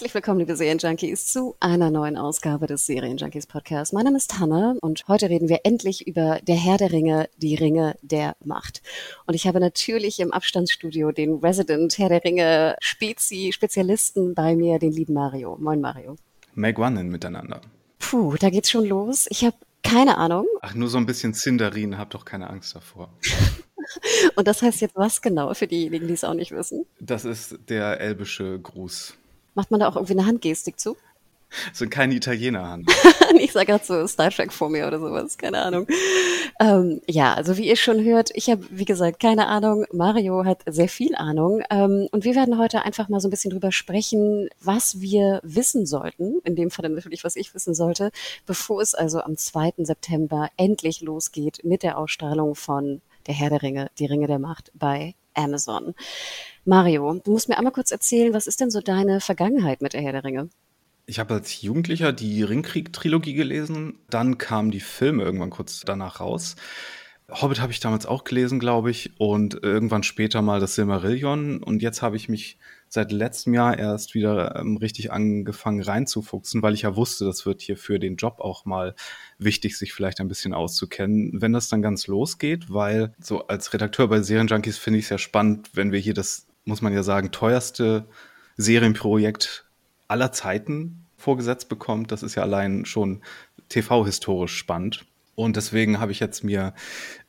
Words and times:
Herzlich 0.00 0.14
willkommen, 0.14 0.38
liebe 0.40 0.56
Serienjunkies, 0.56 1.26
zu 1.26 1.56
einer 1.60 1.90
neuen 1.90 2.16
Ausgabe 2.16 2.66
des 2.66 2.86
Serienjunkies 2.86 3.46
Podcasts. 3.46 3.92
Mein 3.92 4.04
Name 4.04 4.16
ist 4.16 4.38
Hanna 4.38 4.76
und 4.80 5.06
heute 5.08 5.28
reden 5.28 5.50
wir 5.50 5.60
endlich 5.64 6.06
über 6.06 6.38
Der 6.40 6.56
Herr 6.56 6.78
der 6.78 6.90
Ringe, 6.90 7.28
die 7.36 7.54
Ringe 7.54 7.96
der 8.00 8.34
Macht. 8.42 8.80
Und 9.26 9.34
ich 9.34 9.46
habe 9.46 9.60
natürlich 9.60 10.18
im 10.18 10.32
Abstandsstudio 10.32 11.12
den 11.12 11.34
Resident 11.34 11.98
Herr 11.98 12.08
der 12.08 12.24
Ringe 12.24 12.76
Spezi 12.80 13.50
Spezialisten 13.52 14.34
bei 14.34 14.56
mir, 14.56 14.78
den 14.78 14.92
lieben 14.92 15.12
Mario. 15.12 15.58
Moin 15.60 15.82
Mario. 15.82 16.16
Meg 16.54 16.78
One 16.78 17.04
miteinander. 17.04 17.60
Puh, 17.98 18.36
da 18.40 18.48
geht's 18.48 18.70
schon 18.70 18.86
los. 18.86 19.26
Ich 19.28 19.44
habe 19.44 19.56
keine 19.82 20.16
Ahnung. 20.16 20.46
Ach, 20.62 20.74
nur 20.74 20.88
so 20.88 20.96
ein 20.96 21.04
bisschen 21.04 21.34
Sindarin, 21.34 21.98
hab 21.98 22.08
doch 22.08 22.24
keine 22.24 22.48
Angst 22.48 22.74
davor. 22.74 23.10
Und 24.36 24.48
das 24.48 24.62
heißt 24.62 24.80
jetzt 24.80 24.96
was 24.96 25.20
genau 25.20 25.52
für 25.52 25.66
diejenigen, 25.66 26.06
die 26.06 26.14
es 26.14 26.24
auch 26.24 26.32
nicht 26.32 26.52
wissen? 26.52 26.86
Das 27.00 27.26
ist 27.26 27.58
der 27.68 28.00
elbische 28.00 28.58
Gruß. 28.58 29.18
Macht 29.54 29.70
man 29.70 29.80
da 29.80 29.88
auch 29.88 29.96
irgendwie 29.96 30.14
eine 30.14 30.26
Handgestik 30.26 30.78
zu? 30.78 30.96
Das 31.68 31.78
sind 31.78 31.90
keine 31.90 32.14
Italiener, 32.14 32.68
Hand. 32.68 32.90
ich 33.40 33.52
sage 33.52 33.66
gerade 33.66 33.84
so 33.84 34.06
Star 34.06 34.30
Trek 34.30 34.52
vor 34.52 34.70
mir 34.70 34.86
oder 34.86 35.00
sowas, 35.00 35.36
keine 35.36 35.60
Ahnung. 35.60 35.86
Ähm, 36.60 37.00
ja, 37.08 37.34
also 37.34 37.56
wie 37.56 37.66
ihr 37.66 37.76
schon 37.76 38.04
hört, 38.04 38.30
ich 38.34 38.48
habe, 38.48 38.64
wie 38.70 38.84
gesagt, 38.84 39.18
keine 39.18 39.48
Ahnung. 39.48 39.84
Mario 39.92 40.44
hat 40.44 40.62
sehr 40.66 40.88
viel 40.88 41.14
Ahnung. 41.16 41.62
Ähm, 41.70 42.08
und 42.12 42.24
wir 42.24 42.36
werden 42.36 42.58
heute 42.58 42.84
einfach 42.84 43.08
mal 43.08 43.20
so 43.20 43.26
ein 43.26 43.32
bisschen 43.32 43.50
drüber 43.50 43.72
sprechen, 43.72 44.48
was 44.60 45.00
wir 45.00 45.40
wissen 45.42 45.86
sollten. 45.86 46.38
In 46.44 46.54
dem 46.54 46.70
Fall 46.70 46.88
natürlich, 46.88 47.24
was 47.24 47.36
ich 47.36 47.52
wissen 47.52 47.74
sollte, 47.74 48.12
bevor 48.46 48.80
es 48.80 48.94
also 48.94 49.20
am 49.20 49.36
2. 49.36 49.74
September 49.78 50.50
endlich 50.56 51.00
losgeht 51.00 51.64
mit 51.64 51.82
der 51.82 51.98
Ausstrahlung 51.98 52.54
von 52.54 53.00
Der 53.26 53.34
Herr 53.34 53.50
der 53.50 53.62
Ringe, 53.62 53.90
die 53.98 54.06
Ringe 54.06 54.28
der 54.28 54.38
Macht 54.38 54.70
bei 54.74 55.14
Amazon. 55.34 55.94
Mario, 56.70 57.20
du 57.24 57.32
musst 57.32 57.48
mir 57.48 57.58
einmal 57.58 57.72
kurz 57.72 57.90
erzählen, 57.90 58.32
was 58.32 58.46
ist 58.46 58.60
denn 58.60 58.70
so 58.70 58.80
deine 58.80 59.20
Vergangenheit 59.20 59.82
mit 59.82 59.92
Der 59.92 60.02
Herr 60.02 60.12
der 60.12 60.22
Ringe? 60.22 60.50
Ich 61.04 61.18
habe 61.18 61.34
als 61.34 61.62
Jugendlicher 61.62 62.12
die 62.12 62.44
Ringkrieg-Trilogie 62.44 63.34
gelesen. 63.34 63.98
Dann 64.08 64.38
kamen 64.38 64.70
die 64.70 64.78
Filme 64.78 65.24
irgendwann 65.24 65.50
kurz 65.50 65.80
danach 65.80 66.20
raus. 66.20 66.54
Hobbit 67.28 67.60
habe 67.60 67.72
ich 67.72 67.80
damals 67.80 68.06
auch 68.06 68.22
gelesen, 68.22 68.60
glaube 68.60 68.92
ich, 68.92 69.18
und 69.18 69.64
irgendwann 69.64 70.04
später 70.04 70.42
mal 70.42 70.60
das 70.60 70.76
Silmarillion. 70.76 71.60
Und 71.60 71.82
jetzt 71.82 72.02
habe 72.02 72.14
ich 72.14 72.28
mich 72.28 72.56
seit 72.88 73.10
letztem 73.10 73.52
Jahr 73.52 73.76
erst 73.76 74.14
wieder 74.14 74.54
ähm, 74.54 74.76
richtig 74.76 75.10
angefangen 75.10 75.82
reinzufuchsen, 75.82 76.62
weil 76.62 76.74
ich 76.74 76.82
ja 76.82 76.94
wusste, 76.94 77.24
das 77.24 77.46
wird 77.46 77.62
hier 77.62 77.76
für 77.76 77.98
den 77.98 78.14
Job 78.14 78.38
auch 78.38 78.64
mal 78.64 78.94
wichtig, 79.38 79.76
sich 79.76 79.92
vielleicht 79.92 80.20
ein 80.20 80.28
bisschen 80.28 80.54
auszukennen, 80.54 81.40
wenn 81.40 81.52
das 81.52 81.68
dann 81.68 81.82
ganz 81.82 82.06
losgeht, 82.06 82.72
weil 82.72 83.12
so 83.20 83.46
als 83.48 83.72
Redakteur 83.72 84.06
bei 84.06 84.22
Serienjunkies 84.22 84.78
finde 84.78 85.00
ich 85.00 85.06
es 85.06 85.10
ja 85.10 85.18
spannend, 85.18 85.70
wenn 85.74 85.90
wir 85.90 86.00
hier 86.00 86.14
das, 86.14 86.46
muss 86.64 86.82
man 86.82 86.92
ja 86.92 87.02
sagen, 87.02 87.30
teuerste 87.30 88.06
Serienprojekt 88.56 89.64
aller 90.08 90.32
Zeiten 90.32 91.06
vorgesetzt 91.16 91.68
bekommt. 91.68 92.12
Das 92.12 92.22
ist 92.22 92.34
ja 92.34 92.42
allein 92.42 92.84
schon 92.84 93.22
TV-historisch 93.68 94.56
spannend. 94.56 95.04
Und 95.36 95.56
deswegen 95.56 96.00
habe 96.00 96.12
ich 96.12 96.20
jetzt 96.20 96.44
mir 96.44 96.74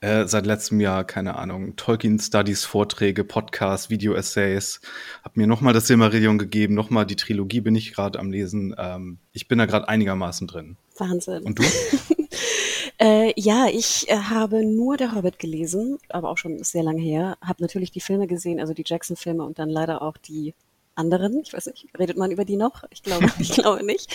äh, 0.01 0.25
seit 0.25 0.45
letztem 0.45 0.81
Jahr, 0.81 1.05
keine 1.05 1.37
Ahnung, 1.37 1.77
Tolkien 1.77 2.19
Studies, 2.19 2.65
Vorträge, 2.65 3.23
Podcasts, 3.23 3.89
Video-Essays, 3.89 4.81
habe 5.23 5.39
mir 5.39 5.47
nochmal 5.47 5.73
das 5.73 5.87
Silmarillion 5.87 6.37
gegeben, 6.37 6.73
nochmal 6.73 7.05
die 7.05 7.15
Trilogie 7.15 7.61
bin 7.61 7.75
ich 7.75 7.93
gerade 7.93 8.19
am 8.19 8.29
Lesen. 8.29 8.75
Ähm, 8.77 9.19
ich 9.31 9.47
bin 9.47 9.59
da 9.59 9.65
gerade 9.65 9.87
einigermaßen 9.87 10.45
drin. 10.47 10.75
Wahnsinn. 10.97 11.43
Und 11.43 11.59
du? 11.59 11.63
Äh, 13.01 13.33
ja, 13.35 13.65
ich 13.67 14.07
äh, 14.09 14.15
habe 14.15 14.63
nur 14.63 14.95
Der 14.95 15.15
Hobbit 15.15 15.39
gelesen, 15.39 15.97
aber 16.09 16.29
auch 16.29 16.37
schon 16.37 16.63
sehr 16.63 16.83
lange 16.83 17.01
her. 17.01 17.35
Habe 17.41 17.63
natürlich 17.63 17.89
die 17.91 17.99
Filme 17.99 18.27
gesehen, 18.27 18.59
also 18.59 18.73
die 18.75 18.83
Jackson-Filme 18.85 19.43
und 19.43 19.57
dann 19.57 19.69
leider 19.69 20.03
auch 20.03 20.17
die 20.17 20.53
anderen. 21.01 21.41
Ich 21.43 21.53
weiß 21.53 21.65
nicht, 21.65 21.87
redet 21.97 22.17
man 22.17 22.31
über 22.31 22.45
die 22.45 22.55
noch? 22.55 22.83
Ich 22.91 23.03
glaube, 23.03 23.27
ich 23.39 23.51
glaube 23.51 23.83
nicht. 23.83 24.07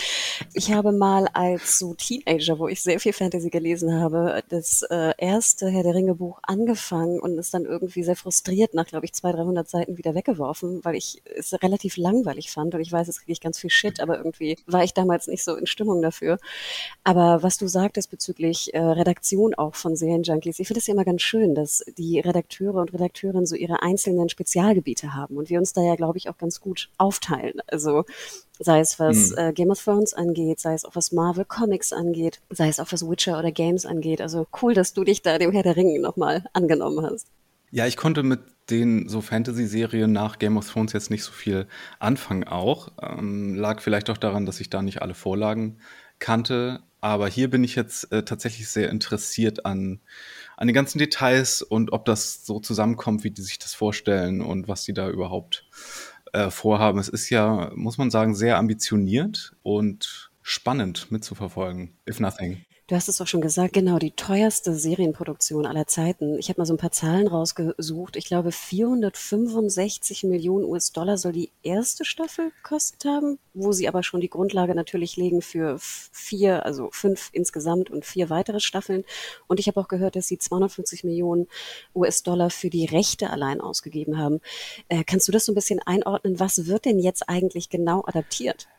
Ich 0.53 0.71
habe 0.71 0.91
mal 0.91 1.27
als 1.33 1.77
so 1.77 1.93
Teenager, 1.93 2.57
wo 2.57 2.67
ich 2.67 2.81
sehr 2.81 2.99
viel 2.99 3.13
Fantasy 3.13 3.49
gelesen 3.49 3.99
habe, 3.99 4.41
das 4.49 4.83
äh, 4.89 5.13
erste 5.17 5.69
Herr 5.69 5.83
der 5.83 5.93
Ringe 5.93 6.15
Buch 6.15 6.39
angefangen 6.43 7.19
und 7.19 7.37
es 7.37 7.51
dann 7.51 7.65
irgendwie 7.65 8.03
sehr 8.03 8.15
frustriert 8.15 8.73
nach, 8.73 8.87
glaube 8.87 9.05
ich, 9.05 9.13
200, 9.13 9.37
300 9.37 9.69
Seiten 9.69 9.97
wieder 9.97 10.15
weggeworfen, 10.15 10.83
weil 10.83 10.95
ich 10.95 11.21
es 11.35 11.53
relativ 11.61 11.97
langweilig 11.97 12.51
fand 12.51 12.73
und 12.73 12.81
ich 12.81 12.91
weiß, 12.91 13.07
es 13.07 13.19
kriege 13.19 13.33
ich 13.33 13.41
ganz 13.41 13.59
viel 13.59 13.69
Shit, 13.69 13.99
aber 13.99 14.17
irgendwie 14.17 14.57
war 14.65 14.83
ich 14.83 14.93
damals 14.93 15.27
nicht 15.27 15.43
so 15.43 15.55
in 15.55 15.67
Stimmung 15.67 16.01
dafür. 16.01 16.39
Aber 17.03 17.43
was 17.43 17.57
du 17.57 17.67
sagtest 17.67 18.09
bezüglich 18.09 18.73
äh, 18.73 18.79
Redaktion 18.79 19.53
auch 19.55 19.75
von 19.75 19.95
Serienjunkies, 19.95 20.59
ich 20.59 20.67
finde 20.67 20.79
es 20.79 20.87
ja 20.87 20.93
immer 20.93 21.05
ganz 21.05 21.21
schön, 21.21 21.55
dass 21.55 21.83
die 21.97 22.19
Redakteure 22.19 22.75
und 22.75 22.93
Redakteurinnen 22.93 23.45
so 23.45 23.55
ihre 23.55 23.81
einzelnen 23.81 24.29
Spezialgebiete 24.29 25.13
haben 25.13 25.37
und 25.37 25.49
wir 25.49 25.59
uns 25.59 25.73
da 25.73 25.81
ja, 25.81 25.95
glaube 25.95 26.17
ich, 26.17 26.29
auch 26.29 26.37
ganz 26.37 26.61
gut 26.61 26.76
aufteilen. 26.97 27.61
Also 27.67 28.05
sei 28.59 28.79
es 28.79 28.99
was 28.99 29.31
Hm. 29.31 29.37
äh, 29.37 29.53
Game 29.53 29.69
of 29.69 29.83
Thrones 29.83 30.13
angeht, 30.13 30.59
sei 30.59 30.73
es 30.73 30.85
auch 30.85 30.95
was 30.95 31.11
Marvel 31.11 31.45
Comics 31.45 31.93
angeht, 31.93 32.39
sei 32.49 32.67
es 32.67 32.79
auch 32.79 32.91
was 32.91 33.07
Witcher 33.07 33.37
oder 33.39 33.51
Games 33.51 33.85
angeht. 33.85 34.21
Also 34.21 34.47
cool, 34.61 34.73
dass 34.73 34.93
du 34.93 35.03
dich 35.03 35.21
da 35.21 35.37
dem 35.37 35.51
Herr 35.51 35.63
der 35.63 35.75
Ringe 35.75 35.99
nochmal 35.99 36.43
angenommen 36.53 37.05
hast. 37.05 37.27
Ja, 37.69 37.85
ich 37.85 37.97
konnte 37.97 38.23
mit 38.23 38.39
den 38.69 39.07
so 39.09 39.21
Fantasy-Serien 39.21 40.11
nach 40.11 40.39
Game 40.39 40.57
of 40.57 40.69
Thrones 40.69 40.93
jetzt 40.93 41.09
nicht 41.09 41.23
so 41.23 41.31
viel 41.31 41.67
anfangen 41.99 42.45
auch. 42.45 42.91
Ähm, 43.01 43.55
lag 43.55 43.81
vielleicht 43.81 44.09
auch 44.09 44.17
daran, 44.17 44.45
dass 44.45 44.59
ich 44.59 44.69
da 44.69 44.81
nicht 44.81 45.01
alle 45.01 45.13
Vorlagen 45.13 45.77
kannte. 46.19 46.81
Aber 46.99 47.27
hier 47.27 47.49
bin 47.49 47.63
ich 47.63 47.75
jetzt 47.75 48.11
äh, 48.11 48.23
tatsächlich 48.23 48.67
sehr 48.69 48.89
interessiert 48.89 49.65
an, 49.65 49.99
an 50.57 50.67
den 50.67 50.73
ganzen 50.73 50.97
Details 50.97 51.61
und 51.61 51.93
ob 51.93 52.05
das 52.05 52.45
so 52.45 52.59
zusammenkommt, 52.59 53.23
wie 53.23 53.31
die 53.31 53.43
sich 53.43 53.59
das 53.59 53.73
vorstellen 53.73 54.41
und 54.41 54.67
was 54.67 54.83
die 54.83 54.93
da 54.93 55.09
überhaupt 55.09 55.65
äh, 56.33 56.49
vorhaben. 56.49 56.99
Es 56.99 57.09
ist 57.09 57.29
ja, 57.29 57.71
muss 57.75 57.97
man 57.97 58.11
sagen, 58.11 58.35
sehr 58.35 58.57
ambitioniert 58.57 59.55
und 59.63 60.31
spannend 60.41 61.11
mitzuverfolgen, 61.11 61.93
if 62.07 62.19
nothing. 62.19 62.66
Du 62.89 62.95
hast 62.95 63.09
es 63.09 63.19
auch 63.19 63.27
schon 63.27 63.41
gesagt, 63.41 63.73
genau, 63.73 63.99
die 63.99 64.11
teuerste 64.11 64.73
Serienproduktion 64.73 65.65
aller 65.65 65.87
Zeiten. 65.87 66.39
Ich 66.39 66.47
habe 66.47 66.61
mal 66.61 66.65
so 66.65 66.73
ein 66.73 66.77
paar 66.77 66.93
Zahlen 66.93 67.27
rausgesucht. 67.27 68.15
Ich 68.15 68.23
glaube, 68.23 68.53
465 68.53 70.23
Millionen 70.23 70.63
US-Dollar 70.63 71.17
soll 71.17 71.33
die 71.33 71.51
erste 71.63 72.05
Staffel 72.05 72.51
gekostet 72.51 73.03
haben, 73.03 73.39
wo 73.53 73.73
sie 73.73 73.89
aber 73.89 74.03
schon 74.03 74.21
die 74.21 74.29
Grundlage 74.29 74.73
natürlich 74.73 75.17
legen 75.17 75.41
für 75.41 75.75
vier, 75.81 76.65
also 76.65 76.87
fünf 76.93 77.27
insgesamt 77.33 77.89
und 77.89 78.05
vier 78.05 78.29
weitere 78.29 78.61
Staffeln. 78.61 79.03
Und 79.47 79.59
ich 79.59 79.67
habe 79.67 79.81
auch 79.81 79.89
gehört, 79.89 80.15
dass 80.15 80.29
sie 80.29 80.37
250 80.37 81.03
Millionen 81.03 81.47
US-Dollar 81.93 82.49
für 82.49 82.69
die 82.69 82.85
Rechte 82.85 83.31
allein 83.31 83.59
ausgegeben 83.59 84.17
haben. 84.17 84.39
Äh, 84.87 85.03
kannst 85.03 85.27
du 85.27 85.33
das 85.33 85.43
so 85.43 85.51
ein 85.51 85.55
bisschen 85.55 85.81
einordnen? 85.85 86.39
Was 86.39 86.67
wird 86.67 86.85
denn 86.85 86.99
jetzt 86.99 87.27
eigentlich 87.27 87.67
genau 87.67 88.05
adaptiert? 88.05 88.69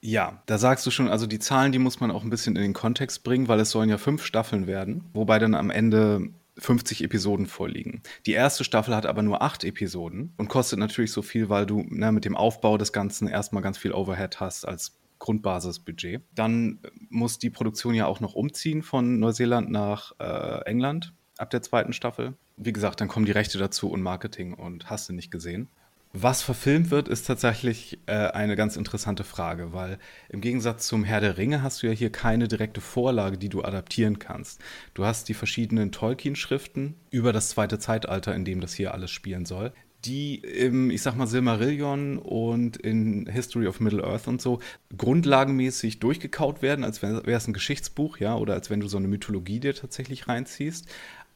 Ja, 0.00 0.42
da 0.46 0.58
sagst 0.58 0.86
du 0.86 0.90
schon, 0.90 1.08
also 1.08 1.26
die 1.26 1.38
Zahlen, 1.38 1.72
die 1.72 1.78
muss 1.78 2.00
man 2.00 2.10
auch 2.10 2.22
ein 2.22 2.30
bisschen 2.30 2.56
in 2.56 2.62
den 2.62 2.72
Kontext 2.74 3.24
bringen, 3.24 3.48
weil 3.48 3.60
es 3.60 3.70
sollen 3.70 3.88
ja 3.88 3.98
fünf 3.98 4.24
Staffeln 4.24 4.66
werden, 4.66 5.04
wobei 5.14 5.38
dann 5.38 5.54
am 5.54 5.70
Ende 5.70 6.28
50 6.58 7.04
Episoden 7.04 7.46
vorliegen. 7.46 8.02
Die 8.24 8.32
erste 8.32 8.64
Staffel 8.64 8.94
hat 8.94 9.06
aber 9.06 9.22
nur 9.22 9.42
acht 9.42 9.64
Episoden 9.64 10.32
und 10.36 10.48
kostet 10.48 10.78
natürlich 10.78 11.12
so 11.12 11.22
viel, 11.22 11.48
weil 11.48 11.66
du 11.66 11.84
ne, 11.88 12.12
mit 12.12 12.24
dem 12.24 12.36
Aufbau 12.36 12.78
des 12.78 12.92
Ganzen 12.92 13.28
erstmal 13.28 13.62
ganz 13.62 13.78
viel 13.78 13.92
Overhead 13.92 14.40
hast 14.40 14.66
als 14.66 14.98
Grundbasisbudget. 15.18 16.22
Dann 16.34 16.78
muss 17.08 17.38
die 17.38 17.50
Produktion 17.50 17.94
ja 17.94 18.06
auch 18.06 18.20
noch 18.20 18.34
umziehen 18.34 18.82
von 18.82 19.18
Neuseeland 19.18 19.70
nach 19.70 20.12
äh, 20.18 20.62
England 20.66 21.12
ab 21.38 21.50
der 21.50 21.62
zweiten 21.62 21.92
Staffel. 21.92 22.34
Wie 22.56 22.72
gesagt, 22.72 23.00
dann 23.00 23.08
kommen 23.08 23.26
die 23.26 23.32
Rechte 23.32 23.58
dazu 23.58 23.90
und 23.90 24.02
Marketing 24.02 24.54
und 24.54 24.88
hast 24.88 25.08
du 25.08 25.12
nicht 25.12 25.30
gesehen. 25.30 25.68
Was 26.12 26.42
verfilmt 26.42 26.90
wird, 26.90 27.08
ist 27.08 27.26
tatsächlich 27.26 27.98
äh, 28.06 28.12
eine 28.12 28.56
ganz 28.56 28.76
interessante 28.76 29.22
Frage, 29.22 29.74
weil 29.74 29.98
im 30.30 30.40
Gegensatz 30.40 30.86
zum 30.86 31.04
Herr 31.04 31.20
der 31.20 31.36
Ringe 31.36 31.62
hast 31.62 31.82
du 31.82 31.88
ja 31.88 31.92
hier 31.92 32.10
keine 32.10 32.48
direkte 32.48 32.80
Vorlage, 32.80 33.36
die 33.36 33.50
du 33.50 33.62
adaptieren 33.62 34.18
kannst. 34.18 34.62
Du 34.94 35.04
hast 35.04 35.28
die 35.28 35.34
verschiedenen 35.34 35.92
Tolkien-Schriften 35.92 36.94
über 37.10 37.34
das 37.34 37.50
zweite 37.50 37.78
Zeitalter, 37.78 38.34
in 38.34 38.46
dem 38.46 38.62
das 38.62 38.72
hier 38.72 38.94
alles 38.94 39.10
spielen 39.10 39.44
soll, 39.44 39.72
die 40.06 40.36
im, 40.36 40.90
ich 40.90 41.02
sag 41.02 41.16
mal, 41.16 41.26
Silmarillion 41.26 42.18
und 42.18 42.76
in 42.76 43.26
History 43.26 43.66
of 43.66 43.80
Middle-earth 43.80 44.28
und 44.28 44.40
so 44.40 44.60
grundlagenmäßig 44.96 45.98
durchgekaut 45.98 46.62
werden, 46.62 46.84
als 46.84 47.02
wäre 47.02 47.22
es 47.26 47.48
ein 47.48 47.52
Geschichtsbuch, 47.52 48.18
ja, 48.18 48.36
oder 48.36 48.54
als 48.54 48.70
wenn 48.70 48.80
du 48.80 48.88
so 48.88 48.96
eine 48.96 49.08
Mythologie 49.08 49.60
dir 49.60 49.74
tatsächlich 49.74 50.28
reinziehst. 50.28 50.86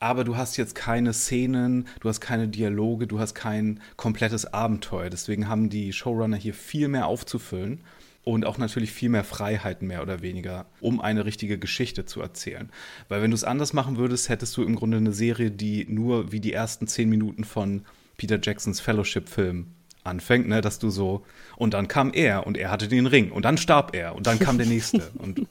Aber 0.01 0.25
du 0.25 0.37
hast 0.37 0.57
jetzt 0.57 0.75
keine 0.75 1.13
Szenen, 1.13 1.87
du 2.01 2.09
hast 2.09 2.21
keine 2.21 2.49
Dialoge, 2.49 3.07
du 3.07 3.21
hast 3.21 3.35
kein 3.35 3.81
komplettes 3.97 4.53
Abenteuer. 4.53 5.11
Deswegen 5.11 5.47
haben 5.47 5.69
die 5.69 5.93
Showrunner 5.93 6.39
hier 6.39 6.55
viel 6.55 6.89
mehr 6.89 7.07
aufzufüllen 7.07 7.81
und 8.25 8.47
auch 8.47 8.57
natürlich 8.57 8.93
viel 8.93 9.11
mehr 9.11 9.25
Freiheiten 9.25 9.87
mehr 9.87 10.03
oder 10.03 10.23
weniger, 10.23 10.67
um 10.81 11.01
eine 11.01 11.27
richtige 11.27 11.59
Geschichte 11.59 12.07
zu 12.07 12.23
erzählen. 12.23 12.71
Weil 13.09 13.21
wenn 13.21 13.31
du 13.31 13.35
es 13.35 13.45
anders 13.45 13.75
machen 13.75 13.99
würdest, 13.99 14.31
hättest 14.31 14.57
du 14.57 14.63
im 14.63 14.75
Grunde 14.75 14.97
eine 14.97 15.13
Serie, 15.13 15.51
die 15.51 15.87
nur 15.89 16.33
wie 16.33 16.41
die 16.41 16.55
ersten 16.55 16.87
zehn 16.87 17.11
Minuten 17.11 17.45
von 17.45 17.85
Peter 18.17 18.39
Jacksons 18.43 18.81
Fellowship-Film 18.81 19.67
anfängt, 20.03 20.49
ne, 20.49 20.63
dass 20.63 20.79
du 20.79 20.89
so, 20.89 21.27
und 21.57 21.75
dann 21.75 21.89
kam 21.89 22.13
er 22.15 22.47
und 22.47 22.57
er 22.57 22.71
hatte 22.71 22.89
den 22.89 23.07
Ring 23.07 23.31
und 23.33 23.45
dann 23.45 23.59
starb 23.59 23.95
er 23.95 24.15
und 24.15 24.27
dann 24.27 24.39
kam 24.39 24.57
der 24.57 24.67
nächste. 24.67 25.11
und 25.19 25.47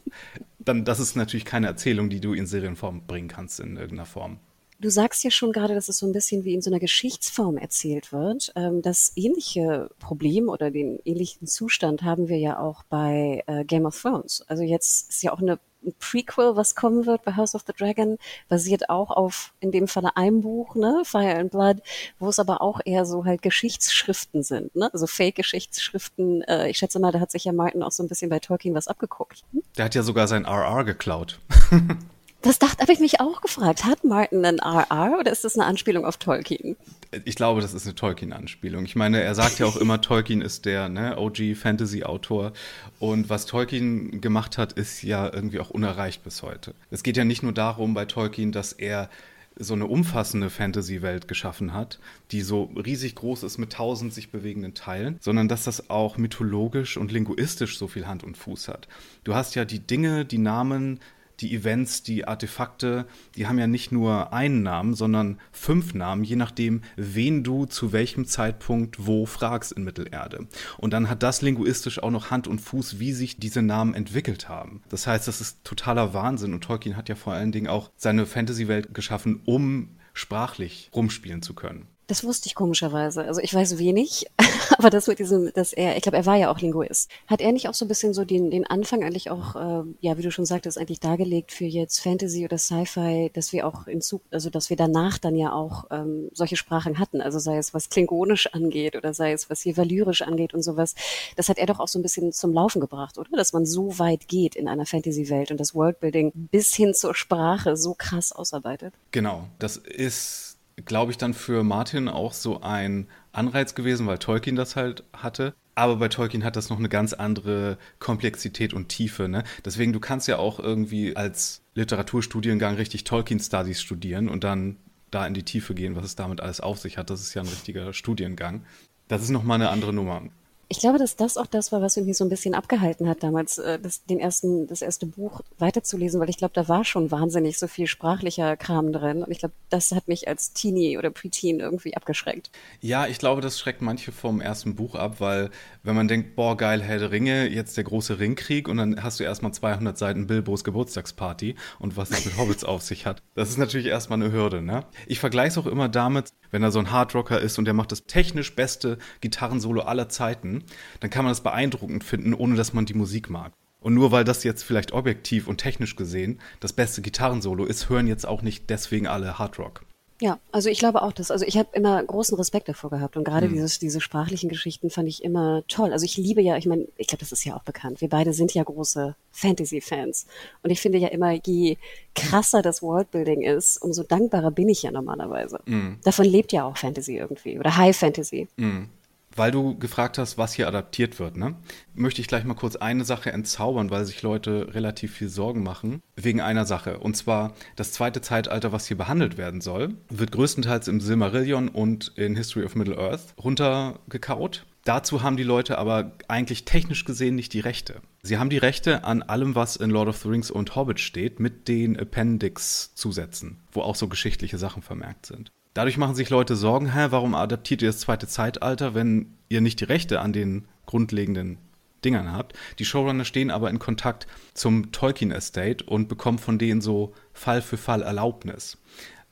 dann, 0.59 0.85
das 0.85 0.99
ist 0.99 1.15
natürlich 1.15 1.45
keine 1.45 1.67
Erzählung, 1.67 2.09
die 2.09 2.19
du 2.19 2.33
in 2.33 2.45
Serienform 2.45 3.07
bringen 3.07 3.27
kannst 3.27 3.59
in 3.59 3.77
irgendeiner 3.77 4.05
Form. 4.05 4.39
Du 4.81 4.89
sagst 4.89 5.25
ja 5.25 5.31
schon 5.31 5.51
gerade, 5.51 5.75
dass 5.75 5.89
es 5.89 5.97
so 5.97 6.05
ein 6.05 6.13
bisschen 6.13 6.45
wie 6.45 6.53
in 6.53 6.61
so 6.61 6.69
einer 6.69 6.79
Geschichtsform 6.79 7.57
erzählt 7.57 8.13
wird. 8.13 8.53
Ähm, 8.55 8.81
das 8.81 9.11
ähnliche 9.15 9.89
Problem 9.99 10.47
oder 10.47 10.71
den 10.71 10.99
ähnlichen 11.03 11.47
Zustand 11.47 12.03
haben 12.03 12.29
wir 12.29 12.37
ja 12.37 12.59
auch 12.59 12.83
bei 12.83 13.43
äh, 13.47 13.65
Game 13.65 13.85
of 13.85 14.01
Thrones. 14.01 14.43
Also 14.47 14.63
jetzt 14.63 15.09
ist 15.09 15.21
ja 15.21 15.33
auch 15.33 15.39
eine 15.39 15.59
ein 15.85 15.93
Prequel, 15.99 16.55
was 16.55 16.75
kommen 16.75 17.05
wird 17.05 17.23
bei 17.23 17.35
House 17.35 17.55
of 17.55 17.63
the 17.65 17.73
Dragon, 17.73 18.17
basiert 18.49 18.89
auch 18.89 19.11
auf, 19.11 19.53
in 19.59 19.71
dem 19.71 19.87
Falle 19.87 20.15
einem 20.17 20.41
Buch, 20.41 20.75
ne, 20.75 21.03
Fire 21.05 21.35
and 21.35 21.51
Blood, 21.51 21.77
wo 22.19 22.27
es 22.27 22.39
aber 22.39 22.61
auch 22.61 22.81
eher 22.83 23.05
so 23.05 23.25
halt 23.25 23.41
Geschichtsschriften 23.41 24.43
sind, 24.43 24.75
ne, 24.75 24.91
also 24.91 25.07
Fake-Geschichtsschriften. 25.07 26.41
Äh, 26.43 26.69
ich 26.69 26.77
schätze 26.77 26.99
mal, 26.99 27.11
da 27.11 27.19
hat 27.19 27.31
sich 27.31 27.45
ja 27.45 27.53
Martin 27.53 27.83
auch 27.83 27.91
so 27.91 28.03
ein 28.03 28.09
bisschen 28.09 28.29
bei 28.29 28.39
Tolkien 28.39 28.75
was 28.75 28.87
abgeguckt. 28.87 29.43
Hm? 29.53 29.63
Der 29.77 29.85
hat 29.85 29.95
ja 29.95 30.03
sogar 30.03 30.27
sein 30.27 30.45
RR 30.45 30.83
geklaut. 30.83 31.39
Das 32.41 32.57
dachte, 32.57 32.81
habe 32.81 32.93
ich 32.93 32.99
mich 32.99 33.19
auch 33.19 33.41
gefragt. 33.41 33.83
Hat 33.83 34.03
Martin 34.05 34.45
einen 34.45 34.59
RR 34.59 35.17
oder 35.19 35.31
ist 35.31 35.43
das 35.43 35.57
eine 35.57 35.65
Anspielung 35.65 36.05
auf 36.05 36.17
Tolkien? 36.17 36.77
Ich 37.25 37.35
glaube, 37.35 37.59
das 37.59 37.73
ist 37.73 37.85
eine 37.85 37.95
Tolkien-Anspielung. 37.95 38.85
Ich 38.85 38.95
meine, 38.95 39.21
er 39.21 39.35
sagt 39.35 39.59
ja 39.59 39.65
auch 39.65 39.75
immer, 39.75 39.99
Tolkien 39.99 40.41
ist 40.41 40.65
der 40.65 40.87
ne, 40.87 41.17
OG-Fantasy-Autor. 41.17 42.53
Und 42.99 43.29
was 43.29 43.45
Tolkien 43.45 44.21
gemacht 44.21 44.57
hat, 44.57 44.73
ist 44.73 45.01
ja 45.01 45.31
irgendwie 45.33 45.59
auch 45.59 45.69
unerreicht 45.69 46.23
bis 46.23 46.43
heute. 46.43 46.75
Es 46.91 47.03
geht 47.03 47.17
ja 47.17 47.25
nicht 47.25 47.43
nur 47.43 47.51
darum 47.51 47.93
bei 47.93 48.05
Tolkien, 48.05 48.51
dass 48.51 48.71
er 48.71 49.09
so 49.57 49.73
eine 49.73 49.87
umfassende 49.87 50.49
Fantasy-Welt 50.49 51.27
geschaffen 51.27 51.73
hat, 51.73 51.99
die 52.31 52.41
so 52.41 52.71
riesig 52.75 53.15
groß 53.15 53.43
ist 53.43 53.57
mit 53.57 53.73
tausend 53.73 54.13
sich 54.13 54.31
bewegenden 54.31 54.73
Teilen, 54.73 55.17
sondern 55.19 55.49
dass 55.49 55.65
das 55.65 55.89
auch 55.89 56.17
mythologisch 56.17 56.95
und 56.95 57.11
linguistisch 57.11 57.77
so 57.77 57.87
viel 57.87 58.07
Hand 58.07 58.23
und 58.23 58.37
Fuß 58.37 58.69
hat. 58.69 58.87
Du 59.25 59.35
hast 59.35 59.55
ja 59.55 59.65
die 59.65 59.79
Dinge, 59.79 60.23
die 60.23 60.37
Namen, 60.37 61.01
die 61.41 61.55
Events, 61.55 62.03
die 62.03 62.27
Artefakte, 62.27 63.05
die 63.35 63.47
haben 63.47 63.59
ja 63.59 63.67
nicht 63.67 63.91
nur 63.91 64.33
einen 64.33 64.63
Namen, 64.63 64.93
sondern 64.93 65.39
fünf 65.51 65.93
Namen, 65.93 66.23
je 66.23 66.35
nachdem, 66.35 66.81
wen 66.95 67.43
du 67.43 67.65
zu 67.65 67.91
welchem 67.91 68.25
Zeitpunkt 68.25 69.05
wo 69.05 69.25
fragst 69.25 69.71
in 69.71 69.83
Mittelerde. 69.83 70.47
Und 70.77 70.93
dann 70.93 71.09
hat 71.09 71.23
das 71.23 71.41
linguistisch 71.41 72.01
auch 72.01 72.11
noch 72.11 72.31
Hand 72.31 72.47
und 72.47 72.59
Fuß, 72.59 72.99
wie 72.99 73.13
sich 73.13 73.37
diese 73.37 73.61
Namen 73.61 73.93
entwickelt 73.93 74.49
haben. 74.49 74.81
Das 74.89 75.07
heißt, 75.07 75.27
das 75.27 75.41
ist 75.41 75.63
totaler 75.63 76.13
Wahnsinn 76.13 76.53
und 76.53 76.63
Tolkien 76.63 76.97
hat 76.97 77.09
ja 77.09 77.15
vor 77.15 77.33
allen 77.33 77.51
Dingen 77.51 77.67
auch 77.67 77.91
seine 77.95 78.25
Fantasy-Welt 78.25 78.93
geschaffen, 78.93 79.41
um 79.45 79.89
sprachlich 80.13 80.89
rumspielen 80.93 81.41
zu 81.41 81.53
können. 81.53 81.87
Das 82.09 82.23
wusste 82.23 82.47
ich 82.47 82.55
komischerweise. 82.55 83.23
Also 83.23 83.39
ich 83.39 83.53
weiß 83.53 83.77
wenig, 83.77 84.25
aber 84.79 84.89
das 84.89 85.05
mit 85.05 85.19
diesem, 85.19 85.53
dass 85.53 85.73
er, 85.73 85.95
ich 85.95 86.01
glaube, 86.01 86.17
er 86.17 86.25
war 86.25 86.37
ja 86.37 86.51
auch 86.51 86.59
Linguist. 86.59 87.07
Hat 87.27 87.39
er 87.39 87.51
nicht 87.51 87.69
auch 87.69 87.75
so 87.75 87.85
ein 87.85 87.87
bisschen 87.87 88.15
so 88.15 88.25
den, 88.25 88.49
den 88.49 88.65
Anfang 88.65 89.03
eigentlich 89.03 89.29
auch, 89.29 89.55
äh, 89.55 89.83
ja, 90.01 90.17
wie 90.17 90.23
du 90.23 90.31
schon 90.31 90.47
sagtest, 90.47 90.79
eigentlich 90.79 90.99
dargelegt 90.99 91.51
für 91.51 91.65
jetzt 91.65 91.99
Fantasy 91.99 92.45
oder 92.45 92.57
Sci-Fi, 92.57 93.29
dass 93.35 93.53
wir 93.53 93.67
auch 93.67 93.85
in 93.85 94.01
Zug, 94.01 94.23
also 94.31 94.49
dass 94.49 94.71
wir 94.71 94.75
danach 94.75 95.19
dann 95.19 95.35
ja 95.35 95.53
auch 95.53 95.85
ähm, 95.91 96.29
solche 96.33 96.55
Sprachen 96.55 96.97
hatten, 96.97 97.21
also 97.21 97.37
sei 97.37 97.57
es 97.57 97.75
was 97.75 97.91
Klingonisch 97.91 98.47
angeht 98.55 98.95
oder 98.95 99.13
sei 99.13 99.31
es 99.31 99.51
was 99.51 99.61
hier 99.61 99.77
Valyrisch 99.77 100.23
angeht 100.23 100.55
und 100.55 100.63
sowas. 100.63 100.95
Das 101.35 101.47
hat 101.47 101.59
er 101.59 101.67
doch 101.67 101.79
auch 101.79 101.87
so 101.87 101.99
ein 101.99 102.03
bisschen 102.03 102.33
zum 102.33 102.53
Laufen 102.53 102.81
gebracht, 102.81 103.19
oder? 103.19 103.29
Dass 103.37 103.53
man 103.53 103.67
so 103.67 103.99
weit 103.99 104.27
geht 104.27 104.55
in 104.55 104.67
einer 104.67 104.87
Fantasy-Welt 104.87 105.51
und 105.51 105.59
das 105.59 105.75
Worldbuilding 105.75 106.31
bis 106.33 106.73
hin 106.73 106.95
zur 106.95 107.13
Sprache 107.13 107.77
so 107.77 107.93
krass 107.95 108.31
ausarbeitet. 108.31 108.95
Genau, 109.11 109.43
das 109.59 109.77
ist 109.77 110.48
glaube 110.85 111.11
ich, 111.11 111.17
dann 111.17 111.33
für 111.33 111.63
Martin 111.63 112.07
auch 112.07 112.33
so 112.33 112.61
ein 112.61 113.07
Anreiz 113.31 113.75
gewesen, 113.75 114.07
weil 114.07 114.17
Tolkien 114.17 114.55
das 114.55 114.75
halt 114.75 115.03
hatte. 115.13 115.53
Aber 115.75 115.95
bei 115.95 116.09
Tolkien 116.09 116.43
hat 116.43 116.55
das 116.55 116.69
noch 116.69 116.77
eine 116.77 116.89
ganz 116.89 117.13
andere 117.13 117.77
Komplexität 117.99 118.73
und 118.73 118.89
Tiefe. 118.89 119.29
Ne? 119.29 119.43
Deswegen, 119.63 119.93
du 119.93 119.99
kannst 119.99 120.27
ja 120.27 120.37
auch 120.37 120.59
irgendwie 120.59 121.15
als 121.15 121.61
Literaturstudiengang 121.75 122.75
richtig 122.75 123.05
Tolkien 123.05 123.39
Studies 123.39 123.81
studieren 123.81 124.27
und 124.27 124.43
dann 124.43 124.77
da 125.11 125.25
in 125.25 125.33
die 125.33 125.43
Tiefe 125.43 125.73
gehen, 125.73 125.95
was 125.95 126.05
es 126.05 126.15
damit 126.15 126.41
alles 126.41 126.59
auf 126.59 126.79
sich 126.79 126.97
hat. 126.97 127.09
Das 127.09 127.21
ist 127.21 127.33
ja 127.33 127.41
ein 127.41 127.47
richtiger 127.47 127.93
Studiengang. 127.93 128.65
Das 129.07 129.21
ist 129.23 129.29
nochmal 129.29 129.55
eine 129.55 129.69
andere 129.69 129.93
Nummer. 129.93 130.23
Ich 130.71 130.79
glaube, 130.79 130.99
dass 130.99 131.15
das 131.15 131.35
auch 131.35 131.47
das 131.47 131.71
war, 131.71 131.81
was 131.81 131.97
mich 131.97 132.15
so 132.15 132.23
ein 132.23 132.29
bisschen 132.29 132.53
abgehalten 132.53 133.09
hat, 133.09 133.23
damals 133.23 133.57
äh, 133.57 133.79
das, 133.79 134.05
den 134.05 134.19
ersten, 134.19 134.67
das 134.67 134.83
erste 134.83 135.07
Buch 135.07 135.41
weiterzulesen, 135.57 136.21
weil 136.21 136.29
ich 136.29 136.37
glaube, 136.37 136.53
da 136.53 136.67
war 136.67 136.85
schon 136.85 137.09
wahnsinnig 137.09 137.57
so 137.57 137.67
viel 137.67 137.87
sprachlicher 137.87 138.55
Kram 138.55 138.93
drin. 138.93 139.23
Und 139.23 139.31
ich 139.31 139.39
glaube, 139.39 139.55
das 139.71 139.91
hat 139.91 140.07
mich 140.07 140.27
als 140.27 140.53
Teenie 140.53 140.99
oder 140.99 141.09
Preteen 141.09 141.59
irgendwie 141.59 141.97
abgeschreckt. 141.97 142.51
Ja, 142.81 143.07
ich 143.07 143.17
glaube, 143.17 143.41
das 143.41 143.57
schreckt 143.57 143.81
manche 143.81 144.11
vom 144.11 144.41
ersten 144.41 144.75
Buch 144.75 144.93
ab, 144.93 145.15
weil 145.19 145.49
wenn 145.81 145.95
man 145.95 146.07
denkt, 146.07 146.35
boah, 146.35 146.55
geil, 146.55 146.83
Herr 146.83 146.99
der 146.99 147.09
Ringe, 147.09 147.47
jetzt 147.47 147.75
der 147.75 147.83
große 147.83 148.19
Ringkrieg 148.19 148.67
und 148.67 148.77
dann 148.77 149.01
hast 149.01 149.19
du 149.19 149.23
erstmal 149.23 149.51
200 149.51 149.97
Seiten 149.97 150.27
Bilbos 150.27 150.63
Geburtstagsparty 150.63 151.55
und 151.79 151.97
was 151.97 152.11
es 152.11 152.25
mit 152.25 152.37
Hobbits 152.37 152.63
auf 152.63 152.83
sich 152.83 153.07
hat. 153.07 153.23
Das 153.33 153.49
ist 153.49 153.57
natürlich 153.57 153.87
erstmal 153.87 154.21
eine 154.21 154.31
Hürde, 154.31 154.61
ne? 154.61 154.85
Ich 155.07 155.19
vergleiche 155.19 155.47
es 155.47 155.57
auch 155.57 155.65
immer 155.65 155.89
damit, 155.89 156.29
wenn 156.51 156.63
er 156.63 156.71
so 156.71 156.79
ein 156.79 156.91
Hardrocker 156.91 157.39
ist 157.39 157.57
und 157.57 157.65
der 157.65 157.73
macht 157.73 157.91
das 157.91 158.05
technisch 158.05 158.55
beste 158.55 158.97
Gitarrensolo 159.21 159.81
aller 159.81 160.09
Zeiten 160.09 160.63
dann 160.99 161.09
kann 161.09 161.25
man 161.25 161.31
das 161.31 161.41
beeindruckend 161.41 162.03
finden, 162.03 162.33
ohne 162.33 162.55
dass 162.55 162.73
man 162.73 162.85
die 162.85 162.93
Musik 162.93 163.29
mag. 163.29 163.53
Und 163.81 163.93
nur 163.93 164.11
weil 164.11 164.23
das 164.23 164.43
jetzt 164.43 164.63
vielleicht 164.63 164.91
objektiv 164.91 165.47
und 165.47 165.57
technisch 165.57 165.95
gesehen 165.95 166.39
das 166.59 166.73
beste 166.73 167.01
Gitarrensolo 167.01 167.65
ist, 167.65 167.89
hören 167.89 168.07
jetzt 168.07 168.27
auch 168.27 168.41
nicht 168.41 168.69
deswegen 168.69 169.07
alle 169.07 169.39
Hardrock. 169.39 169.83
Ja, 170.21 170.37
also 170.51 170.69
ich 170.69 170.79
glaube 170.79 171.01
auch, 171.01 171.13
dass, 171.13 171.31
also 171.31 171.45
ich 171.45 171.57
habe 171.57 171.69
immer 171.73 172.03
großen 172.03 172.37
Respekt 172.37 172.67
davor 172.67 172.89
gehabt 172.89 173.15
und 173.15 173.23
gerade 173.23 173.47
mhm. 173.47 173.53
dieses, 173.53 173.79
diese 173.79 174.01
sprachlichen 174.01 174.49
Geschichten 174.49 174.89
fand 174.89 175.07
ich 175.07 175.23
immer 175.23 175.63
toll. 175.69 175.93
Also 175.93 176.03
ich 176.03 176.17
liebe 176.17 176.41
ja, 176.41 176.57
ich 176.57 176.65
meine, 176.65 176.87
ich 176.97 177.07
glaube, 177.07 177.21
das 177.21 177.31
ist 177.31 177.45
ja 177.45 177.55
auch 177.55 177.63
bekannt. 177.63 178.01
Wir 178.01 178.09
beide 178.09 178.33
sind 178.33 178.53
ja 178.53 178.63
große 178.63 179.15
Fantasy-Fans 179.31 180.27
und 180.61 180.71
ich 180.71 180.81
finde 180.81 180.97
ja 180.97 181.07
immer, 181.07 181.31
je 181.31 181.77
krasser 182.15 182.61
das 182.61 182.81
Worldbuilding 182.81 183.43
ist, 183.43 183.81
umso 183.81 184.03
dankbarer 184.03 184.51
bin 184.51 184.67
ich 184.67 184.83
ja 184.83 184.91
normalerweise. 184.91 185.61
Mhm. 185.65 185.99
Davon 186.03 186.25
lebt 186.25 186.51
ja 186.51 186.65
auch 186.65 186.75
Fantasy 186.75 187.15
irgendwie 187.15 187.57
oder 187.57 187.77
High 187.77 187.95
Fantasy. 187.95 188.49
Mhm. 188.57 188.89
Weil 189.35 189.51
du 189.51 189.77
gefragt 189.77 190.17
hast, 190.17 190.37
was 190.37 190.53
hier 190.53 190.67
adaptiert 190.67 191.19
wird, 191.19 191.37
ne? 191.37 191.55
möchte 191.93 192.21
ich 192.21 192.27
gleich 192.27 192.43
mal 192.43 192.55
kurz 192.55 192.75
eine 192.75 193.05
Sache 193.05 193.31
entzaubern, 193.31 193.91
weil 193.91 194.05
sich 194.05 194.21
Leute 194.21 194.73
relativ 194.73 195.13
viel 195.13 195.29
Sorgen 195.29 195.63
machen, 195.63 196.01
wegen 196.15 196.41
einer 196.41 196.65
Sache. 196.65 196.99
Und 196.99 197.15
zwar 197.15 197.53
das 197.75 197.91
zweite 197.91 198.21
Zeitalter, 198.21 198.71
was 198.71 198.87
hier 198.87 198.97
behandelt 198.97 199.37
werden 199.37 199.61
soll, 199.61 199.95
wird 200.09 200.31
größtenteils 200.31 200.87
im 200.87 201.01
Silmarillion 201.01 201.69
und 201.69 202.13
in 202.15 202.35
History 202.35 202.65
of 202.65 202.75
Middle-earth 202.75 203.35
runtergekaut. 203.37 204.65
Dazu 204.85 205.21
haben 205.21 205.37
die 205.37 205.43
Leute 205.43 205.77
aber 205.77 206.13
eigentlich 206.27 206.65
technisch 206.65 207.05
gesehen 207.05 207.35
nicht 207.35 207.53
die 207.53 207.59
Rechte. 207.59 208.01
Sie 208.23 208.37
haben 208.37 208.49
die 208.49 208.57
Rechte 208.57 209.03
an 209.03 209.21
allem, 209.21 209.53
was 209.55 209.75
in 209.75 209.89
Lord 209.89 210.09
of 210.09 210.17
the 210.17 210.29
Rings 210.29 210.49
und 210.49 210.75
Hobbit 210.75 210.99
steht, 210.99 211.39
mit 211.39 211.67
den 211.67 211.97
Appendix-Zusätzen, 211.97 213.59
wo 213.71 213.81
auch 213.81 213.95
so 213.95 214.07
geschichtliche 214.07 214.57
Sachen 214.57 214.81
vermerkt 214.81 215.25
sind. 215.25 215.51
Dadurch 215.73 215.97
machen 215.97 216.15
sich 216.15 216.29
Leute 216.29 216.55
Sorgen, 216.55 216.93
hä, 216.93 217.07
warum 217.09 217.35
adaptiert 217.35 217.81
ihr 217.81 217.89
das 217.89 217.99
zweite 217.99 218.27
Zeitalter, 218.27 218.95
wenn 218.95 219.37
ihr 219.49 219.61
nicht 219.61 219.79
die 219.79 219.85
Rechte 219.85 220.19
an 220.19 220.33
den 220.33 220.67
grundlegenden 220.85 221.57
Dingern 222.03 222.31
habt. 222.31 222.53
Die 222.79 222.85
Showrunner 222.85 223.25
stehen 223.25 223.51
aber 223.51 223.69
in 223.69 223.79
Kontakt 223.79 224.27
zum 224.53 224.91
Tolkien 224.91 225.31
Estate 225.31 225.83
und 225.85 226.07
bekommen 226.07 226.39
von 226.39 226.57
denen 226.57 226.81
so 226.81 227.13
Fall 227.33 227.61
für 227.61 227.77
Fall 227.77 228.01
Erlaubnis. 228.01 228.77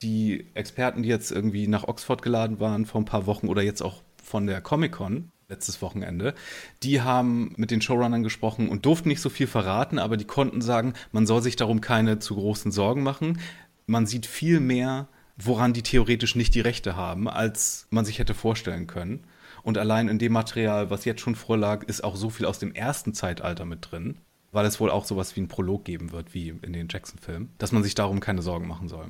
Die 0.01 0.46
Experten, 0.53 1.01
die 1.01 1.10
jetzt 1.10 1.32
irgendwie 1.32 1.67
nach 1.67 1.88
Oxford 1.88 2.22
geladen 2.22 2.60
waren 2.60 2.86
vor 2.86 3.01
ein 3.01 3.06
paar 3.06 3.25
Wochen 3.25 3.48
oder 3.48 3.63
jetzt 3.63 3.82
auch 3.82 4.03
von 4.24 4.46
der 4.46 4.62
Comic-Con 4.62 5.32
letztes 5.50 5.82
Wochenende, 5.82 6.36
die 6.84 7.01
haben 7.01 7.53
mit 7.56 7.72
den 7.72 7.82
Showrunnern 7.82 8.22
gesprochen 8.22 8.67
und 8.70 8.86
durften 8.86 9.08
nicht 9.08 9.22
so 9.22 9.29
viel 9.29 9.48
verraten, 9.48 9.98
aber 9.98 10.17
die 10.17 10.25
konnten 10.25 10.62
sagen, 10.62 10.94
man 11.12 11.25
soll 11.25 11.41
sich 11.41 11.56
darum 11.56 11.82
keine 11.82 12.20
zu 12.20 12.36
großen 12.36 12.72
Sorgen 12.72 13.01
machen. 13.01 13.39
Man 13.86 14.06
sieht 14.06 14.25
viel 14.25 14.60
mehr 14.60 15.08
woran 15.38 15.74
die 15.74 15.84
theoretisch 15.84 16.36
nicht 16.36 16.56
die 16.56 16.62
Rechte 16.62 16.96
haben, 16.96 17.29
als 17.29 17.88
man 17.89 18.06
sich 18.06 18.20
hätte 18.20 18.34
vorstellen 18.34 18.88
können. 18.88 19.24
Und 19.63 19.77
allein 19.77 20.08
in 20.08 20.20
dem 20.20 20.34
Material, 20.34 20.89
was 20.89 21.06
jetzt 21.06 21.22
schon 21.22 21.36
vorlag, 21.36 21.84
ist 21.84 22.03
auch 22.03 22.15
so 22.15 22.29
viel 22.29 22.46
aus 22.46 22.60
dem 22.60 22.74
ersten 22.74 23.13
Zeitalter 23.13 23.65
mit 23.65 23.91
drin, 23.91 24.17
weil 24.51 24.65
es 24.65 24.79
wohl 24.79 24.89
auch 24.89 25.06
sowas 25.06 25.36
wie 25.36 25.41
ein 25.41 25.48
Prolog 25.48 25.86
geben 25.86 26.12
wird, 26.12 26.34
wie 26.34 26.50
in 26.62 26.74
den 26.74 26.88
Jackson-Filmen, 26.89 27.51
dass 27.58 27.72
man 27.72 27.84
sich 27.84 27.94
darum 27.94 28.20
keine 28.20 28.41
Sorgen 28.41 28.67
machen 28.67 28.88
soll. 28.88 29.10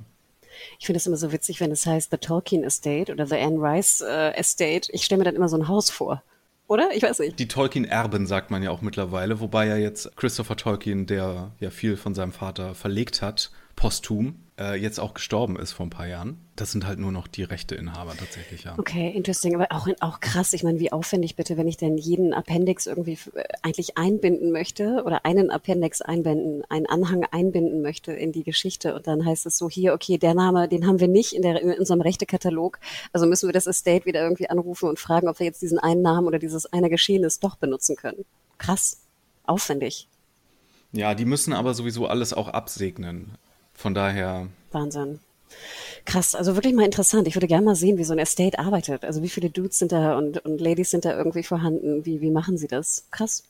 Ich 0.79 0.87
finde 0.87 0.97
es 0.97 1.05
immer 1.05 1.17
so 1.17 1.31
witzig, 1.31 1.59
wenn 1.59 1.71
es 1.71 1.85
heißt 1.85 2.09
The 2.11 2.17
Tolkien 2.17 2.63
Estate 2.63 3.11
oder 3.11 3.27
The 3.27 3.35
Anne 3.35 3.57
Rice 3.61 4.01
äh, 4.01 4.31
Estate. 4.31 4.91
Ich 4.91 5.05
stelle 5.05 5.19
mir 5.19 5.25
dann 5.25 5.35
immer 5.35 5.49
so 5.49 5.57
ein 5.57 5.67
Haus 5.67 5.89
vor. 5.91 6.23
Oder? 6.67 6.89
Ich 6.93 7.03
weiß 7.03 7.19
nicht. 7.19 7.39
Die 7.39 7.47
Tolkien-Erben 7.47 8.27
sagt 8.27 8.51
man 8.51 8.61
ja 8.61 8.71
auch 8.71 8.81
mittlerweile, 8.81 9.39
wobei 9.39 9.67
ja 9.67 9.77
jetzt 9.77 10.17
Christopher 10.17 10.57
Tolkien, 10.57 11.05
der 11.05 11.51
ja 11.59 11.69
viel 11.69 11.95
von 11.95 12.13
seinem 12.13 12.33
Vater 12.33 12.75
verlegt 12.75 13.21
hat, 13.21 13.51
posthum 13.75 14.35
äh, 14.59 14.75
jetzt 14.75 14.99
auch 14.99 15.13
gestorben 15.13 15.57
ist 15.57 15.71
vor 15.71 15.85
ein 15.85 15.91
paar 15.91 16.07
Jahren. 16.07 16.37
Das 16.55 16.71
sind 16.71 16.87
halt 16.87 16.97
nur 16.97 17.11
noch 17.11 17.27
die 17.27 17.43
Rechteinhaber 17.43 18.15
tatsächlich, 18.17 18.63
ja. 18.63 18.73
Okay, 18.77 19.09
interesting. 19.09 19.55
Aber 19.55 19.67
auch, 19.69 19.87
auch 19.99 20.19
krass. 20.19 20.53
Ich 20.53 20.63
meine, 20.63 20.79
wie 20.79 20.91
aufwendig 20.91 21.35
bitte, 21.35 21.57
wenn 21.57 21.67
ich 21.67 21.77
denn 21.77 21.97
jeden 21.97 22.33
Appendix 22.33 22.87
irgendwie 22.87 23.19
äh, 23.35 23.43
eigentlich 23.61 23.97
einbinden 23.97 24.51
möchte 24.51 25.03
oder 25.05 25.25
einen 25.25 25.51
Appendix 25.51 26.01
einbinden, 26.01 26.63
einen 26.69 26.87
Anhang 26.87 27.25
einbinden 27.31 27.81
möchte 27.81 28.11
in 28.13 28.31
die 28.31 28.43
Geschichte. 28.43 28.95
Und 28.95 29.07
dann 29.07 29.25
heißt 29.25 29.45
es 29.45 29.57
so 29.57 29.69
hier, 29.69 29.93
okay, 29.93 30.17
der 30.17 30.33
Name, 30.33 30.67
den 30.67 30.87
haben 30.87 30.99
wir 30.99 31.07
nicht 31.07 31.33
in, 31.33 31.43
der, 31.43 31.61
in 31.61 31.77
unserem 31.77 32.01
Rechtekatalog. 32.01 32.79
Also 33.13 33.27
müssen 33.27 33.47
wir 33.47 33.53
das 33.53 33.67
Estate 33.67 34.05
wieder 34.05 34.23
irgendwie 34.23 34.49
anrufen 34.49 34.89
und 34.89 34.99
fragen, 34.99 35.27
ob 35.27 35.39
wir 35.39 35.45
jetzt 35.45 35.61
diesen 35.61 35.79
einen 35.79 36.01
Namen 36.01 36.27
oder 36.27 36.39
dieses 36.39 36.65
eine 36.73 36.89
Geschehnis 36.89 37.39
doch 37.39 37.57
benutzen 37.57 37.95
können. 37.95 38.25
Krass. 38.57 39.01
Aufwendig. 39.43 40.07
Ja, 40.91 41.13
die 41.15 41.25
müssen 41.25 41.53
aber 41.53 41.73
sowieso 41.73 42.07
alles 42.07 42.33
auch 42.33 42.47
absegnen. 42.47 43.37
Von 43.77 43.93
daher. 43.93 44.47
Wahnsinn. 44.71 45.19
Krass, 46.03 46.35
also 46.35 46.55
wirklich 46.55 46.73
mal 46.73 46.83
interessant. 46.83 47.27
Ich 47.27 47.35
würde 47.35 47.47
gerne 47.47 47.65
mal 47.65 47.75
sehen, 47.75 47.97
wie 47.97 48.03
so 48.03 48.13
ein 48.13 48.19
Estate 48.19 48.59
arbeitet. 48.59 49.05
Also 49.05 49.21
wie 49.21 49.29
viele 49.29 49.49
Dudes 49.49 49.79
sind 49.79 49.91
da 49.91 50.17
und, 50.17 50.43
und 50.45 50.59
Ladies 50.59 50.91
sind 50.91 51.05
da 51.05 51.15
irgendwie 51.15 51.43
vorhanden? 51.43 52.05
Wie, 52.05 52.19
wie 52.21 52.31
machen 52.31 52.57
sie 52.57 52.67
das? 52.67 53.05
Krass, 53.11 53.43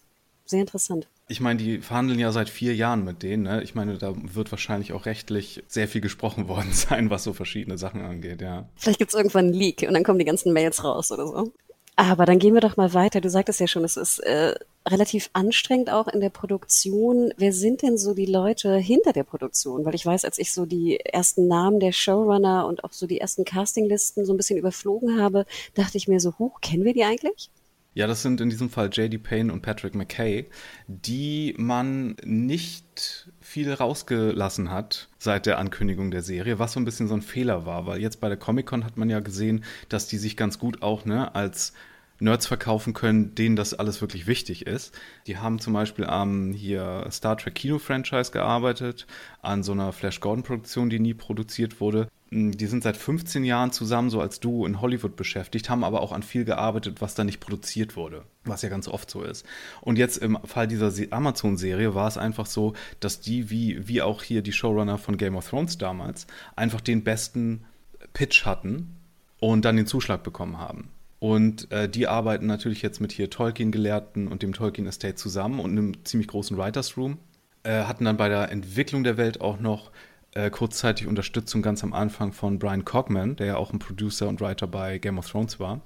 sehr 0.46 0.60
interessant. 0.60 1.08
Ich 1.30 1.40
meine, 1.40 1.60
die 1.60 1.80
verhandeln 1.80 2.20
ja 2.20 2.32
seit 2.32 2.50
vier 2.50 2.76
Jahren 2.76 3.04
mit 3.04 3.24
denen. 3.24 3.44
Ne? 3.44 3.64
Ich 3.64 3.74
meine, 3.74 3.98
da 3.98 4.14
wird 4.16 4.52
wahrscheinlich 4.52 4.94
auch 4.94 5.06
rechtlich 5.06 5.64
sehr 5.68 5.88
viel 5.88 6.02
gesprochen 6.02 6.48
worden 6.50 6.74
sein, 6.74 7.10
was 7.10 7.24
so 7.24 7.34
verschiedene 7.34 7.78
Sachen 7.78 8.02
angeht, 8.02 8.42
ja. 8.42 8.68
Vielleicht 8.76 9.00
gibt 9.00 9.14
es 9.14 9.18
irgendwann 9.18 9.46
einen 9.46 9.54
Leak 9.54 9.86
und 9.88 9.94
dann 9.94 10.04
kommen 10.04 10.20
die 10.20 10.26
ganzen 10.26 10.52
Mails 10.52 10.84
raus 10.84 11.12
oder 11.12 11.26
so. 11.26 11.54
Aber 11.96 12.26
dann 12.26 12.38
gehen 12.38 12.54
wir 12.54 12.62
doch 12.62 12.78
mal 12.78 12.94
weiter. 12.94 13.22
Du 13.22 13.30
sagtest 13.30 13.60
ja 13.60 13.68
schon, 13.68 13.84
es 13.84 13.98
ist 13.98 14.20
äh, 14.20 14.54
relativ 14.92 15.30
anstrengend 15.34 15.90
auch 15.90 16.08
in 16.08 16.20
der 16.20 16.30
Produktion. 16.30 17.34
Wer 17.38 17.54
sind 17.54 17.82
denn 17.82 17.98
so 17.98 18.14
die 18.14 18.26
Leute 18.26 18.76
hinter 18.78 19.14
der 19.14 19.24
Produktion? 19.24 19.86
Weil 19.86 19.96
ich 19.96 20.06
weiß, 20.06 20.26
als 20.26 20.38
ich 20.38 20.54
so 20.54 20.66
die 20.66 21.00
ersten 21.00 21.48
Namen 21.48 21.80
der 21.80 21.92
Showrunner 21.92 22.66
und 22.68 22.84
auch 22.84 22.94
so 22.94 23.08
die 23.08 23.20
ersten 23.20 23.46
Castinglisten 23.46 24.26
so 24.26 24.34
ein 24.34 24.38
bisschen 24.38 24.58
überflogen 24.58 25.22
habe, 25.22 25.46
dachte 25.74 25.98
ich 25.98 26.08
mir 26.08 26.20
so, 26.20 26.38
hoch, 26.40 26.62
kennen 26.62 26.86
wir 26.86 26.94
die 26.94 27.04
eigentlich? 27.04 27.52
Ja, 27.98 28.06
das 28.06 28.22
sind 28.22 28.42
in 28.42 28.52
diesem 28.52 28.70
Fall 28.70 28.92
J.D. 28.94 29.18
Payne 29.18 29.52
und 29.52 29.64
Patrick 29.64 29.96
McKay, 29.96 30.46
die 30.86 31.56
man 31.58 32.16
nicht 32.24 33.32
viel 33.42 33.74
rausgelassen 33.74 34.70
hat 34.70 35.10
seit 35.18 35.48
der 35.48 35.58
Ankündigung 35.58 36.12
der 36.12 36.22
Serie, 36.22 36.60
was 36.60 36.74
so 36.74 36.80
ein 36.80 36.86
bisschen 36.86 37.08
so 37.08 37.16
ein 37.16 37.24
Fehler 37.24 37.66
war, 37.66 37.88
weil 37.88 38.00
jetzt 38.00 38.20
bei 38.20 38.28
der 38.28 38.38
Comic-Con 38.38 38.86
hat 38.86 38.98
man 38.98 39.10
ja 39.10 39.20
gesehen, 39.20 39.64
dass 39.90 40.08
die 40.08 40.18
sich 40.18 40.38
ganz 40.38 40.60
gut 40.60 40.84
auch 40.84 41.06
ne, 41.06 41.34
als 41.34 41.74
Nerds 42.20 42.48
verkaufen 42.48 42.94
können, 42.94 43.36
denen 43.36 43.56
das 43.56 43.74
alles 43.74 44.02
wirklich 44.02 44.28
wichtig 44.28 44.66
ist. 44.66 44.98
Die 45.28 45.38
haben 45.38 45.60
zum 45.60 45.74
Beispiel 45.74 46.06
am 46.06 46.54
hier 46.54 47.08
Star 47.12 47.38
Trek 47.38 47.56
Kino-Franchise 47.56 48.32
gearbeitet, 48.32 49.06
an 49.42 49.64
so 49.64 49.72
einer 49.72 49.92
Flash 49.94 50.20
Gordon-Produktion, 50.20 50.90
die 50.90 51.00
nie 51.00 51.14
produziert 51.14 51.80
wurde. 51.80 52.08
Die 52.30 52.66
sind 52.66 52.84
seit 52.84 52.98
15 52.98 53.46
Jahren 53.46 53.72
zusammen 53.72 54.10
so 54.10 54.20
als 54.20 54.42
Duo 54.42 54.66
in 54.66 54.82
Hollywood 54.82 55.16
beschäftigt, 55.16 55.70
haben 55.70 55.86
aber 55.86 56.02
auch 56.02 56.12
an 56.12 56.24
viel 56.24 56.44
gearbeitet, 56.44 57.00
was 57.00 57.16
da 57.16 57.24
nicht 57.24 57.40
produziert 57.40 57.96
wurde, 57.96 58.26
was 58.44 58.64
ja 58.64 58.70
ganz 58.70 58.90
oft 58.90 59.10
so 59.10 59.24
ist. 59.24 59.46
Und 59.80 59.98
jetzt 59.98 60.18
im 60.18 60.38
Fall 60.44 60.68
dieser 60.68 60.92
Amazon-Serie 61.12 61.96
war 61.96 62.08
es 62.08 62.18
einfach 62.18 62.46
so, 62.46 62.74
dass 63.00 63.22
die, 63.22 63.50
wie, 63.50 63.88
wie 63.88 64.02
auch 64.02 64.24
hier 64.24 64.42
die 64.42 64.52
Showrunner 64.52 64.98
von 64.98 65.16
Game 65.16 65.38
of 65.38 65.50
Thrones 65.50 65.78
damals, 65.78 66.28
einfach 66.58 66.82
den 66.82 67.06
besten 67.06 67.64
Pitch 68.12 68.46
hatten 68.46 68.98
und 69.40 69.64
dann 69.64 69.78
den 69.78 69.88
Zuschlag 69.88 70.24
bekommen 70.24 70.58
haben. 70.58 70.90
Und 71.20 71.72
äh, 71.72 71.90
die 71.90 72.08
arbeiten 72.08 72.46
natürlich 72.46 72.82
jetzt 72.82 73.02
mit 73.02 73.12
hier 73.12 73.30
Tolkien-Gelehrten 73.30 74.28
und 74.28 74.44
dem 74.44 74.54
Tolkien 74.54 74.88
Estate 74.88 75.16
zusammen 75.16 75.60
und 75.60 75.72
einem 75.72 76.06
ziemlich 76.06 76.28
großen 76.28 76.58
Writers 76.58 76.96
Room. 76.96 77.18
Äh, 77.64 77.84
hatten 77.84 78.06
dann 78.06 78.18
bei 78.18 78.30
der 78.30 78.52
Entwicklung 78.52 79.04
der 79.04 79.18
Welt 79.18 79.42
auch 79.42 79.60
noch 79.60 79.92
äh, 80.36 80.52
kurzzeitig 80.52 81.08
Unterstützung 81.08 81.62
ganz 81.62 81.84
am 81.84 81.94
Anfang 81.94 82.34
von 82.34 82.60
Brian 82.60 82.86
Cogman, 82.86 83.36
der 83.36 83.48
ja 83.48 83.58
auch 83.58 83.74
ein 83.74 83.80
Producer 83.80 84.28
und 84.28 84.42
Writer 84.42 84.68
bei 84.68 85.00
Game 85.00 85.18
of 85.18 85.30
Thrones 85.30 85.60
war. 85.60 85.82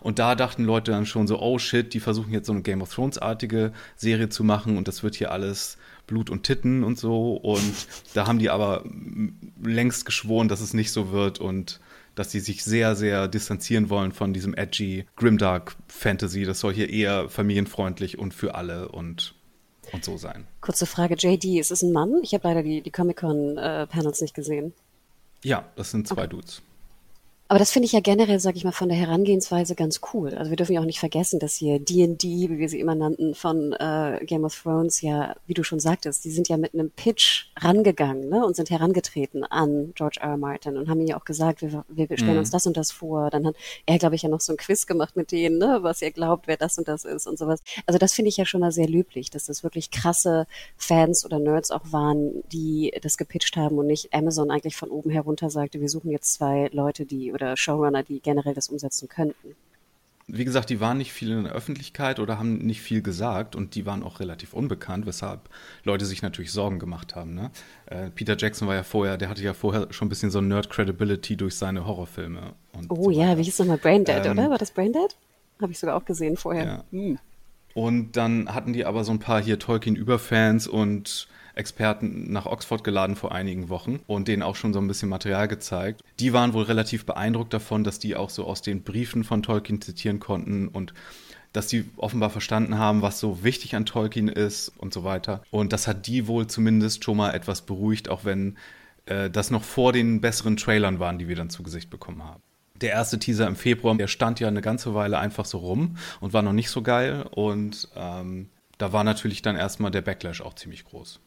Und 0.00 0.18
da 0.18 0.34
dachten 0.34 0.64
Leute 0.64 0.90
dann 0.90 1.06
schon 1.06 1.26
so, 1.26 1.40
oh 1.40 1.58
shit, 1.58 1.92
die 1.94 2.00
versuchen 2.00 2.32
jetzt 2.32 2.46
so 2.46 2.52
eine 2.52 2.62
Game 2.62 2.82
of 2.82 2.92
Thrones-artige 2.92 3.72
Serie 3.96 4.28
zu 4.28 4.44
machen 4.44 4.76
und 4.76 4.88
das 4.88 5.02
wird 5.02 5.14
hier 5.14 5.30
alles 5.30 5.78
Blut 6.06 6.30
und 6.30 6.42
Titten 6.42 6.84
und 6.84 6.98
so. 6.98 7.34
Und 7.36 7.86
da 8.14 8.26
haben 8.26 8.38
die 8.38 8.50
aber 8.50 8.84
längst 9.62 10.06
geschworen, 10.06 10.48
dass 10.48 10.60
es 10.60 10.74
nicht 10.74 10.92
so 10.92 11.12
wird 11.12 11.38
und 11.38 11.80
dass 12.18 12.30
sie 12.30 12.40
sich 12.40 12.64
sehr, 12.64 12.96
sehr 12.96 13.28
distanzieren 13.28 13.90
wollen 13.90 14.12
von 14.12 14.32
diesem 14.32 14.54
edgy 14.54 15.06
Grimdark 15.16 15.76
Fantasy. 15.86 16.44
Das 16.44 16.60
soll 16.60 16.74
hier 16.74 16.90
eher 16.90 17.28
familienfreundlich 17.28 18.18
und 18.18 18.34
für 18.34 18.54
alle 18.54 18.88
und, 18.88 19.34
und 19.92 20.04
so 20.04 20.16
sein. 20.16 20.46
Kurze 20.60 20.86
Frage, 20.86 21.14
JD, 21.16 21.58
ist 21.58 21.70
es 21.70 21.82
ein 21.82 21.92
Mann? 21.92 22.20
Ich 22.22 22.34
habe 22.34 22.48
leider 22.48 22.62
die, 22.62 22.82
die 22.82 22.90
Comic-Con-Panels 22.90 24.20
nicht 24.20 24.34
gesehen. 24.34 24.72
Ja, 25.44 25.64
das 25.76 25.90
sind 25.92 26.08
zwei 26.08 26.22
okay. 26.24 26.30
Dudes. 26.30 26.62
Aber 27.50 27.58
das 27.58 27.70
finde 27.70 27.86
ich 27.86 27.92
ja 27.92 28.00
generell, 28.00 28.38
sage 28.40 28.58
ich 28.58 28.64
mal, 28.64 28.72
von 28.72 28.90
der 28.90 28.98
Herangehensweise 28.98 29.74
ganz 29.74 30.00
cool. 30.12 30.34
Also 30.34 30.50
wir 30.50 30.56
dürfen 30.56 30.74
ja 30.74 30.82
auch 30.82 30.86
nicht 30.86 30.98
vergessen, 30.98 31.40
dass 31.40 31.54
hier 31.54 31.78
D&D, 31.78 32.50
wie 32.50 32.58
wir 32.58 32.68
sie 32.68 32.78
immer 32.78 32.94
nannten, 32.94 33.34
von 33.34 33.72
äh, 33.72 34.20
Game 34.26 34.44
of 34.44 34.54
Thrones, 34.54 35.00
ja, 35.00 35.34
wie 35.46 35.54
du 35.54 35.62
schon 35.62 35.80
sagtest, 35.80 36.26
die 36.26 36.30
sind 36.30 36.50
ja 36.50 36.58
mit 36.58 36.74
einem 36.74 36.90
Pitch 36.90 37.46
rangegangen 37.60 38.28
ne, 38.28 38.44
und 38.44 38.56
sind 38.56 38.70
herangetreten 38.70 39.44
an 39.44 39.92
George 39.94 40.18
R. 40.20 40.30
R. 40.30 40.36
Martin 40.36 40.76
und 40.76 40.88
haben 40.88 41.00
ihm 41.00 41.06
ja 41.06 41.16
auch 41.18 41.24
gesagt, 41.24 41.62
wir, 41.62 41.84
wir 41.88 42.16
stellen 42.16 42.34
mhm. 42.34 42.38
uns 42.38 42.50
das 42.50 42.66
und 42.66 42.76
das 42.76 42.90
vor. 42.90 43.30
Dann 43.30 43.46
hat 43.46 43.56
er, 43.86 43.98
glaube 43.98 44.14
ich, 44.14 44.22
ja 44.22 44.28
noch 44.28 44.40
so 44.40 44.52
ein 44.52 44.56
Quiz 44.56 44.86
gemacht 44.86 45.16
mit 45.16 45.32
denen, 45.32 45.58
ne, 45.58 45.78
was 45.82 46.02
ihr 46.02 46.10
glaubt, 46.10 46.46
wer 46.46 46.56
das 46.56 46.78
und 46.78 46.88
das 46.88 47.04
ist 47.04 47.26
und 47.26 47.38
sowas. 47.38 47.60
Also 47.86 47.98
das 47.98 48.12
finde 48.12 48.28
ich 48.28 48.36
ja 48.36 48.44
schon 48.44 48.60
mal 48.60 48.72
sehr 48.72 48.88
löblich, 48.88 49.30
dass 49.30 49.46
das 49.46 49.62
wirklich 49.62 49.90
krasse 49.90 50.46
Fans 50.76 51.24
oder 51.24 51.38
Nerds 51.38 51.70
auch 51.70 51.92
waren, 51.92 52.42
die 52.52 52.92
das 53.02 53.16
gepitcht 53.16 53.56
haben 53.56 53.78
und 53.78 53.86
nicht 53.86 54.12
Amazon 54.14 54.50
eigentlich 54.50 54.76
von 54.76 54.90
oben 54.90 55.10
herunter 55.10 55.50
sagte, 55.50 55.80
wir 55.80 55.88
suchen 55.88 56.10
jetzt 56.10 56.34
zwei 56.34 56.68
Leute, 56.72 57.06
die 57.06 57.32
oder 57.32 57.56
Showrunner, 57.56 58.02
die 58.02 58.20
generell 58.20 58.54
das 58.54 58.68
umsetzen 58.68 59.08
könnten. 59.08 59.56
Wie 60.30 60.44
gesagt, 60.44 60.68
die 60.68 60.78
waren 60.78 60.98
nicht 60.98 61.12
viel 61.12 61.30
in 61.30 61.44
der 61.44 61.54
Öffentlichkeit 61.54 62.20
oder 62.20 62.38
haben 62.38 62.58
nicht 62.58 62.82
viel 62.82 63.00
gesagt 63.00 63.56
und 63.56 63.74
die 63.74 63.86
waren 63.86 64.02
auch 64.02 64.20
relativ 64.20 64.52
unbekannt, 64.52 65.06
weshalb 65.06 65.48
Leute 65.84 66.04
sich 66.04 66.20
natürlich 66.20 66.52
Sorgen 66.52 66.78
gemacht 66.78 67.16
haben. 67.16 67.34
Ne? 67.34 67.50
Äh, 67.86 68.10
Peter 68.10 68.36
Jackson 68.38 68.68
war 68.68 68.74
ja 68.74 68.82
vorher, 68.82 69.16
der 69.16 69.30
hatte 69.30 69.42
ja 69.42 69.54
vorher 69.54 69.88
schon 69.90 70.06
ein 70.06 70.08
bisschen 70.10 70.30
so 70.30 70.40
Nerd-Credibility 70.40 71.36
durch 71.36 71.56
seine 71.56 71.86
Horrorfilme. 71.86 72.52
oh 72.90 73.04
so 73.04 73.10
ja, 73.10 73.38
wie 73.38 73.42
hieß 73.42 73.58
nochmal 73.60 73.78
Braindead, 73.78 74.26
ähm, 74.26 74.32
oder? 74.32 74.50
War 74.50 74.58
das 74.58 74.70
Braindead? 74.70 75.16
Habe 75.62 75.72
ich 75.72 75.78
sogar 75.78 75.96
auch 75.96 76.04
gesehen 76.04 76.36
vorher. 76.36 76.64
Ja. 76.64 76.84
Hm. 76.90 77.18
Und 77.74 78.16
dann 78.16 78.54
hatten 78.54 78.72
die 78.72 78.84
aber 78.84 79.04
so 79.04 79.12
ein 79.12 79.18
paar 79.18 79.42
hier 79.42 79.58
Tolkien-Überfans 79.58 80.66
und 80.66 81.28
Experten 81.58 82.32
nach 82.32 82.46
Oxford 82.46 82.84
geladen 82.84 83.16
vor 83.16 83.32
einigen 83.32 83.68
Wochen 83.68 84.00
und 84.06 84.28
denen 84.28 84.42
auch 84.42 84.56
schon 84.56 84.72
so 84.72 84.80
ein 84.80 84.88
bisschen 84.88 85.08
Material 85.08 85.48
gezeigt. 85.48 86.02
Die 86.20 86.32
waren 86.32 86.52
wohl 86.52 86.64
relativ 86.64 87.04
beeindruckt 87.04 87.52
davon, 87.52 87.84
dass 87.84 87.98
die 87.98 88.16
auch 88.16 88.30
so 88.30 88.44
aus 88.44 88.62
den 88.62 88.82
Briefen 88.82 89.24
von 89.24 89.42
Tolkien 89.42 89.80
zitieren 89.80 90.20
konnten 90.20 90.68
und 90.68 90.94
dass 91.52 91.66
die 91.66 91.84
offenbar 91.96 92.30
verstanden 92.30 92.78
haben, 92.78 93.02
was 93.02 93.20
so 93.20 93.42
wichtig 93.42 93.74
an 93.74 93.86
Tolkien 93.86 94.28
ist 94.28 94.68
und 94.78 94.92
so 94.92 95.02
weiter. 95.02 95.42
Und 95.50 95.72
das 95.72 95.86
hat 95.86 96.06
die 96.06 96.26
wohl 96.26 96.46
zumindest 96.46 97.04
schon 97.04 97.16
mal 97.16 97.34
etwas 97.34 97.62
beruhigt, 97.62 98.08
auch 98.08 98.24
wenn 98.24 98.56
äh, 99.06 99.30
das 99.30 99.50
noch 99.50 99.64
vor 99.64 99.92
den 99.92 100.20
besseren 100.20 100.56
Trailern 100.56 101.00
waren, 101.00 101.18
die 101.18 101.28
wir 101.28 101.36
dann 101.36 101.50
zu 101.50 101.62
Gesicht 101.62 101.90
bekommen 101.90 102.22
haben. 102.22 102.42
Der 102.74 102.92
erste 102.92 103.18
Teaser 103.18 103.46
im 103.46 103.56
Februar, 103.56 103.96
der 103.96 104.06
stand 104.06 104.38
ja 104.38 104.46
eine 104.46 104.60
ganze 104.60 104.94
Weile 104.94 105.18
einfach 105.18 105.46
so 105.46 105.58
rum 105.58 105.96
und 106.20 106.32
war 106.32 106.42
noch 106.42 106.52
nicht 106.52 106.70
so 106.70 106.82
geil. 106.82 107.24
Und 107.32 107.88
ähm, 107.96 108.50
da 108.76 108.92
war 108.92 109.02
natürlich 109.02 109.42
dann 109.42 109.56
erstmal 109.56 109.90
der 109.90 110.02
Backlash 110.02 110.40
auch 110.42 110.54
ziemlich 110.54 110.84
groß. 110.84 111.20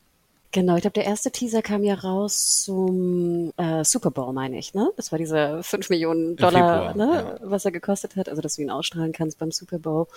Genau, 0.54 0.76
ich 0.76 0.82
glaube, 0.82 0.96
der 0.96 1.06
erste 1.06 1.32
Teaser 1.32 1.62
kam 1.62 1.84
ja 1.84 1.96
raus 1.96 2.64
zum 2.64 3.54
äh, 3.56 3.86
Super 3.86 4.12
Bowl, 4.12 4.34
meine 4.34 4.60
ich, 4.60 4.74
ne? 4.74 4.92
Das 4.98 5.12
war 5.14 5.20
diese 5.20 5.64
5 5.64 5.90
Millionen 5.90 6.36
Dollar, 6.36 6.92
Februar, 6.92 6.98
ne, 6.98 7.38
ja. 7.42 7.50
was 7.50 7.64
er 7.64 7.72
gekostet 7.72 8.18
hat, 8.18 8.28
also 8.28 8.42
dass 8.42 8.56
du 8.56 8.62
ihn 8.62 8.70
ausstrahlen 8.70 9.14
kannst 9.14 9.40
beim 9.40 9.52
Super 9.52 9.80
Bowl. 9.80 10.08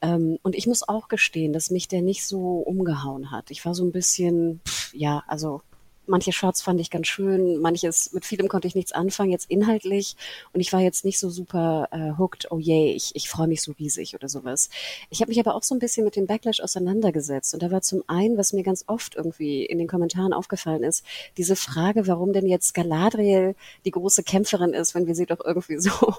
Ähm, 0.00 0.38
und 0.42 0.54
ich 0.54 0.66
muss 0.66 0.88
auch 0.88 1.08
gestehen, 1.08 1.52
dass 1.52 1.70
mich 1.70 1.86
der 1.86 2.00
nicht 2.00 2.26
so 2.26 2.58
umgehauen 2.60 3.30
hat. 3.30 3.50
Ich 3.50 3.64
war 3.66 3.74
so 3.74 3.84
ein 3.84 3.92
bisschen, 3.92 4.60
pff, 4.66 4.94
ja, 4.94 5.22
also 5.26 5.60
manche 6.06 6.32
Shots 6.32 6.62
fand 6.62 6.80
ich 6.80 6.90
ganz 6.90 7.06
schön, 7.06 7.60
manches, 7.60 8.12
mit 8.12 8.24
vielem 8.24 8.48
konnte 8.48 8.68
ich 8.68 8.74
nichts 8.74 8.92
anfangen, 8.92 9.30
jetzt 9.30 9.50
inhaltlich. 9.50 10.16
Und 10.52 10.60
ich 10.60 10.72
war 10.72 10.80
jetzt 10.80 11.04
nicht 11.04 11.18
so 11.18 11.30
super 11.30 11.88
äh, 11.90 12.18
hooked, 12.18 12.50
oh 12.50 12.58
yay, 12.58 12.92
ich, 12.92 13.12
ich 13.14 13.28
freue 13.28 13.48
mich 13.48 13.62
so 13.62 13.72
riesig 13.72 14.14
oder 14.14 14.28
sowas. 14.28 14.70
Ich 15.10 15.20
habe 15.20 15.30
mich 15.30 15.40
aber 15.40 15.54
auch 15.54 15.62
so 15.62 15.74
ein 15.74 15.78
bisschen 15.78 16.04
mit 16.04 16.16
dem 16.16 16.26
Backlash 16.26 16.60
auseinandergesetzt. 16.60 17.54
Und 17.54 17.62
da 17.62 17.70
war 17.70 17.82
zum 17.82 18.02
einen, 18.06 18.36
was 18.36 18.52
mir 18.52 18.62
ganz 18.62 18.84
oft 18.86 19.14
irgendwie 19.16 19.64
in 19.64 19.78
den 19.78 19.88
Kommentaren 19.88 20.32
aufgefallen 20.32 20.82
ist, 20.82 21.04
diese 21.36 21.56
Frage, 21.56 22.06
warum 22.06 22.32
denn 22.32 22.46
jetzt 22.46 22.74
Galadriel 22.74 23.54
die 23.84 23.90
große 23.90 24.22
Kämpferin 24.22 24.74
ist, 24.74 24.94
wenn 24.94 25.06
wir 25.06 25.14
sie 25.14 25.26
doch 25.26 25.44
irgendwie 25.44 25.78
so 25.78 25.90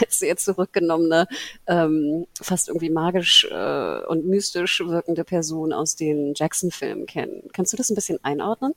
als 0.00 0.18
sehr 0.18 0.36
zurückgenommene, 0.36 1.26
ähm, 1.66 2.26
fast 2.40 2.68
irgendwie 2.68 2.90
magisch 2.90 3.46
äh, 3.50 4.06
und 4.06 4.26
mystisch 4.26 4.80
wirkende 4.80 5.24
Person 5.24 5.72
aus 5.72 5.96
den 5.96 6.34
Jackson-Filmen 6.34 7.06
kennen. 7.06 7.48
Kannst 7.52 7.72
du 7.72 7.76
das 7.76 7.90
ein 7.90 7.94
bisschen 7.94 8.22
einordnen? 8.22 8.74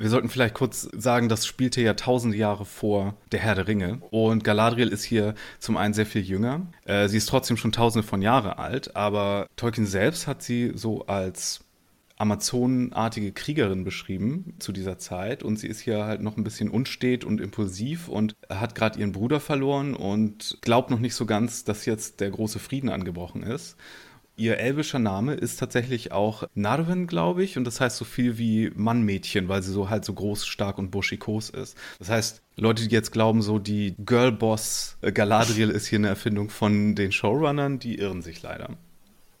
Wir 0.00 0.10
sollten 0.10 0.28
vielleicht 0.28 0.54
kurz 0.54 0.82
sagen, 0.92 1.28
das 1.28 1.44
spielte 1.44 1.80
ja 1.80 1.94
tausende 1.94 2.36
Jahre 2.36 2.64
vor 2.64 3.16
Der 3.32 3.40
Herr 3.40 3.56
der 3.56 3.66
Ringe. 3.66 3.98
Und 4.10 4.44
Galadriel 4.44 4.88
ist 4.88 5.02
hier 5.02 5.34
zum 5.58 5.76
einen 5.76 5.92
sehr 5.92 6.06
viel 6.06 6.22
jünger. 6.22 6.68
Äh, 6.84 7.08
sie 7.08 7.16
ist 7.16 7.28
trotzdem 7.28 7.56
schon 7.56 7.72
tausende 7.72 8.06
von 8.06 8.22
Jahren 8.22 8.52
alt, 8.52 8.94
aber 8.94 9.48
Tolkien 9.56 9.86
selbst 9.86 10.28
hat 10.28 10.40
sie 10.40 10.70
so 10.76 11.06
als 11.06 11.64
Amazonenartige 12.16 13.32
Kriegerin 13.32 13.82
beschrieben 13.82 14.54
zu 14.60 14.70
dieser 14.70 14.98
Zeit 14.98 15.42
und 15.42 15.58
sie 15.58 15.68
ist 15.68 15.80
hier 15.80 16.04
halt 16.04 16.20
noch 16.20 16.36
ein 16.36 16.44
bisschen 16.44 16.68
unstet 16.68 17.24
und 17.24 17.40
impulsiv 17.40 18.08
und 18.08 18.34
hat 18.48 18.74
gerade 18.76 18.98
ihren 18.98 19.12
Bruder 19.12 19.40
verloren 19.40 19.94
und 19.94 20.58
glaubt 20.60 20.90
noch 20.90 20.98
nicht 20.98 21.14
so 21.14 21.26
ganz, 21.26 21.64
dass 21.64 21.86
jetzt 21.86 22.20
der 22.20 22.30
große 22.30 22.58
Frieden 22.60 22.88
angebrochen 22.88 23.42
ist. 23.42 23.76
Ihr 24.38 24.58
elbischer 24.58 25.00
Name 25.00 25.34
ist 25.34 25.58
tatsächlich 25.58 26.12
auch 26.12 26.44
Narven, 26.54 27.08
glaube 27.08 27.42
ich, 27.42 27.56
und 27.56 27.64
das 27.64 27.80
heißt 27.80 27.96
so 27.96 28.04
viel 28.04 28.38
wie 28.38 28.70
Mannmädchen, 28.72 29.48
weil 29.48 29.64
sie 29.64 29.72
so 29.72 29.90
halt 29.90 30.04
so 30.04 30.14
groß, 30.14 30.46
stark 30.46 30.78
und 30.78 30.92
buschikos 30.92 31.50
ist. 31.50 31.76
Das 31.98 32.08
heißt, 32.08 32.42
Leute, 32.54 32.86
die 32.86 32.94
jetzt 32.94 33.10
glauben, 33.10 33.42
so 33.42 33.58
die 33.58 33.96
Girlboss 33.98 34.96
äh, 35.00 35.10
Galadriel 35.10 35.70
ist 35.70 35.88
hier 35.88 35.98
eine 35.98 36.06
Erfindung 36.06 36.50
von 36.50 36.94
den 36.94 37.10
Showrunnern, 37.10 37.80
die 37.80 37.98
irren 37.98 38.22
sich 38.22 38.40
leider. 38.40 38.78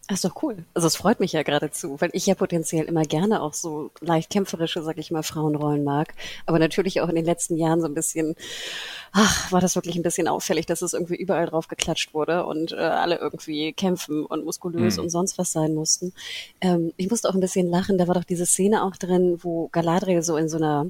Das 0.08 0.24
ist 0.24 0.24
doch 0.24 0.42
cool. 0.42 0.64
Also 0.72 0.86
es 0.86 0.96
freut 0.96 1.20
mich 1.20 1.32
ja 1.32 1.42
geradezu, 1.42 2.00
weil 2.00 2.08
ich 2.14 2.24
ja 2.24 2.34
potenziell 2.34 2.86
immer 2.86 3.02
gerne 3.02 3.42
auch 3.42 3.52
so 3.52 3.90
leicht 4.00 4.30
kämpferische, 4.30 4.82
sag 4.82 4.96
ich 4.96 5.10
mal, 5.10 5.22
Frauenrollen 5.22 5.84
mag. 5.84 6.14
Aber 6.46 6.58
natürlich 6.58 7.02
auch 7.02 7.10
in 7.10 7.14
den 7.14 7.26
letzten 7.26 7.58
Jahren 7.58 7.82
so 7.82 7.86
ein 7.86 7.92
bisschen, 7.92 8.34
ach, 9.12 9.52
war 9.52 9.60
das 9.60 9.74
wirklich 9.76 9.96
ein 9.96 10.02
bisschen 10.02 10.26
auffällig, 10.26 10.64
dass 10.64 10.80
es 10.80 10.94
irgendwie 10.94 11.16
überall 11.16 11.44
drauf 11.44 11.68
geklatscht 11.68 12.14
wurde 12.14 12.46
und 12.46 12.72
äh, 12.72 12.76
alle 12.76 13.18
irgendwie 13.18 13.74
kämpfen 13.74 14.24
und 14.24 14.46
muskulös 14.46 14.96
mhm. 14.96 15.04
und 15.04 15.10
sonst 15.10 15.36
was 15.36 15.52
sein 15.52 15.74
mussten. 15.74 16.14
Ähm, 16.62 16.94
ich 16.96 17.10
musste 17.10 17.28
auch 17.28 17.34
ein 17.34 17.40
bisschen 17.40 17.68
lachen, 17.68 17.98
da 17.98 18.08
war 18.08 18.14
doch 18.14 18.24
diese 18.24 18.46
Szene 18.46 18.84
auch 18.84 18.96
drin, 18.96 19.40
wo 19.42 19.68
Galadriel 19.68 20.22
so 20.22 20.38
in 20.38 20.48
so 20.48 20.56
einer 20.56 20.86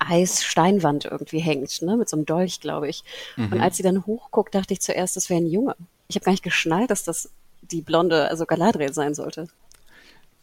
Eissteinwand 0.00 1.04
irgendwie 1.04 1.38
hängt, 1.38 1.82
ne, 1.82 1.96
mit 1.96 2.08
so 2.08 2.16
einem 2.16 2.26
Dolch, 2.26 2.58
glaube 2.58 2.88
ich. 2.88 3.04
Mhm. 3.36 3.52
Und 3.52 3.60
als 3.60 3.76
sie 3.76 3.84
dann 3.84 4.06
hochguckt, 4.06 4.56
dachte 4.56 4.72
ich 4.72 4.80
zuerst, 4.80 5.14
das 5.14 5.30
wäre 5.30 5.40
ein 5.40 5.46
Junge. 5.46 5.76
Ich 6.08 6.16
habe 6.16 6.24
gar 6.24 6.32
nicht 6.32 6.42
geschnallt, 6.42 6.90
dass 6.90 7.04
das 7.04 7.30
die 7.70 7.82
blonde, 7.82 8.28
also 8.28 8.46
Galadriel 8.46 8.92
sein 8.92 9.14
sollte. 9.14 9.48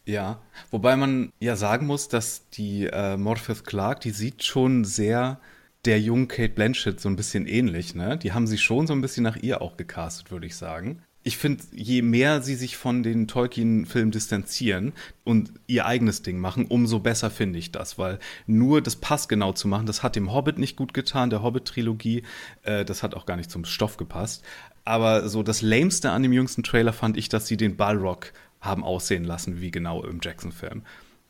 Ja, 0.04 0.40
wobei 0.70 0.96
man 0.96 1.32
ja 1.38 1.54
sagen 1.54 1.86
muss, 1.86 2.08
dass 2.08 2.48
die 2.50 2.86
äh, 2.86 3.16
Morpeth 3.16 3.64
Clark, 3.64 4.00
die 4.00 4.10
sieht 4.10 4.42
schon 4.42 4.84
sehr 4.84 5.38
der 5.84 6.00
jungen 6.00 6.28
Kate 6.28 6.54
Blanchett 6.54 7.00
so 7.00 7.08
ein 7.08 7.16
bisschen 7.16 7.46
ähnlich, 7.46 7.94
ne? 7.94 8.16
Die 8.16 8.32
haben 8.32 8.46
sie 8.46 8.58
schon 8.58 8.86
so 8.86 8.92
ein 8.92 9.00
bisschen 9.00 9.24
nach 9.24 9.36
ihr 9.36 9.62
auch 9.62 9.76
gecastet, 9.76 10.30
würde 10.30 10.46
ich 10.46 10.56
sagen. 10.56 11.02
Ich 11.24 11.36
finde, 11.36 11.62
je 11.72 12.02
mehr 12.02 12.42
sie 12.42 12.56
sich 12.56 12.76
von 12.76 13.04
den 13.04 13.28
Tolkien-Filmen 13.28 14.10
distanzieren 14.10 14.92
und 15.22 15.52
ihr 15.68 15.86
eigenes 15.86 16.22
Ding 16.22 16.40
machen, 16.40 16.66
umso 16.66 16.98
besser 16.98 17.30
finde 17.30 17.60
ich 17.60 17.70
das, 17.70 17.96
weil 17.96 18.18
nur 18.46 18.82
das 18.82 18.96
Pass 18.96 19.28
genau 19.28 19.52
zu 19.52 19.68
machen, 19.68 19.86
das 19.86 20.02
hat 20.02 20.16
dem 20.16 20.32
Hobbit 20.32 20.58
nicht 20.58 20.76
gut 20.76 20.94
getan, 20.94 21.30
der 21.30 21.42
Hobbit-Trilogie, 21.44 22.24
äh, 22.62 22.84
das 22.84 23.04
hat 23.04 23.14
auch 23.14 23.24
gar 23.24 23.36
nicht 23.36 23.52
zum 23.52 23.64
Stoff 23.64 23.96
gepasst. 23.98 24.42
Aber 24.84 25.28
so 25.28 25.42
das 25.42 25.62
Lämste 25.62 26.10
an 26.10 26.22
dem 26.22 26.32
jüngsten 26.32 26.62
Trailer 26.62 26.92
fand 26.92 27.16
ich, 27.16 27.28
dass 27.28 27.46
sie 27.46 27.56
den 27.56 27.76
Balrog 27.76 28.32
haben 28.60 28.84
aussehen 28.84 29.24
lassen, 29.24 29.60
wie 29.60 29.70
genau 29.70 30.04
im 30.04 30.20
Jackson-Film. 30.22 30.82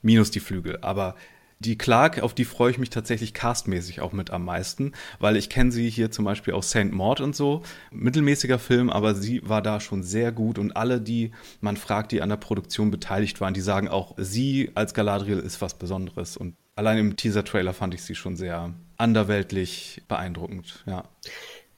Minus 0.02 0.30
die 0.30 0.40
Flügel. 0.40 0.78
Aber 0.82 1.14
die 1.64 1.78
Clark, 1.78 2.23
auf 2.23 2.35
die 2.35 2.44
freue 2.44 2.73
ich 2.73 2.78
mich 2.78 2.90
tatsächlich 2.90 3.35
castmäßig 3.35 4.00
auch 4.00 4.12
mit 4.12 4.30
am 4.30 4.44
meisten, 4.44 4.92
weil 5.21 5.37
ich 5.37 5.49
kenne 5.49 5.71
sie 5.71 5.88
hier 5.88 6.11
zum 6.11 6.25
Beispiel 6.25 6.54
aus 6.54 6.71
Saint 6.71 6.92
Maud 6.92 7.21
und 7.21 7.37
so. 7.37 7.62
Mittelmäßiger 7.92 8.59
Film, 8.59 8.90
aber 8.90 9.14
sie 9.14 9.49
war 9.49 9.62
da 9.62 9.78
schon 9.78 10.02
sehr 10.02 10.32
gut 10.32 10.59
und 10.59 10.76
alle, 10.76 11.00
die 11.00 11.30
man 11.61 11.76
fragt, 11.76 12.12
die 12.12 12.21
an 12.21 12.30
der 12.30 12.37
Produktion 12.37 12.90
beteiligt 12.90 13.40
waren, 13.40 13.54
die 13.54 13.61
sagen 13.61 13.88
auch, 13.88 14.14
sie 14.18 14.73
als 14.75 14.92
Galadriel 14.92 15.38
ist 15.38 15.61
was 15.61 15.75
Besonderes 15.75 16.37
und 16.37 16.56
allein 16.75 16.99
im 16.99 17.16
Teaser-Trailer 17.16 17.75
fand 17.75 17.94
ich 17.94 18.02
sie 18.02 18.14
schon 18.14 18.37
sehr 18.37 18.75
anderweltlich 18.97 20.02
beeindruckend, 20.09 20.82
ja. 20.87 21.04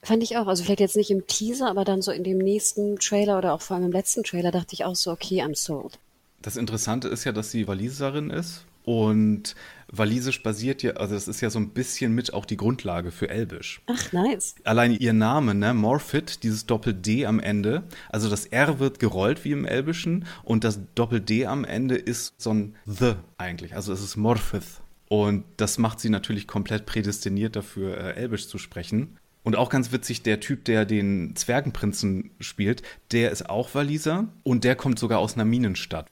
Fand 0.04 0.23
ich 0.23 0.37
auch. 0.37 0.46
Also 0.46 0.64
vielleicht 0.64 0.80
jetzt 0.80 0.96
nicht 0.96 1.11
im 1.11 1.26
Teaser, 1.26 1.68
aber 1.68 1.84
dann 1.84 2.02
so 2.02 2.12
in 2.12 2.25
dem 2.25 2.38
nächsten 2.38 2.99
Trailer 2.99 3.38
oder 3.38 3.54
auch 3.54 3.62
vor 3.62 3.76
allem 3.76 3.87
im 3.87 3.92
letzten 3.92 4.23
Trailer 4.23 4.50
dachte 4.50 4.75
ich 4.75 4.84
auch 4.84 4.96
so, 4.96 5.11
okay, 5.11 5.42
I'm 5.42 5.56
sold. 5.56 5.99
Das 6.42 6.56
Interessante 6.56 7.08
ist 7.08 7.25
ja, 7.25 7.32
dass 7.32 7.50
sie 7.50 7.66
Waliserin 7.66 8.30
ist 8.30 8.64
und 8.84 9.54
Walisisch 9.88 10.42
basiert 10.42 10.82
ja, 10.82 10.92
also 10.92 11.14
das 11.14 11.28
ist 11.28 11.40
ja 11.40 11.49
so 11.50 11.58
ein 11.58 11.70
bisschen 11.70 12.14
mit 12.14 12.34
auch 12.34 12.44
die 12.44 12.56
Grundlage 12.56 13.11
für 13.11 13.30
Elbisch. 13.30 13.80
Ach, 13.87 14.12
nice. 14.12 14.56
Allein 14.64 14.92
ihr 14.92 15.12
Name, 15.12 15.54
ne, 15.54 15.73
Morphit, 15.73 16.42
dieses 16.42 16.66
Doppel-D 16.66 17.26
am 17.26 17.40
Ende, 17.40 17.84
also 18.11 18.28
das 18.28 18.46
R 18.46 18.78
wird 18.78 18.99
gerollt 18.99 19.45
wie 19.45 19.52
im 19.52 19.64
Elbischen 19.64 20.26
und 20.43 20.64
das 20.64 20.80
Doppel-D 20.95 21.47
am 21.47 21.64
Ende 21.64 21.97
ist 21.97 22.34
so 22.38 22.52
ein 22.52 22.75
The 22.84 23.14
eigentlich, 23.38 23.75
also 23.75 23.93
es 23.93 24.02
ist 24.02 24.17
Morphith. 24.17 24.80
Und 25.08 25.45
das 25.58 25.78
macht 25.78 26.00
sie 26.00 26.08
natürlich 26.08 26.47
komplett 26.47 26.86
prädestiniert 26.86 27.56
dafür, 27.56 27.97
äh, 27.97 28.14
Elbisch 28.14 28.49
zu 28.49 28.58
sprechen. 28.58 29.19
Und 29.45 29.57
auch 29.57 29.69
ganz 29.69 29.93
witzig, 29.93 30.23
der 30.23 30.41
Typ, 30.41 30.65
der 30.65 30.87
den 30.87 31.37
Zwergenprinzen 31.37 32.30
spielt, 32.41 32.83
der 33.13 33.30
ist 33.30 33.49
auch 33.49 33.75
Waliser 33.75 34.28
und 34.43 34.65
der 34.65 34.75
kommt 34.75 34.99
sogar 34.99 35.19
aus 35.19 35.35
einer 35.35 35.45
Minenstadt. 35.45 36.11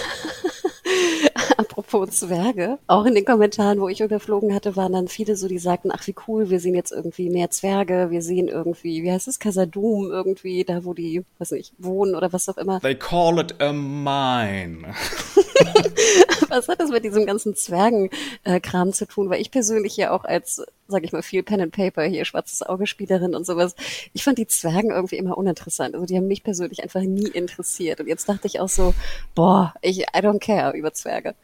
Apropos 1.92 2.12
Zwerge, 2.12 2.80
auch 2.88 3.06
in 3.06 3.16
den 3.16 3.26
Kommentaren, 3.26 3.82
wo 3.82 3.90
ich 3.90 4.00
überflogen 4.00 4.56
hatte, 4.56 4.78
waren 4.78 4.94
dann 4.94 5.10
viele 5.10 5.36
so, 5.36 5.50
die 5.50 5.60
sagten, 5.60 5.92
ach 5.92 6.08
wie 6.08 6.16
cool, 6.26 6.50
wir 6.50 6.62
sehen 6.62 6.74
jetzt 6.74 6.94
irgendwie 6.94 7.30
mehr 7.30 7.50
Zwerge, 7.50 8.08
wir 8.12 8.22
sehen 8.22 8.48
irgendwie, 8.48 9.04
wie 9.04 9.12
heißt 9.12 9.28
es, 9.28 9.40
Casadum 9.40 10.10
irgendwie, 10.10 10.64
da 10.64 10.86
wo 10.86 10.94
die, 10.94 11.26
weiß 11.40 11.52
nicht, 11.52 11.74
wohnen 11.80 12.16
oder 12.16 12.32
was 12.32 12.48
auch 12.48 12.56
immer. 12.56 12.80
They 12.80 12.96
call 12.96 13.40
it 13.40 13.62
a 13.62 13.74
mine. 13.74 14.84
was 16.48 16.70
hat 16.70 16.80
das 16.80 16.92
mit 16.92 17.04
diesem 17.04 17.26
ganzen 17.26 17.58
Zwergenkram 17.58 18.94
zu 18.94 19.06
tun? 19.06 19.30
Weil 19.30 19.42
ich 19.42 19.52
persönlich 19.52 19.98
ja 19.98 20.12
auch 20.12 20.24
als, 20.24 20.64
sag 20.88 21.04
ich 21.04 21.12
mal, 21.12 21.24
viel 21.24 21.44
Pen 21.44 21.60
and 21.60 21.74
Paper 21.74 22.04
hier, 22.04 22.24
schwarzes 22.24 22.64
Auge-Spielerin 22.64 23.36
und 23.36 23.46
sowas, 23.46 23.76
ich 24.14 24.24
fand 24.24 24.38
die 24.38 24.48
Zwergen 24.48 24.92
irgendwie 24.92 25.18
immer 25.18 25.38
uninteressant. 25.38 25.94
Also 25.94 26.06
die 26.06 26.16
haben 26.16 26.28
mich 26.28 26.46
persönlich 26.46 26.84
einfach 26.84 27.02
nie 27.02 27.28
interessiert. 27.28 28.00
Und 28.00 28.08
jetzt 28.08 28.30
dachte 28.30 28.48
ich 28.48 28.62
auch 28.62 28.70
so, 28.70 28.94
boah, 29.36 29.74
ich, 29.82 30.00
I 30.00 30.20
don't 30.20 30.40
care 30.40 30.72
über 30.78 30.94
Zwerge. 30.94 31.36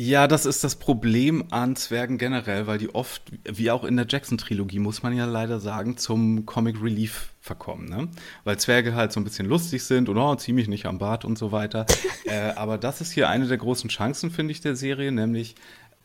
Ja, 0.00 0.28
das 0.28 0.46
ist 0.46 0.62
das 0.62 0.76
Problem 0.76 1.46
an 1.50 1.74
Zwergen 1.74 2.18
generell, 2.18 2.68
weil 2.68 2.78
die 2.78 2.94
oft, 2.94 3.20
wie 3.42 3.72
auch 3.72 3.82
in 3.82 3.96
der 3.96 4.06
Jackson-Trilogie, 4.08 4.78
muss 4.78 5.02
man 5.02 5.12
ja 5.12 5.24
leider 5.24 5.58
sagen, 5.58 5.96
zum 5.96 6.46
Comic 6.46 6.80
Relief 6.80 7.32
verkommen. 7.40 7.88
Ne? 7.88 8.08
Weil 8.44 8.60
Zwerge 8.60 8.94
halt 8.94 9.10
so 9.10 9.18
ein 9.18 9.24
bisschen 9.24 9.48
lustig 9.48 9.82
sind 9.82 10.08
und 10.08 10.16
oh, 10.16 10.36
zieh 10.36 10.52
mich 10.52 10.68
nicht 10.68 10.86
am 10.86 10.98
Bart 10.98 11.24
und 11.24 11.36
so 11.36 11.50
weiter. 11.50 11.84
äh, 12.26 12.52
aber 12.54 12.78
das 12.78 13.00
ist 13.00 13.10
hier 13.10 13.28
eine 13.28 13.48
der 13.48 13.56
großen 13.56 13.90
Chancen, 13.90 14.30
finde 14.30 14.52
ich, 14.52 14.60
der 14.60 14.76
Serie, 14.76 15.10
nämlich 15.10 15.56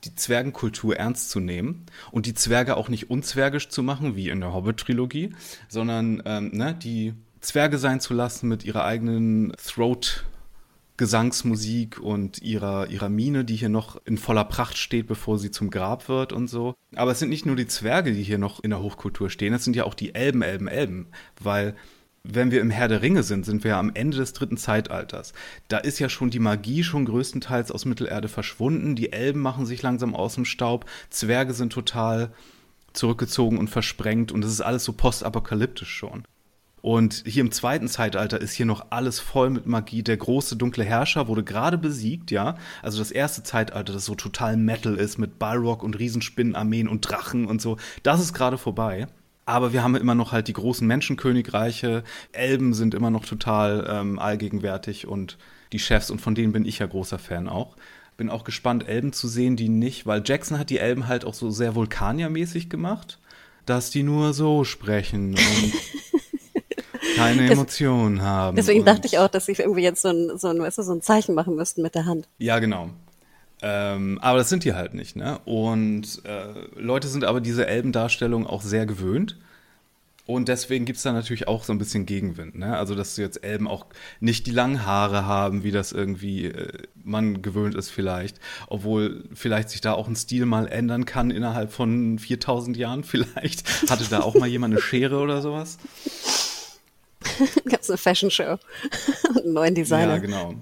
die 0.06 0.16
Zwergenkultur 0.16 0.98
ernst 0.98 1.30
zu 1.30 1.40
nehmen 1.40 1.86
und 2.10 2.26
die 2.26 2.34
Zwerge 2.34 2.78
auch 2.78 2.90
nicht 2.90 3.12
unzwergisch 3.12 3.70
zu 3.70 3.84
machen, 3.84 4.16
wie 4.16 4.30
in 4.30 4.40
der 4.40 4.56
Hobbit-Trilogie, 4.56 5.36
sondern 5.70 6.24
ähm, 6.26 6.50
ne, 6.52 6.74
die 6.74 7.14
Zwerge 7.42 7.78
sein 7.78 8.00
zu 8.00 8.16
lassen 8.16 8.50
mit 8.50 8.66
ihrer 8.66 8.86
eigenen 8.86 9.54
Throat- 9.64 10.24
Gesangsmusik 10.98 12.00
und 12.00 12.42
ihrer, 12.42 12.90
ihrer 12.90 13.10
Mine, 13.10 13.46
die 13.46 13.56
hier 13.56 13.70
noch 13.70 14.00
in 14.06 14.18
voller 14.18 14.46
Pracht 14.46 14.78
steht, 14.78 15.08
bevor 15.08 15.40
sie 15.40 15.52
zum 15.52 15.70
Grab 15.70 16.08
wird 16.08 16.34
und 16.34 16.48
so. 16.48 16.76
Aber 16.96 17.12
es 17.12 17.20
sind 17.20 17.30
nicht 17.30 17.46
nur 17.46 17.56
die 17.56 17.68
Zwerge, 17.68 18.14
die 18.14 18.24
hier 18.24 18.38
noch 18.38 18.60
in 18.60 18.70
der 18.70 18.82
Hochkultur 18.82 19.30
stehen, 19.30 19.54
es 19.54 19.64
sind 19.64 19.76
ja 19.76 19.86
auch 19.86 19.96
die 19.96 20.14
Elben, 20.14 20.42
Elben, 20.44 20.68
Elben, 20.68 21.08
weil 21.42 21.76
wenn 22.24 22.52
wir 22.52 22.62
im 22.62 22.70
Herr 22.70 22.88
der 22.88 23.02
Ringe 23.02 23.24
sind, 23.24 23.46
sind 23.46 23.64
wir 23.66 23.72
ja 23.72 23.80
am 23.80 23.92
Ende 23.94 24.18
des 24.18 24.32
dritten 24.32 24.56
Zeitalters. 24.56 25.34
Da 25.68 25.78
ist 25.80 26.00
ja 26.00 26.08
schon 26.08 26.30
die 26.30 26.40
Magie 26.40 26.84
schon 26.84 27.04
größtenteils 27.06 27.70
aus 27.70 27.84
Mittelerde 27.84 28.30
verschwunden. 28.30 28.96
Die 28.96 29.12
Elben 29.12 29.42
machen 29.42 29.66
sich 29.66 29.82
langsam 29.82 30.16
aus 30.16 30.36
dem 30.36 30.46
Staub. 30.46 30.86
Zwerge 31.10 31.54
sind 31.54 31.74
total 31.74 32.32
zurückgezogen 32.94 33.58
und 33.58 33.70
versprengt 33.70 34.32
und 34.32 34.46
es 34.46 34.52
ist 34.52 34.62
alles 34.62 34.86
so 34.86 34.94
postapokalyptisch 34.94 35.90
schon. 35.90 36.24
Und 36.84 37.24
hier 37.26 37.40
im 37.40 37.52
zweiten 37.54 37.88
Zeitalter 37.88 38.42
ist 38.42 38.52
hier 38.52 38.66
noch 38.66 38.88
alles 38.90 39.18
voll 39.22 39.50
mit 39.50 39.66
Magie. 39.66 40.04
Der 40.04 40.18
große 40.18 40.58
dunkle 40.58 40.84
Herrscher 40.84 41.30
wurde 41.30 41.42
gerade 41.42 41.78
besiegt, 41.78 42.30
ja. 42.30 42.58
Also 42.82 43.00
das 43.00 43.10
erste 43.10 43.42
Zeitalter, 43.42 43.94
das 43.94 44.04
so 44.04 44.16
total 44.16 44.58
Metal 44.58 44.96
ist 44.96 45.18
mit 45.18 45.40
Balrog 45.40 45.82
und 45.82 45.98
Riesenspinnenarmeen 45.98 46.90
und 46.90 47.00
Drachen 47.00 47.46
und 47.46 47.62
so, 47.62 47.78
das 48.04 48.20
ist 48.20 48.34
gerade 48.34 48.58
vorbei. 48.58 49.08
Aber 49.46 49.72
wir 49.72 49.82
haben 49.82 49.96
immer 49.96 50.14
noch 50.14 50.34
halt 50.34 50.50
die 50.50 50.54
großen 50.54 50.86
Menschenkönigreiche. 50.86 52.04
Elben 52.34 52.74
sind 52.74 52.94
immer 52.96 53.12
noch 53.12 53.24
total 53.24 53.88
ähm, 53.90 54.20
allgegenwärtig 54.20 55.08
und 55.08 55.38
die 55.72 55.80
Chefs 55.80 56.12
und 56.12 56.20
von 56.20 56.36
denen 56.36 56.52
bin 56.52 56.66
ich 56.66 56.80
ja 56.80 56.86
großer 56.86 57.18
Fan 57.18 57.48
auch. 57.48 57.78
Bin 58.18 58.30
auch 58.30 58.44
gespannt, 58.44 58.90
Elben 58.90 59.14
zu 59.14 59.30
sehen, 59.30 59.56
die 59.56 59.70
nicht, 59.70 60.06
weil 60.06 60.22
Jackson 60.26 60.60
hat 60.60 60.70
die 60.70 60.80
Elben 60.80 61.08
halt 61.08 61.24
auch 61.24 61.34
so 61.34 61.50
sehr 61.50 61.76
vulkaniermäßig 61.76 62.70
gemacht, 62.70 63.20
dass 63.66 63.90
die 63.90 64.04
nur 64.04 64.34
so 64.34 64.66
sprechen 64.66 65.36
und 65.36 65.74
keine 67.16 67.50
Emotionen 67.52 68.22
haben. 68.22 68.56
Deswegen 68.56 68.86
dachte 68.86 69.08
ich 69.08 69.20
auch, 69.20 69.28
dass 69.28 69.46
sie 69.46 69.54
irgendwie 69.54 69.82
jetzt 69.82 70.02
so 70.02 70.10
ein, 70.10 70.38
so, 70.38 70.48
ein, 70.48 70.60
weißt 70.60 70.78
du, 70.78 70.84
so 70.84 70.94
ein 70.94 71.02
Zeichen 71.02 71.36
machen 71.36 71.56
müssten 71.56 71.82
mit 71.82 71.96
der 71.96 72.06
Hand. 72.06 72.28
Ja, 72.38 72.60
genau. 72.60 72.90
Ähm, 73.62 74.20
aber 74.22 74.40
das 74.40 74.50
sind 74.50 74.66
die 74.66 74.74
halt 74.74 74.94
nicht, 74.94 75.16
ne? 75.16 75.40
Und 75.46 76.22
äh, 76.26 76.80
Leute 76.80 77.08
sind 77.08 77.24
aber 77.24 77.40
diese 77.40 77.66
Elbendarstellung 77.66 78.46
auch 78.46 78.62
sehr 78.62 78.86
gewöhnt. 78.86 79.38
Und 80.26 80.48
deswegen 80.48 80.86
gibt 80.86 80.98
es 80.98 81.04
da 81.04 81.12
natürlich 81.12 81.50
auch 81.50 81.66
so 81.66 81.74
ein 81.74 81.78
bisschen 81.78 82.06
Gegenwind, 82.06 82.56
ne? 82.56 82.78
Also, 82.78 82.96
dass 82.96 83.18
jetzt 83.18 83.44
Elben 83.44 83.68
auch 83.68 83.86
nicht 84.22 84.48
die 84.48 84.52
langen 84.52 84.86
Haare 84.86 85.26
haben, 85.26 85.64
wie 85.64 85.72
das 85.72 85.92
irgendwie 85.92 86.46
äh, 86.46 86.78
man 87.04 87.42
gewöhnt 87.42 87.76
ist 87.76 87.90
vielleicht. 87.90 88.40
Obwohl 88.68 89.26
vielleicht 89.34 89.70
sich 89.70 89.82
da 89.82 89.94
auch 89.94 90.08
ein 90.08 90.16
Stil 90.16 90.46
mal 90.46 90.68
ändern 90.68 91.06
kann 91.06 91.30
innerhalb 91.30 91.74
von 91.74 92.20
4000 92.20 92.78
Jahren 92.78 93.04
vielleicht. 93.04 93.90
Hatte 93.90 94.06
da 94.10 94.22
auch 94.22 94.36
mal 94.36 94.48
jemand 94.48 94.74
eine 94.74 94.82
Schere 94.82 95.20
oder 95.20 95.42
sowas? 95.42 95.78
Gab 97.70 97.82
es 97.82 97.90
eine 97.90 97.98
Fashion 97.98 98.32
Show 98.32 98.58
und 99.30 99.44
einen 99.44 99.54
neuen 99.54 99.76
Designer. 99.76 100.14
Ja, 100.14 100.18
genau. 100.20 100.56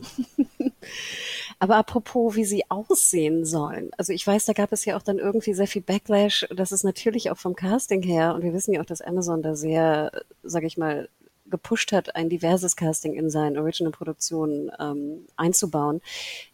Aber 1.60 1.76
apropos, 1.76 2.36
wie 2.36 2.46
sie 2.46 2.64
aussehen 2.70 3.46
sollen. 3.46 3.92
Also 3.96 4.14
ich 4.14 4.26
weiß, 4.26 4.46
da 4.46 4.54
gab 4.54 4.72
es 4.72 4.84
ja 4.86 4.98
auch 4.98 5.04
dann 5.04 5.20
irgendwie 5.20 5.54
sehr 5.54 5.68
viel 5.68 5.84
Backlash. 5.84 6.48
Das 6.56 6.72
ist 6.72 6.84
natürlich 6.84 7.30
auch 7.30 7.38
vom 7.38 7.56
Casting 7.56 8.02
her. 8.02 8.34
Und 8.34 8.42
wir 8.42 8.52
wissen 8.52 8.74
ja 8.74 8.82
auch, 8.82 8.86
dass 8.86 9.02
Amazon 9.02 9.44
da 9.44 9.56
sehr, 9.56 10.12
sage 10.42 10.66
ich 10.66 10.78
mal, 10.78 11.08
gepusht 11.52 11.92
hat, 11.92 12.16
ein 12.16 12.30
diverses 12.30 12.76
Casting 12.76 13.14
in 13.14 13.30
seinen 13.30 13.56
Original-Produktionen 13.58 14.72
ähm, 14.80 15.28
einzubauen. 15.36 16.02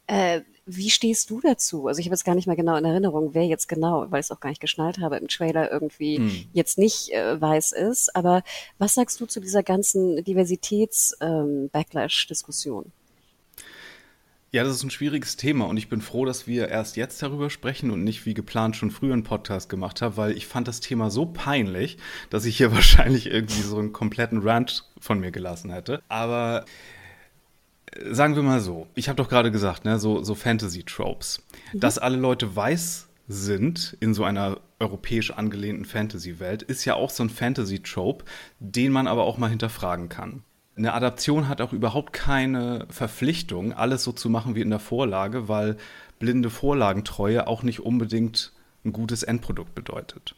Äh, 0.07 0.41
wie 0.65 0.89
stehst 0.89 1.29
du 1.29 1.39
dazu? 1.39 1.87
Also 1.87 1.99
ich 1.99 2.07
habe 2.07 2.13
jetzt 2.13 2.25
gar 2.25 2.35
nicht 2.35 2.47
mehr 2.47 2.57
genau 2.57 2.75
in 2.75 2.83
Erinnerung, 2.83 3.33
wer 3.33 3.45
jetzt 3.45 3.69
genau, 3.69 4.07
weil 4.09 4.19
ich 4.19 4.25
es 4.25 4.31
auch 4.31 4.41
gar 4.41 4.49
nicht 4.49 4.59
geschnallt 4.59 4.99
habe, 4.99 5.15
im 5.15 5.29
Trailer 5.29 5.71
irgendwie 5.71 6.17
hm. 6.17 6.45
jetzt 6.51 6.77
nicht 6.77 7.13
äh, 7.13 7.39
weiß 7.39 7.71
ist. 7.71 8.13
Aber 8.15 8.43
was 8.77 8.95
sagst 8.95 9.21
du 9.21 9.25
zu 9.25 9.39
dieser 9.39 9.63
ganzen 9.63 10.21
Diversitäts-Backlash-Diskussion? 10.23 12.85
Ähm, 12.85 12.91
ja, 14.51 14.63
das 14.63 14.75
ist 14.75 14.83
ein 14.83 14.89
schwieriges 14.89 15.35
Thema 15.35 15.65
und 15.65 15.75
ich 15.75 15.89
bin 15.89 16.01
froh, 16.01 16.23
dass 16.23 16.47
wir 16.47 16.69
erst 16.69 16.95
jetzt 16.95 17.21
darüber 17.21 17.49
sprechen 17.49 17.91
und 17.91 18.03
nicht 18.03 18.25
wie 18.25 18.33
geplant 18.33 18.77
schon 18.77 18.91
früher 18.91 19.13
einen 19.13 19.23
Podcast 19.23 19.67
gemacht 19.67 20.01
haben, 20.01 20.15
weil 20.15 20.31
ich 20.37 20.47
fand 20.47 20.67
das 20.67 20.79
Thema 20.79 21.09
so 21.09 21.25
peinlich, 21.25 21.97
dass 22.29 22.45
ich 22.45 22.57
hier 22.57 22.71
wahrscheinlich 22.73 23.27
irgendwie 23.27 23.61
so 23.61 23.77
einen 23.77 23.91
kompletten 23.91 24.39
Rant 24.41 24.89
von 24.99 25.19
mir 25.19 25.31
gelassen 25.31 25.71
hätte. 25.71 26.01
Aber 26.07 26.63
äh, 27.91 28.13
sagen 28.13 28.35
wir 28.35 28.43
mal 28.43 28.61
so, 28.61 28.87
ich 28.95 29.09
habe 29.09 29.17
doch 29.17 29.27
gerade 29.27 29.51
gesagt, 29.51 29.83
ne, 29.83 29.99
so, 29.99 30.23
so 30.23 30.33
Fantasy-Tropes, 30.33 31.43
mhm. 31.73 31.79
dass 31.81 31.97
alle 31.97 32.17
Leute 32.17 32.55
weiß 32.55 33.09
sind 33.27 33.97
in 33.99 34.13
so 34.13 34.23
einer 34.23 34.61
europäisch 34.79 35.31
angelehnten 35.31 35.83
Fantasy-Welt, 35.83 36.63
ist 36.63 36.85
ja 36.85 36.93
auch 36.93 37.09
so 37.09 37.23
ein 37.23 37.29
Fantasy-Trope, 37.29 38.23
den 38.59 38.93
man 38.93 39.07
aber 39.07 39.23
auch 39.23 39.37
mal 39.37 39.49
hinterfragen 39.49 40.07
kann 40.07 40.43
eine 40.77 40.93
Adaption 40.93 41.49
hat 41.49 41.61
auch 41.61 41.73
überhaupt 41.73 42.13
keine 42.13 42.85
Verpflichtung, 42.89 43.73
alles 43.73 44.03
so 44.03 44.11
zu 44.11 44.29
machen 44.29 44.55
wie 44.55 44.61
in 44.61 44.69
der 44.69 44.79
Vorlage, 44.79 45.47
weil 45.47 45.77
blinde 46.19 46.49
Vorlagentreue 46.49 47.47
auch 47.47 47.63
nicht 47.63 47.79
unbedingt 47.79 48.53
ein 48.85 48.93
gutes 48.93 49.23
Endprodukt 49.23 49.75
bedeutet. 49.75 50.35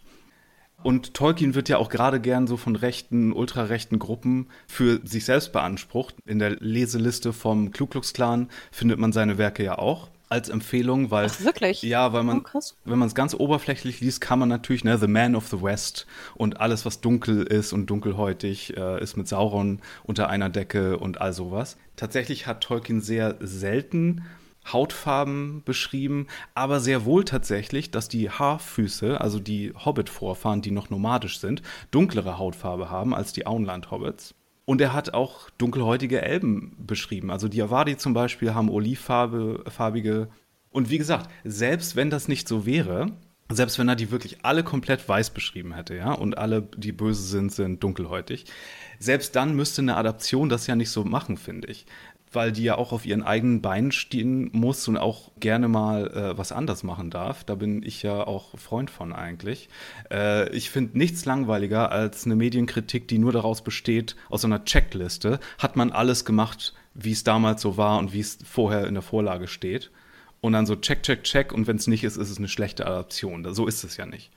Und 0.81 1.13
Tolkien 1.13 1.55
wird 1.55 1.67
ja 1.67 1.77
auch 1.77 1.89
gerade 1.89 2.21
gern 2.21 2.47
so 2.47 2.55
von 2.55 2.77
rechten, 2.77 3.33
ultrarechten 3.33 3.99
Gruppen 3.99 4.47
für 4.65 5.01
sich 5.03 5.25
selbst 5.25 5.51
beansprucht. 5.51 6.15
In 6.25 6.39
der 6.39 6.51
Leseliste 6.51 7.33
vom 7.33 7.73
Ku 7.73 7.85
Klux 7.85 8.13
Klan 8.13 8.47
findet 8.71 8.97
man 8.97 9.11
seine 9.11 9.37
Werke 9.37 9.63
ja 9.63 9.77
auch 9.77 10.09
als 10.29 10.49
Empfehlung, 10.49 11.09
weil 11.09 11.25
Ach, 11.25 11.41
wirklich? 11.41 11.81
ja, 11.81 12.13
weil 12.13 12.23
man, 12.23 12.45
oh, 12.53 12.59
wenn 12.85 12.99
man 12.99 13.07
es 13.07 13.15
ganz 13.15 13.33
oberflächlich 13.33 13.99
liest, 13.99 14.21
kann 14.21 14.39
man 14.39 14.47
natürlich 14.47 14.83
ne, 14.83 14.97
The 14.97 15.07
Man 15.07 15.35
of 15.35 15.47
the 15.47 15.61
West 15.61 16.05
und 16.35 16.61
alles, 16.61 16.85
was 16.85 17.01
dunkel 17.01 17.43
ist 17.43 17.73
und 17.73 17.87
dunkelhäutig 17.87 18.77
äh, 18.77 19.01
ist 19.01 19.17
mit 19.17 19.27
Sauron 19.27 19.81
unter 20.03 20.29
einer 20.29 20.49
Decke 20.49 20.97
und 20.99 21.19
all 21.19 21.33
sowas. 21.33 21.77
Tatsächlich 21.95 22.45
hat 22.45 22.61
Tolkien 22.61 23.01
sehr 23.01 23.37
selten 23.39 24.23
Hautfarben 24.71 25.63
beschrieben, 25.65 26.27
aber 26.53 26.79
sehr 26.79 27.05
wohl 27.05 27.25
tatsächlich, 27.25 27.89
dass 27.89 28.07
die 28.07 28.29
Haarfüße, 28.29 29.19
also 29.19 29.39
die 29.39 29.73
Hobbit-Vorfahren, 29.73 30.61
die 30.61 30.71
noch 30.71 30.91
nomadisch 30.91 31.39
sind, 31.39 31.63
dunklere 31.89 32.37
Hautfarbe 32.37 32.91
haben 32.91 33.15
als 33.15 33.33
die 33.33 33.47
Auenland-Hobbits. 33.47 34.35
Und 34.69 34.81
er 34.81 34.93
hat 34.93 35.15
auch 35.15 35.49
dunkelhäutige 35.57 36.21
Elben 36.21 36.75
beschrieben. 36.77 37.31
Also 37.31 37.47
die 37.47 37.59
Avadi 37.59 37.97
zum 37.97 38.13
Beispiel 38.13 38.53
haben 38.53 38.69
olivfarbige. 38.69 40.29
Und 40.69 40.91
wie 40.91 40.99
gesagt, 40.99 41.27
selbst 41.43 41.95
wenn 41.95 42.11
das 42.11 42.27
nicht 42.27 42.47
so 42.47 42.67
wäre, 42.67 43.13
selbst 43.51 43.79
wenn 43.79 43.89
er 43.89 43.95
die 43.95 44.11
wirklich 44.11 44.45
alle 44.45 44.63
komplett 44.63 45.09
weiß 45.09 45.31
beschrieben 45.31 45.73
hätte, 45.73 45.95
ja, 45.95 46.11
und 46.11 46.37
alle, 46.37 46.61
die 46.77 46.91
böse 46.91 47.23
sind, 47.23 47.51
sind 47.51 47.83
dunkelhäutig, 47.83 48.45
selbst 48.99 49.35
dann 49.35 49.55
müsste 49.55 49.81
eine 49.81 49.97
Adaption 49.97 50.49
das 50.49 50.67
ja 50.67 50.75
nicht 50.75 50.91
so 50.91 51.03
machen, 51.03 51.37
finde 51.37 51.67
ich 51.67 51.87
weil 52.31 52.51
die 52.51 52.63
ja 52.63 52.77
auch 52.77 52.91
auf 52.91 53.05
ihren 53.05 53.23
eigenen 53.23 53.61
Beinen 53.61 53.91
stehen 53.91 54.49
muss 54.51 54.87
und 54.87 54.97
auch 54.97 55.31
gerne 55.39 55.67
mal 55.67 56.07
äh, 56.07 56.37
was 56.37 56.51
anders 56.51 56.83
machen 56.83 57.09
darf. 57.09 57.43
Da 57.43 57.55
bin 57.55 57.81
ich 57.83 58.03
ja 58.03 58.25
auch 58.25 58.57
Freund 58.57 58.91
von 58.91 59.13
eigentlich. 59.13 59.69
Äh, 60.11 60.49
ich 60.55 60.69
finde 60.69 60.97
nichts 60.97 61.25
langweiliger 61.25 61.91
als 61.91 62.25
eine 62.25 62.35
Medienkritik, 62.35 63.07
die 63.07 63.17
nur 63.17 63.31
daraus 63.31 63.63
besteht, 63.63 64.15
aus 64.29 64.45
einer 64.45 64.63
Checkliste, 64.63 65.39
hat 65.57 65.75
man 65.75 65.91
alles 65.91 66.25
gemacht, 66.25 66.73
wie 66.93 67.11
es 67.11 67.23
damals 67.23 67.61
so 67.61 67.77
war 67.77 67.97
und 67.97 68.13
wie 68.13 68.19
es 68.19 68.37
vorher 68.43 68.87
in 68.87 68.93
der 68.93 69.03
Vorlage 69.03 69.47
steht. 69.47 69.91
Und 70.41 70.53
dann 70.53 70.65
so 70.65 70.75
check, 70.75 71.03
check, 71.03 71.23
check 71.23 71.51
und 71.51 71.67
wenn 71.67 71.75
es 71.75 71.87
nicht 71.87 72.03
ist, 72.03 72.15
ist 72.15 72.29
es 72.29 72.37
eine 72.37 72.47
schlechte 72.47 72.85
Adaption. 72.85 73.45
So 73.53 73.67
ist 73.67 73.83
es 73.83 73.97
ja 73.97 74.05
nicht. 74.05 74.31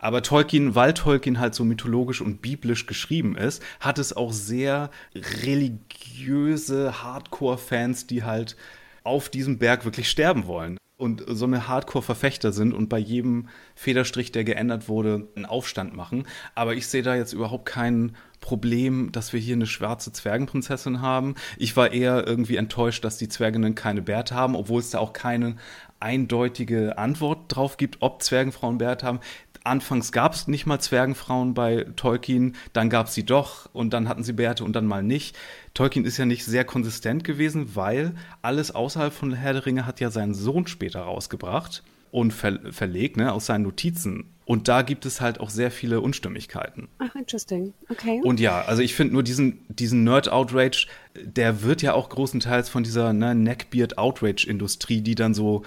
Aber 0.00 0.22
Tolkien, 0.22 0.74
weil 0.74 0.94
Tolkien 0.94 1.38
halt 1.38 1.54
so 1.54 1.64
mythologisch 1.64 2.20
und 2.20 2.42
biblisch 2.42 2.86
geschrieben 2.86 3.36
ist, 3.36 3.62
hat 3.78 3.98
es 3.98 4.16
auch 4.16 4.32
sehr 4.32 4.90
religiöse 5.14 7.02
Hardcore-Fans, 7.02 8.06
die 8.06 8.24
halt 8.24 8.56
auf 9.04 9.28
diesem 9.28 9.58
Berg 9.58 9.84
wirklich 9.84 10.10
sterben 10.10 10.46
wollen 10.46 10.78
und 11.00 11.24
so 11.28 11.46
eine 11.46 11.66
Hardcore-Verfechter 11.66 12.52
sind 12.52 12.74
und 12.74 12.88
bei 12.88 12.98
jedem 12.98 13.48
Federstrich, 13.74 14.32
der 14.32 14.44
geändert 14.44 14.88
wurde, 14.88 15.28
einen 15.34 15.46
Aufstand 15.46 15.96
machen. 15.96 16.26
Aber 16.54 16.74
ich 16.74 16.86
sehe 16.86 17.02
da 17.02 17.14
jetzt 17.14 17.32
überhaupt 17.32 17.64
kein 17.64 18.16
Problem, 18.40 19.10
dass 19.10 19.32
wir 19.32 19.40
hier 19.40 19.54
eine 19.54 19.66
schwarze 19.66 20.12
Zwergenprinzessin 20.12 21.00
haben. 21.00 21.34
Ich 21.56 21.76
war 21.76 21.92
eher 21.92 22.26
irgendwie 22.26 22.56
enttäuscht, 22.56 23.04
dass 23.04 23.16
die 23.16 23.28
Zwerginnen 23.28 23.74
keine 23.74 24.02
Bärte 24.02 24.34
haben, 24.34 24.54
obwohl 24.54 24.80
es 24.80 24.90
da 24.90 24.98
auch 24.98 25.14
keine 25.14 25.56
eindeutige 26.00 26.98
Antwort 26.98 27.44
drauf 27.48 27.76
gibt, 27.76 27.98
ob 28.00 28.22
Zwergenfrauen 28.22 28.78
Bärte 28.78 29.06
haben 29.06 29.20
anfangs 29.64 30.12
gab 30.12 30.34
es 30.34 30.48
nicht 30.48 30.66
mal 30.66 30.78
Zwergenfrauen 30.78 31.54
bei 31.54 31.86
Tolkien, 31.96 32.56
dann 32.72 32.90
gab 32.90 33.06
es 33.06 33.14
sie 33.14 33.24
doch 33.24 33.68
und 33.72 33.92
dann 33.92 34.08
hatten 34.08 34.24
sie 34.24 34.32
Bärte 34.32 34.64
und 34.64 34.74
dann 34.74 34.86
mal 34.86 35.02
nicht. 35.02 35.38
Tolkien 35.74 36.04
ist 36.04 36.16
ja 36.16 36.26
nicht 36.26 36.44
sehr 36.44 36.64
konsistent 36.64 37.24
gewesen, 37.24 37.74
weil 37.76 38.14
alles 38.42 38.74
außerhalb 38.74 39.12
von 39.12 39.32
Herr 39.32 39.52
der 39.52 39.66
Ringe 39.66 39.86
hat 39.86 40.00
ja 40.00 40.10
seinen 40.10 40.34
Sohn 40.34 40.66
später 40.66 41.00
rausgebracht 41.00 41.82
und 42.10 42.32
ver 42.32 42.72
verlegt, 42.72 43.16
ne, 43.16 43.32
aus 43.32 43.46
seinen 43.46 43.62
Notizen. 43.62 44.34
Und 44.44 44.66
da 44.66 44.82
gibt 44.82 45.06
es 45.06 45.20
halt 45.20 45.38
auch 45.38 45.50
sehr 45.50 45.70
viele 45.70 46.00
Unstimmigkeiten. 46.00 46.88
Ach, 46.98 47.14
interesting. 47.14 47.72
Okay. 47.88 48.20
Und 48.24 48.40
ja, 48.40 48.62
also 48.62 48.82
ich 48.82 48.94
finde 48.94 49.12
nur 49.12 49.22
diesen, 49.22 49.64
diesen 49.68 50.02
Nerd-Outrage, 50.02 50.88
der 51.22 51.62
wird 51.62 51.82
ja 51.82 51.94
auch 51.94 52.08
großenteils 52.08 52.68
von 52.68 52.82
dieser 52.82 53.12
ne, 53.12 53.36
Neckbeard-Outrage-Industrie, 53.36 55.02
die 55.02 55.14
dann 55.14 55.34
so 55.34 55.62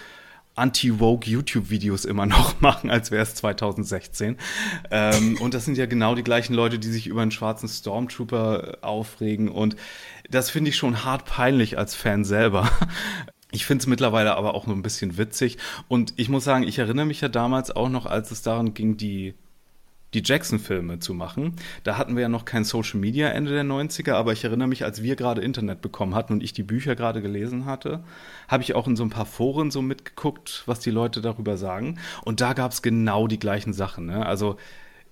anti-woke 0.55 1.29
YouTube-Videos 1.29 2.05
immer 2.05 2.25
noch 2.25 2.55
machen, 2.61 2.89
als 2.89 3.11
wäre 3.11 3.23
es 3.23 3.35
2016. 3.35 4.37
Ähm, 4.91 5.37
und 5.39 5.53
das 5.53 5.65
sind 5.65 5.77
ja 5.77 5.85
genau 5.85 6.15
die 6.15 6.23
gleichen 6.23 6.53
Leute, 6.53 6.79
die 6.79 6.89
sich 6.89 7.07
über 7.07 7.21
einen 7.21 7.31
schwarzen 7.31 7.67
Stormtrooper 7.67 8.79
aufregen. 8.81 9.49
Und 9.49 9.75
das 10.29 10.49
finde 10.49 10.69
ich 10.69 10.77
schon 10.77 11.03
hart 11.03 11.25
peinlich 11.25 11.77
als 11.77 11.95
Fan 11.95 12.23
selber. 12.23 12.69
Ich 13.55 13.67
finde 13.67 13.83
es 13.83 13.87
mittlerweile 13.87 14.35
aber 14.35 14.55
auch 14.55 14.65
nur 14.65 14.75
ein 14.75 14.81
bisschen 14.81 15.15
witzig. 15.19 15.59
Und 15.87 16.15
ich 16.17 16.27
muss 16.27 16.43
sagen, 16.43 16.63
ich 16.63 16.79
erinnere 16.79 17.05
mich 17.05 17.21
ja 17.21 17.27
damals 17.27 17.69
auch 17.69 17.87
noch, 17.87 18.07
als 18.07 18.31
es 18.31 18.41
daran 18.41 18.73
ging, 18.73 18.97
die 18.97 19.35
die 20.13 20.21
Jackson-Filme 20.23 20.99
zu 20.99 21.13
machen. 21.13 21.56
Da 21.84 21.97
hatten 21.97 22.15
wir 22.15 22.23
ja 22.23 22.30
noch 22.30 22.45
kein 22.45 22.63
Social 22.63 22.99
Media 22.99 23.30
Ende 23.30 23.52
der 23.52 23.63
90er, 23.63 24.13
aber 24.13 24.34
ich 24.34 24.43
erinnere 24.43 24.67
mich, 24.67 24.84
als 24.84 25.04
wir 25.04 25.15
gerade 25.15 25.41
Internet 25.41 25.82
bekommen 25.82 26.15
hatten 26.15 26.34
und 26.34 26.43
ich 26.43 26.54
die 26.54 26.63
Bücher 26.63 26.95
gerade 26.95 27.21
gelesen 27.21 27.65
hatte, 27.65 28.04
habe 28.47 28.63
ich 28.63 28.76
auch 28.76 28.88
in 28.88 28.95
so 28.95 29.04
ein 29.04 29.10
paar 29.10 29.26
Foren 29.26 29.71
so 29.71 29.82
mitgeguckt, 29.82 30.63
was 30.65 30.80
die 30.80 30.91
Leute 30.91 31.21
darüber 31.21 31.58
sagen. 31.58 31.99
Und 32.23 32.41
da 32.41 32.54
gab 32.54 32.71
es 32.71 32.82
genau 32.82 33.28
die 33.28 33.39
gleichen 33.39 33.73
Sachen. 33.73 34.06
Ne? 34.06 34.26
Also 34.26 34.58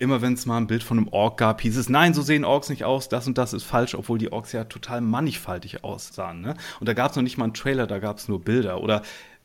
immer 0.01 0.21
wenn 0.23 0.33
es 0.33 0.47
mal 0.47 0.57
ein 0.57 0.65
Bild 0.65 0.81
von 0.81 0.97
einem 0.97 1.09
Ork 1.09 1.37
gab, 1.37 1.61
hieß 1.61 1.77
es, 1.77 1.87
nein, 1.87 2.15
so 2.15 2.23
sehen 2.23 2.43
Orks 2.43 2.69
nicht 2.69 2.83
aus, 2.83 3.07
das 3.07 3.27
und 3.27 3.37
das 3.37 3.53
ist 3.53 3.63
falsch, 3.63 3.93
obwohl 3.93 4.17
die 4.17 4.31
Orks 4.31 4.51
ja 4.51 4.63
total 4.63 4.99
mannigfaltig 4.99 5.83
aussahen. 5.83 6.41
Ne? 6.41 6.55
Und 6.79 6.89
da 6.89 6.93
gab 6.93 7.11
es 7.11 7.15
noch 7.15 7.23
nicht 7.23 7.37
mal 7.37 7.43
einen 7.45 7.53
Trailer, 7.53 7.85
da 7.85 7.99
gab 7.99 8.17
es 8.17 8.27
nur 8.27 8.41
Bilder. 8.41 8.81
Oder 8.81 9.03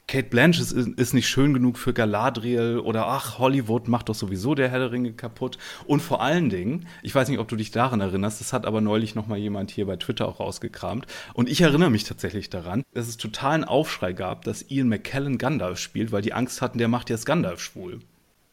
Kate 0.09 0.29
Blanchett 0.29 0.71
ist, 0.71 0.89
ist, 0.89 1.15
nicht 1.15 1.29
schön 1.29 1.53
genug 1.53 1.79
für 1.79 1.93
Galadriel 1.93 2.79
oder 2.79 3.09
ach, 3.09 3.39
Hollywood 3.39 3.89
macht 3.89 4.09
doch 4.09 4.15
sowieso 4.15 4.55
der 4.55 4.69
Herr 4.69 4.79
der 4.79 4.93
Ringe 4.93 5.13
kaputt. 5.13 5.59
Und 5.85 6.01
vor 6.01 6.23
allen 6.23 6.49
Dingen, 6.49 6.87
ich 7.03 7.13
weiß 7.13 7.29
nicht, 7.29 7.41
ob 7.41 7.49
du 7.49 7.57
dich 7.57 7.73
daran 7.73 8.01
erinnerst, 8.01 8.41
das 8.41 8.53
hat 8.53 8.67
aber 8.67 8.81
neulich 8.81 9.17
noch 9.17 9.27
mal 9.27 9.39
jemand 9.39 9.73
hier 9.73 9.87
bei 9.87 9.97
Twitter 9.97 10.29
auch 10.29 10.39
rausgekramt. 10.39 11.07
Und 11.35 11.49
ich 11.49 11.61
erinnere 11.61 11.91
mich 11.91 12.05
tatsächlich 12.05 12.51
daran, 12.51 12.85
dass 12.95 13.09
es 13.09 13.17
totalen 13.17 13.65
Aufschrei 13.65 14.13
gab, 14.13 14.45
dass 14.45 14.71
Ian 14.71 14.89
McKellen 14.89 15.39
Gandalf 15.39 15.81
spielt, 15.81 16.13
weil 16.13 16.23
die 16.23 16.33
Angst 16.33 16.63
hatten, 16.63 16.79
der 16.79 16.89
macht 16.89 17.11
jetzt 17.11 17.27
Gandalf 17.27 17.61
schwul. 17.61 17.99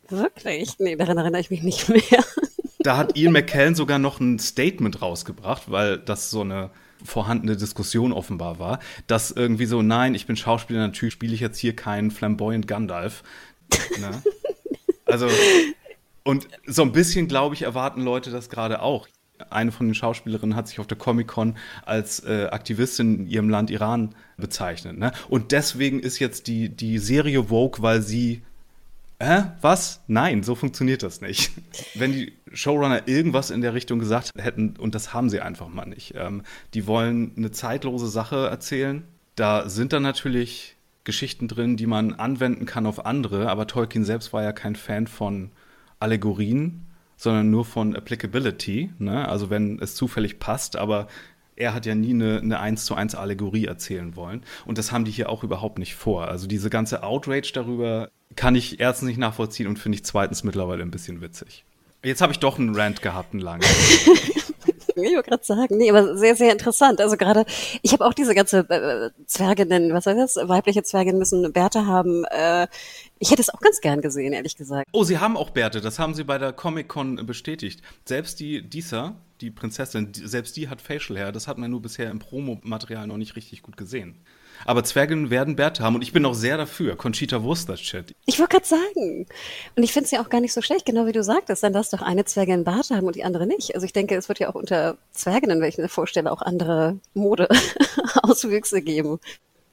Wirklich? 0.10 0.80
Nee, 0.80 0.96
daran 0.96 1.20
erinnere 1.20 1.42
ich 1.42 1.52
mich 1.52 1.62
nicht 1.62 1.88
mehr. 1.88 2.24
Da 2.80 2.98
hat 2.98 3.16
Ian 3.16 3.32
McKellen 3.32 3.76
sogar 3.76 4.00
noch 4.00 4.20
ein 4.20 4.40
Statement 4.40 5.02
rausgebracht, 5.02 5.72
weil 5.72 6.00
das 6.00 6.30
so 6.32 6.42
eine 6.42 6.72
vorhandene 7.04 7.58
Diskussion 7.58 8.12
offenbar 8.12 8.60
war, 8.60 8.80
dass 9.08 9.32
irgendwie 9.32 9.66
so, 9.66 9.82
nein, 9.82 10.16
ich 10.16 10.26
bin 10.26 10.36
Schauspieler, 10.36 10.80
natürlich 10.80 11.14
spiele 11.14 11.34
ich 11.34 11.40
jetzt 11.40 11.60
hier 11.60 11.76
keinen 11.76 12.12
flamboyant 12.12 12.68
Gandalf. 12.68 13.24
Ne? 14.00 14.22
Also, 15.06 15.28
und 16.24 16.48
so 16.66 16.82
ein 16.82 16.92
bisschen, 16.92 17.28
glaube 17.28 17.54
ich, 17.54 17.64
erwarten 17.64 18.02
Leute 18.02 18.32
das 18.32 18.50
gerade 18.50 18.82
auch. 18.82 19.08
Eine 19.50 19.72
von 19.72 19.88
den 19.88 19.94
Schauspielerinnen 19.94 20.56
hat 20.56 20.68
sich 20.68 20.80
auf 20.80 20.88
der 20.88 20.98
Comic-Con 20.98 21.58
als 21.86 22.22
äh, 22.22 22.48
Aktivistin 22.50 23.20
in 23.20 23.28
ihrem 23.28 23.50
Land 23.50 23.70
Iran 23.70 24.16
bezeichnet. 24.38 24.98
Ne? 24.98 25.12
Und 25.28 25.52
deswegen 25.52 26.00
ist 26.00 26.20
jetzt 26.20 26.48
die, 26.48 26.70
die 26.70 26.98
Serie 26.98 27.44
Vogue, 27.44 27.84
weil 27.84 28.02
sie 28.02 28.42
Hä? 29.22 29.44
Was? 29.62 30.02
Nein, 30.08 30.44
so 30.44 30.56
funktioniert 30.56 31.04
das 31.04 31.22
nicht. 31.22 31.52
Wenn 31.96 32.12
die 32.12 32.34
Showrunner 32.52 33.08
irgendwas 33.08 33.52
in 33.52 33.62
der 33.62 33.74
Richtung 33.74 34.00
gesagt 34.00 34.32
hätten, 34.38 34.76
und 34.78 34.96
das 34.96 35.14
haben 35.14 35.30
sie 35.30 35.42
einfach 35.42 35.70
mal 35.70 35.86
nicht, 35.86 36.14
ähm, 36.16 36.44
die 36.74 36.88
wollen 36.88 37.32
eine 37.38 37.52
zeitlose 37.52 38.08
Sache 38.08 38.48
erzählen. 38.48 39.04
Da 39.36 39.70
sind 39.70 39.94
dann 39.94 40.04
natürlich 40.04 40.76
Geschichten 41.04 41.48
drin, 41.48 41.78
die 41.78 41.88
man 41.88 42.14
anwenden 42.14 42.66
kann 42.66 42.86
auf 42.86 43.06
andere, 43.06 43.50
aber 43.50 43.68
Tolkien 43.68 44.06
selbst 44.06 44.34
war 44.34 44.44
ja 44.44 44.52
kein 44.54 44.76
Fan 44.76 45.08
von 45.08 45.52
Allegorien, 46.00 46.86
sondern 47.18 47.50
nur 47.50 47.66
von 47.66 47.96
Applicability, 47.96 48.92
ne? 49.00 49.28
also 49.28 49.50
wenn 49.50 49.80
es 49.80 49.96
zufällig 49.96 50.40
passt, 50.40 50.76
aber 50.76 51.08
er 51.56 51.74
hat 51.74 51.86
ja 51.86 51.96
nie 51.96 52.12
eine, 52.12 52.40
eine 52.40 52.60
1 52.60 52.86
zu 52.86 52.96
1 52.96 53.16
Allegorie 53.16 53.66
erzählen 53.66 54.16
wollen. 54.16 54.42
Und 54.66 54.78
das 54.78 54.92
haben 54.92 55.06
die 55.06 55.12
hier 55.12 55.30
auch 55.30 55.44
überhaupt 55.44 55.78
nicht 55.78 55.96
vor. 55.96 56.28
Also 56.28 56.48
diese 56.48 56.70
ganze 56.70 57.04
Outrage 57.04 57.52
darüber 57.54 58.10
kann 58.36 58.56
ich 58.56 58.80
erstens 58.80 59.08
nicht 59.08 59.18
nachvollziehen 59.18 59.68
und 59.68 59.80
finde 59.80 59.98
ich 59.98 60.06
zweitens 60.06 60.44
mittlerweile 60.44 60.84
ein 60.84 60.92
bisschen 60.92 61.22
witzig. 61.22 61.66
Jetzt 62.04 62.22
habe 62.22 62.34
ich 62.34 62.40
doch 62.40 62.60
einen 62.60 62.76
Rant 62.76 63.02
gehabt, 63.02 63.34
einen 63.34 63.42
langen. 63.42 63.64
Ich 64.96 65.16
wollte 65.16 65.30
gerade 65.30 65.44
sagen, 65.44 65.78
nee, 65.78 65.90
aber 65.90 66.18
sehr, 66.18 66.36
sehr 66.36 66.52
interessant. 66.52 67.02
Also 67.02 67.18
gerade, 67.18 67.46
ich 67.82 67.94
habe 67.94 68.06
auch 68.06 68.14
diese 68.14 68.36
ganze 68.36 68.60
äh, 68.70 69.10
Zwerginnen, 69.26 69.94
was 69.94 70.06
heißt 70.06 70.38
das? 70.38 70.48
Weibliche 70.48 70.84
Zwerginnen 70.84 71.20
müssen 71.20 71.52
Bärte 71.52 71.88
haben. 71.88 72.26
Äh, 72.26 72.68
ich 73.20 73.32
hätte 73.32 73.42
es 73.42 73.50
auch 73.50 73.60
ganz 73.60 73.82
gern 73.82 74.02
gesehen, 74.02 74.34
ehrlich 74.34 74.56
gesagt. 74.56 74.88
Oh, 74.92 75.04
sie 75.04 75.18
haben 75.18 75.38
auch 75.38 75.50
Bärte, 75.50 75.82
das 75.82 76.00
haben 76.00 76.14
sie 76.14 76.24
bei 76.24 76.38
der 76.38 76.54
Comic-Con 76.54 77.26
bestätigt. 77.26 77.82
Selbst 78.06 78.40
die 78.40 78.62
Disa, 78.62 79.16
die 79.42 79.52
Prinzessin, 79.52 80.12
selbst 80.14 80.56
die 80.58 80.70
hat 80.70 80.82
Facial 80.82 81.18
Hair, 81.18 81.32
das 81.32 81.48
hat 81.48 81.58
man 81.58 81.72
nur 81.72 81.82
bisher 81.82 82.12
im 82.12 82.20
Promomaterial 82.20 83.08
noch 83.08 83.18
nicht 83.18 83.36
richtig 83.36 83.64
gut 83.64 83.78
gesehen. 83.78 84.16
Aber 84.66 84.84
Zwerginnen 84.84 85.30
werden 85.30 85.56
Bärte 85.56 85.84
haben 85.84 85.96
und 85.96 86.02
ich 86.02 86.14
bin 86.14 86.26
auch 86.26 86.34
sehr 86.34 86.58
dafür. 86.58 86.96
Conchita 86.96 87.44
Wurst 87.44 87.74
Chat. 87.76 88.14
Ich 88.26 88.40
wollte 88.40 88.58
gerade 88.58 88.66
sagen. 88.66 89.28
Und 89.76 89.84
ich 89.84 89.94
finde 89.94 90.06
es 90.06 90.12
ja 90.12 90.22
auch 90.22 90.30
gar 90.30 90.42
nicht 90.42 90.54
so 90.54 90.62
schlecht, 90.62 90.86
genau 90.86 91.06
wie 91.06 91.12
du 91.12 91.24
sagtest. 91.24 91.64
Dann 91.64 91.74
darf 91.74 91.90
doch 91.90 92.02
eine 92.02 92.26
Zwergin 92.26 92.64
Bart 92.64 92.90
haben 92.90 93.08
und 93.08 93.16
die 93.16 93.24
andere 93.24 93.48
nicht. 93.48 93.76
Also 93.76 93.86
ich 93.86 93.94
denke, 93.94 94.16
es 94.16 94.30
wird 94.30 94.40
ja 94.40 94.50
auch 94.50 94.56
unter 94.56 94.98
Zwerginnen, 95.12 95.62
wenn 95.62 95.70
ich 95.70 95.78
mir 95.78 95.90
vorstelle, 95.90 96.32
auch 96.32 96.42
andere 96.42 96.98
Modeauswüchse 97.14 98.82
geben. 98.82 99.20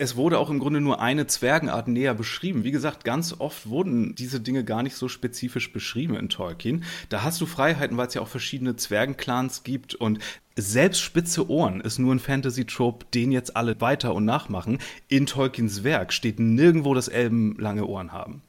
Es 0.01 0.17
wurde 0.17 0.39
auch 0.39 0.49
im 0.49 0.61
Grunde 0.61 0.81
nur 0.81 1.03
eine 1.03 1.27
Zwergenart 1.27 1.87
näher 1.87 2.15
beschrieben. 2.15 2.65
Wie 2.65 2.71
gesagt, 2.71 3.05
ganz 3.05 3.39
oft 3.39 3.69
wurden 3.69 4.15
diese 4.15 4.41
Dinge 4.41 4.65
gar 4.65 4.83
nicht 4.83 4.97
so 4.97 5.09
spezifisch 5.09 5.75
beschrieben 5.75 6.17
in 6.17 6.31
Tolkien. 6.31 6.85
Da 7.11 7.23
hast 7.23 7.39
du 7.39 7.45
Freiheiten, 7.45 7.99
weil 7.99 8.07
es 8.07 8.15
ja 8.15 8.23
auch 8.23 8.29
verschiedene 8.29 8.77
Zwergenclans 8.77 9.63
gibt 9.63 9.95
und 9.95 10.19
selbst 10.57 11.03
spitze 11.03 11.51
Ohren 11.51 11.83
ist 11.83 11.99
nur 11.99 12.15
ein 12.15 12.19
Fantasy-Trope, 12.19 13.09
den 13.13 13.31
jetzt 13.31 13.59
alle 13.59 13.79
weiter 13.83 14.15
und 14.15 14.25
nachmachen. 14.25 14.79
In 15.09 15.27
Tolkiens 15.27 15.85
Werk 15.85 16.15
steht 16.15 16.41
nirgendwo, 16.41 16.95
dass 16.95 17.09
Elben 17.09 17.57
lange 17.59 17.85
Ohren 17.85 18.11
haben 18.11 18.41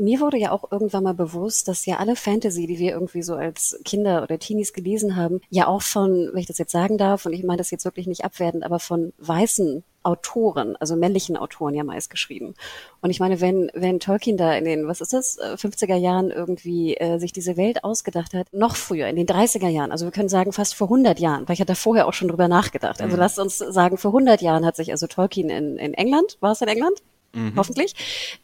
mir 0.00 0.20
wurde 0.20 0.38
ja 0.38 0.50
auch 0.50 0.72
irgendwann 0.72 1.04
mal 1.04 1.12
bewusst, 1.12 1.68
dass 1.68 1.84
ja 1.84 1.98
alle 1.98 2.16
Fantasy, 2.16 2.66
die 2.66 2.78
wir 2.78 2.92
irgendwie 2.92 3.22
so 3.22 3.34
als 3.34 3.78
Kinder 3.84 4.22
oder 4.22 4.38
Teenies 4.38 4.72
gelesen 4.72 5.14
haben, 5.14 5.42
ja 5.50 5.66
auch 5.66 5.82
von, 5.82 6.30
wenn 6.32 6.40
ich 6.40 6.46
das 6.46 6.56
jetzt 6.56 6.72
sagen 6.72 6.96
darf, 6.96 7.26
und 7.26 7.34
ich 7.34 7.44
meine 7.44 7.58
das 7.58 7.70
jetzt 7.70 7.84
wirklich 7.84 8.06
nicht 8.06 8.24
abwertend, 8.24 8.64
aber 8.64 8.78
von 8.78 9.12
weißen 9.18 9.84
Autoren, 10.02 10.76
also 10.76 10.96
männlichen 10.96 11.36
Autoren 11.36 11.74
ja 11.74 11.84
meist 11.84 12.10
geschrieben. 12.10 12.54
Und 13.02 13.10
ich 13.10 13.20
meine, 13.20 13.40
wenn, 13.40 13.70
wenn 13.74 14.00
Tolkien 14.00 14.36
da 14.36 14.54
in 14.54 14.64
den, 14.64 14.88
was 14.88 15.00
ist 15.00 15.12
das, 15.12 15.38
50er 15.38 15.94
äh, 15.94 15.98
Jahren 15.98 16.30
irgendwie 16.30 16.96
äh, 16.96 17.18
sich 17.18 17.32
diese 17.32 17.56
Welt 17.56 17.84
ausgedacht 17.84 18.34
hat, 18.34 18.46
noch 18.52 18.76
früher, 18.76 19.08
in 19.08 19.16
den 19.16 19.26
30er 19.26 19.68
Jahren, 19.68 19.92
also 19.92 20.06
wir 20.06 20.12
können 20.12 20.28
sagen 20.28 20.52
fast 20.52 20.74
vor 20.74 20.86
100 20.88 21.20
Jahren, 21.20 21.48
weil 21.48 21.54
ich 21.54 21.60
hatte 21.60 21.72
da 21.72 21.74
vorher 21.74 22.08
auch 22.08 22.14
schon 22.14 22.28
drüber 22.28 22.48
nachgedacht. 22.48 23.00
Also 23.00 23.16
mhm. 23.16 23.20
lasst 23.20 23.38
uns 23.38 23.58
sagen, 23.58 23.98
vor 23.98 24.10
100 24.10 24.40
Jahren 24.40 24.64
hat 24.64 24.76
sich 24.76 24.90
also 24.90 25.06
Tolkien 25.06 25.50
in, 25.50 25.76
in 25.76 25.94
England, 25.94 26.38
war 26.40 26.52
es 26.52 26.62
in 26.62 26.68
England? 26.68 27.02
Mhm. 27.32 27.54
hoffentlich, 27.56 27.94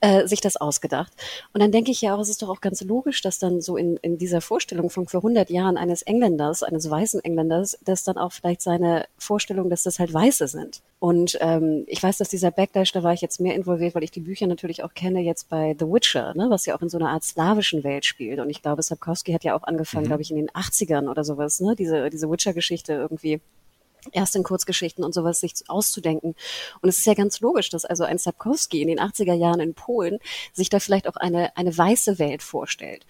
äh, 0.00 0.26
sich 0.26 0.40
das 0.40 0.56
ausgedacht. 0.56 1.12
Und 1.52 1.60
dann 1.60 1.72
denke 1.72 1.90
ich 1.90 2.00
ja 2.00 2.14
auch, 2.14 2.20
es 2.20 2.28
ist 2.28 2.42
doch 2.42 2.48
auch 2.48 2.60
ganz 2.60 2.82
logisch, 2.82 3.22
dass 3.22 3.38
dann 3.38 3.60
so 3.60 3.76
in, 3.76 3.96
in 3.98 4.18
dieser 4.18 4.40
Vorstellung 4.40 4.90
von 4.90 5.06
vor 5.06 5.20
100 5.20 5.50
Jahren 5.50 5.76
eines 5.76 6.02
Engländers, 6.02 6.62
eines 6.62 6.88
weißen 6.88 7.22
Engländers, 7.24 7.78
dass 7.84 8.04
dann 8.04 8.18
auch 8.18 8.32
vielleicht 8.32 8.62
seine 8.62 9.06
Vorstellung, 9.18 9.70
dass 9.70 9.82
das 9.82 9.98
halt 9.98 10.12
Weiße 10.12 10.48
sind. 10.48 10.82
Und 10.98 11.36
ähm, 11.40 11.84
ich 11.86 12.02
weiß, 12.02 12.18
dass 12.18 12.30
dieser 12.30 12.50
Backlash, 12.50 12.92
da 12.92 13.02
war 13.02 13.12
ich 13.12 13.20
jetzt 13.20 13.40
mehr 13.40 13.54
involviert, 13.54 13.94
weil 13.94 14.04
ich 14.04 14.10
die 14.10 14.20
Bücher 14.20 14.46
natürlich 14.46 14.82
auch 14.82 14.94
kenne, 14.94 15.20
jetzt 15.20 15.48
bei 15.48 15.76
The 15.78 15.86
Witcher, 15.86 16.34
ne, 16.34 16.46
was 16.48 16.66
ja 16.66 16.74
auch 16.74 16.82
in 16.82 16.88
so 16.88 16.98
einer 16.98 17.10
Art 17.10 17.22
slawischen 17.22 17.84
Welt 17.84 18.04
spielt. 18.04 18.40
Und 18.40 18.48
ich 18.48 18.62
glaube, 18.62 18.82
Sapkowski 18.82 19.32
hat 19.32 19.44
ja 19.44 19.54
auch 19.54 19.64
angefangen, 19.64 20.04
mhm. 20.04 20.08
glaube 20.08 20.22
ich, 20.22 20.30
in 20.30 20.36
den 20.36 20.50
80ern 20.50 21.08
oder 21.10 21.22
sowas, 21.22 21.60
ne, 21.60 21.76
diese, 21.76 22.08
diese 22.08 22.30
Witcher-Geschichte 22.30 22.94
irgendwie 22.94 23.40
erst 24.12 24.36
in 24.36 24.42
Kurzgeschichten 24.42 25.04
und 25.04 25.14
sowas 25.14 25.40
sich 25.40 25.54
auszudenken. 25.68 26.34
Und 26.80 26.88
es 26.88 26.98
ist 26.98 27.06
ja 27.06 27.14
ganz 27.14 27.40
logisch, 27.40 27.70
dass 27.70 27.84
also 27.84 28.04
ein 28.04 28.18
Sapkowski 28.18 28.82
in 28.82 28.88
den 28.88 29.00
80er 29.00 29.34
Jahren 29.34 29.60
in 29.60 29.74
Polen 29.74 30.18
sich 30.52 30.68
da 30.68 30.80
vielleicht 30.80 31.08
auch 31.08 31.16
eine, 31.16 31.56
eine 31.56 31.76
weiße 31.76 32.18
Welt 32.18 32.42
vorstellt. 32.42 33.06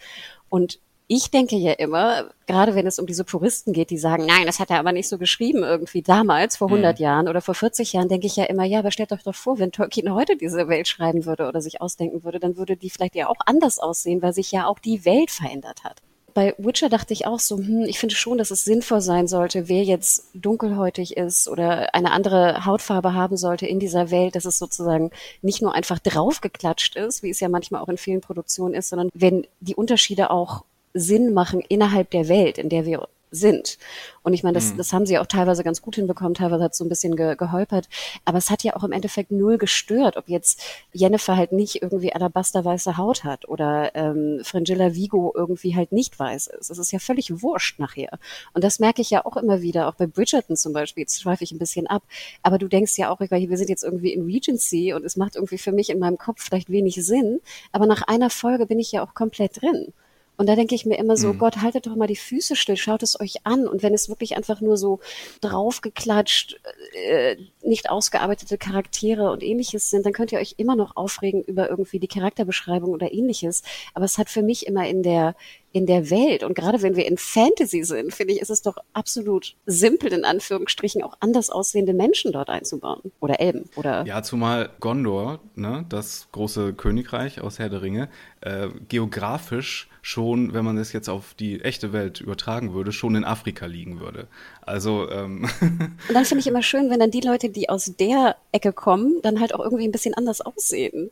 Und 0.48 0.80
ich 1.08 1.30
denke 1.30 1.54
ja 1.56 1.72
immer, 1.72 2.30
gerade 2.46 2.74
wenn 2.74 2.86
es 2.86 2.98
um 2.98 3.06
diese 3.06 3.22
Puristen 3.22 3.72
geht, 3.72 3.90
die 3.90 3.98
sagen, 3.98 4.26
nein, 4.26 4.44
das 4.44 4.58
hat 4.58 4.70
er 4.70 4.80
aber 4.80 4.90
nicht 4.90 5.08
so 5.08 5.18
geschrieben 5.18 5.62
irgendwie 5.62 6.02
damals, 6.02 6.56
vor 6.56 6.66
100 6.68 6.98
mhm. 6.98 7.02
Jahren 7.02 7.28
oder 7.28 7.40
vor 7.40 7.54
40 7.54 7.92
Jahren, 7.92 8.08
denke 8.08 8.26
ich 8.26 8.34
ja 8.34 8.44
immer, 8.44 8.64
ja, 8.64 8.80
aber 8.80 8.90
stellt 8.90 9.12
euch 9.12 9.22
doch 9.22 9.34
vor, 9.34 9.58
wenn 9.60 9.70
Tolkien 9.70 10.12
heute 10.12 10.36
diese 10.36 10.66
Welt 10.68 10.88
schreiben 10.88 11.24
würde 11.24 11.46
oder 11.46 11.60
sich 11.60 11.80
ausdenken 11.80 12.24
würde, 12.24 12.40
dann 12.40 12.56
würde 12.56 12.76
die 12.76 12.90
vielleicht 12.90 13.14
ja 13.14 13.28
auch 13.28 13.36
anders 13.46 13.78
aussehen, 13.78 14.20
weil 14.20 14.32
sich 14.32 14.50
ja 14.50 14.66
auch 14.66 14.80
die 14.80 15.04
Welt 15.04 15.30
verändert 15.30 15.84
hat 15.84 16.02
bei 16.36 16.54
Witcher 16.58 16.90
dachte 16.90 17.14
ich 17.14 17.26
auch 17.26 17.38
so, 17.38 17.56
hm, 17.56 17.84
ich 17.84 17.98
finde 17.98 18.14
schon, 18.14 18.36
dass 18.36 18.50
es 18.50 18.62
sinnvoll 18.62 19.00
sein 19.00 19.26
sollte, 19.26 19.70
wer 19.70 19.82
jetzt 19.84 20.28
dunkelhäutig 20.34 21.16
ist 21.16 21.48
oder 21.48 21.94
eine 21.94 22.10
andere 22.10 22.66
Hautfarbe 22.66 23.14
haben 23.14 23.38
sollte 23.38 23.66
in 23.66 23.80
dieser 23.80 24.10
Welt, 24.10 24.36
dass 24.36 24.44
es 24.44 24.58
sozusagen 24.58 25.12
nicht 25.40 25.62
nur 25.62 25.74
einfach 25.74 25.98
draufgeklatscht 25.98 26.94
ist, 26.94 27.22
wie 27.22 27.30
es 27.30 27.40
ja 27.40 27.48
manchmal 27.48 27.80
auch 27.80 27.88
in 27.88 27.96
vielen 27.96 28.20
Produktionen 28.20 28.74
ist, 28.74 28.90
sondern 28.90 29.08
wenn 29.14 29.46
die 29.60 29.74
Unterschiede 29.74 30.30
auch 30.30 30.64
Sinn 30.92 31.32
machen 31.32 31.62
innerhalb 31.66 32.10
der 32.10 32.28
Welt, 32.28 32.58
in 32.58 32.68
der 32.68 32.84
wir 32.84 33.08
sind. 33.30 33.78
Und 34.22 34.32
ich 34.32 34.42
meine, 34.42 34.54
das, 34.54 34.72
mhm. 34.72 34.78
das 34.78 34.92
haben 34.92 35.06
sie 35.06 35.18
auch 35.18 35.26
teilweise 35.26 35.62
ganz 35.62 35.82
gut 35.82 35.96
hinbekommen, 35.96 36.34
teilweise 36.34 36.64
hat 36.64 36.72
es 36.72 36.78
so 36.78 36.84
ein 36.84 36.88
bisschen 36.88 37.16
ge, 37.16 37.36
geholpert. 37.36 37.88
Aber 38.24 38.38
es 38.38 38.50
hat 38.50 38.62
ja 38.64 38.74
auch 38.76 38.84
im 38.84 38.92
Endeffekt 38.92 39.30
null 39.30 39.58
gestört, 39.58 40.16
ob 40.16 40.28
jetzt 40.28 40.62
Jennifer 40.92 41.36
halt 41.36 41.52
nicht 41.52 41.82
irgendwie 41.82 42.12
alabasterweiße 42.12 42.96
Haut 42.96 43.24
hat 43.24 43.48
oder 43.48 43.94
ähm, 43.94 44.40
Frangilla 44.42 44.94
Vigo 44.94 45.32
irgendwie 45.34 45.76
halt 45.76 45.92
nicht 45.92 46.18
weiß 46.18 46.48
ist. 46.48 46.70
Das 46.70 46.78
ist 46.78 46.92
ja 46.92 46.98
völlig 46.98 47.42
wurscht 47.42 47.78
nachher. 47.78 48.18
Und 48.54 48.64
das 48.64 48.78
merke 48.78 49.02
ich 49.02 49.10
ja 49.10 49.24
auch 49.24 49.36
immer 49.36 49.62
wieder, 49.62 49.88
auch 49.88 49.94
bei 49.94 50.06
Bridgerton 50.06 50.56
zum 50.56 50.72
Beispiel. 50.72 51.02
Jetzt 51.02 51.20
schweife 51.20 51.44
ich 51.44 51.52
ein 51.52 51.58
bisschen 51.58 51.86
ab. 51.86 52.02
Aber 52.42 52.58
du 52.58 52.68
denkst 52.68 52.96
ja 52.96 53.10
auch, 53.10 53.20
wir 53.20 53.58
sind 53.58 53.68
jetzt 53.68 53.84
irgendwie 53.84 54.12
in 54.12 54.24
Regency 54.24 54.92
und 54.92 55.04
es 55.04 55.16
macht 55.16 55.36
irgendwie 55.36 55.58
für 55.58 55.72
mich 55.72 55.90
in 55.90 55.98
meinem 55.98 56.18
Kopf 56.18 56.42
vielleicht 56.42 56.70
wenig 56.70 56.96
Sinn. 57.04 57.40
Aber 57.72 57.86
nach 57.86 58.02
einer 58.02 58.30
Folge 58.30 58.66
bin 58.66 58.78
ich 58.78 58.92
ja 58.92 59.04
auch 59.04 59.14
komplett 59.14 59.62
drin. 59.62 59.92
Und 60.36 60.48
da 60.48 60.54
denke 60.54 60.74
ich 60.74 60.84
mir 60.84 60.98
immer 60.98 61.16
so, 61.16 61.32
mhm. 61.32 61.38
Gott, 61.38 61.56
haltet 61.58 61.86
doch 61.86 61.96
mal 61.96 62.06
die 62.06 62.16
Füße 62.16 62.56
still, 62.56 62.76
schaut 62.76 63.02
es 63.02 63.18
euch 63.18 63.44
an. 63.44 63.66
Und 63.66 63.82
wenn 63.82 63.94
es 63.94 64.08
wirklich 64.08 64.36
einfach 64.36 64.60
nur 64.60 64.76
so 64.76 65.00
draufgeklatscht, 65.40 66.60
äh, 66.92 67.36
nicht 67.66 67.90
ausgearbeitete 67.90 68.58
Charaktere 68.58 69.30
und 69.30 69.42
ähnliches 69.42 69.90
sind, 69.90 70.06
dann 70.06 70.12
könnt 70.12 70.32
ihr 70.32 70.38
euch 70.38 70.54
immer 70.58 70.76
noch 70.76 70.96
aufregen 70.96 71.42
über 71.42 71.68
irgendwie 71.68 71.98
die 71.98 72.08
Charakterbeschreibung 72.08 72.90
oder 72.90 73.12
ähnliches. 73.12 73.62
Aber 73.94 74.04
es 74.04 74.18
hat 74.18 74.30
für 74.30 74.42
mich 74.42 74.66
immer 74.66 74.86
in 74.88 75.02
der 75.02 75.34
in 75.76 75.84
der 75.84 76.08
Welt 76.08 76.42
und 76.42 76.54
gerade 76.54 76.80
wenn 76.80 76.96
wir 76.96 77.04
in 77.04 77.18
Fantasy 77.18 77.84
sind, 77.84 78.14
finde 78.14 78.32
ich, 78.32 78.40
ist 78.40 78.48
es 78.48 78.62
doch 78.62 78.78
absolut 78.94 79.56
simpel, 79.66 80.10
in 80.10 80.24
Anführungsstrichen, 80.24 81.02
auch 81.02 81.18
anders 81.20 81.50
aussehende 81.50 81.92
Menschen 81.92 82.32
dort 82.32 82.48
einzubauen. 82.48 83.12
Oder 83.20 83.40
Elben. 83.40 83.68
Oder 83.76 84.06
ja, 84.06 84.22
zumal 84.22 84.70
Gondor, 84.80 85.38
ne, 85.54 85.84
das 85.90 86.28
große 86.32 86.72
Königreich 86.72 87.42
aus 87.42 87.58
Herr 87.58 87.68
der 87.68 87.82
Ringe, 87.82 88.08
äh, 88.40 88.68
geografisch 88.88 89.90
schon, 90.00 90.54
wenn 90.54 90.64
man 90.64 90.78
es 90.78 90.92
jetzt 90.92 91.10
auf 91.10 91.34
die 91.34 91.60
echte 91.60 91.92
Welt 91.92 92.20
übertragen 92.20 92.72
würde, 92.72 92.92
schon 92.92 93.16
in 93.16 93.24
Afrika 93.24 93.66
liegen 93.66 94.00
würde. 94.00 94.28
Also 94.62 95.10
ähm 95.10 95.46
und 95.60 96.14
dann 96.14 96.24
finde 96.24 96.40
ich 96.40 96.46
immer 96.46 96.62
schön, 96.62 96.88
wenn 96.90 97.00
dann 97.00 97.10
die 97.10 97.20
Leute, 97.20 97.50
die 97.56 97.68
aus 97.68 97.92
der 97.98 98.36
Ecke 98.52 98.72
kommen, 98.72 99.20
dann 99.22 99.40
halt 99.40 99.54
auch 99.54 99.60
irgendwie 99.60 99.88
ein 99.88 99.92
bisschen 99.92 100.14
anders 100.14 100.40
aussehen 100.40 101.10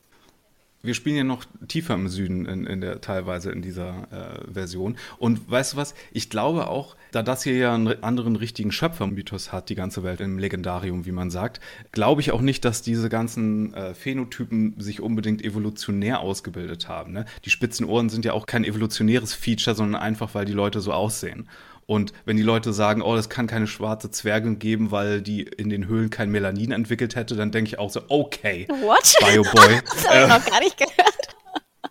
wir 0.85 0.93
spielen 0.93 1.15
ja 1.15 1.23
noch 1.23 1.45
tiefer 1.67 1.95
im 1.95 2.07
Süden 2.07 2.45
in, 2.45 2.65
in 2.65 2.81
der 2.81 3.01
teilweise 3.01 3.51
in 3.51 3.61
dieser 3.61 4.07
äh, 4.11 4.53
Version. 4.53 4.97
Und 5.17 5.49
weißt 5.49 5.73
du 5.73 5.77
was? 5.77 5.95
Ich 6.11 6.29
glaube 6.29 6.67
auch, 6.67 6.95
da 7.11 7.23
das 7.23 7.43
hier 7.43 7.55
ja 7.57 7.73
einen 7.73 8.03
anderen 8.03 8.35
richtigen 8.35 8.71
Schöpfermythos 8.71 9.51
hat, 9.51 9.69
die 9.69 9.75
ganze 9.75 10.03
Welt 10.03 10.21
im 10.21 10.37
Legendarium, 10.37 11.05
wie 11.05 11.11
man 11.11 11.31
sagt, 11.31 11.59
glaube 11.91 12.21
ich 12.21 12.31
auch 12.31 12.41
nicht, 12.41 12.65
dass 12.65 12.81
diese 12.81 13.09
ganzen 13.09 13.73
äh, 13.73 13.93
Phänotypen 13.93 14.75
sich 14.79 15.01
unbedingt 15.01 15.43
evolutionär 15.43 16.19
ausgebildet 16.19 16.87
haben. 16.87 17.13
Ne? 17.13 17.25
Die 17.45 17.49
spitzen 17.49 17.85
Ohren 17.85 18.09
sind 18.09 18.25
ja 18.25 18.33
auch 18.33 18.45
kein 18.45 18.63
evolutionäres 18.63 19.33
Feature, 19.33 19.75
sondern 19.75 20.01
einfach, 20.01 20.35
weil 20.35 20.45
die 20.45 20.53
Leute 20.53 20.81
so 20.81 20.93
aussehen. 20.93 21.47
Und 21.87 22.13
wenn 22.25 22.37
die 22.37 22.43
Leute 22.43 22.73
sagen, 22.73 23.01
oh, 23.01 23.15
das 23.15 23.29
kann 23.29 23.47
keine 23.47 23.67
schwarze 23.67 24.09
Zwerge 24.09 24.55
geben, 24.55 24.91
weil 24.91 25.21
die 25.21 25.43
in 25.43 25.69
den 25.69 25.87
Höhlen 25.87 26.09
kein 26.09 26.31
Melanin 26.31 26.71
entwickelt 26.71 27.15
hätte, 27.15 27.35
dann 27.35 27.51
denke 27.51 27.69
ich 27.69 27.79
auch 27.79 27.91
so, 27.91 28.01
okay, 28.07 28.67
What? 28.81 29.15
Bioboy. 29.19 29.81
das 29.85 30.07
habe 30.07 30.21
ich 30.21 30.27
noch 30.27 30.45
gar 30.45 30.59
nicht 30.59 30.77
gehört. 30.77 31.35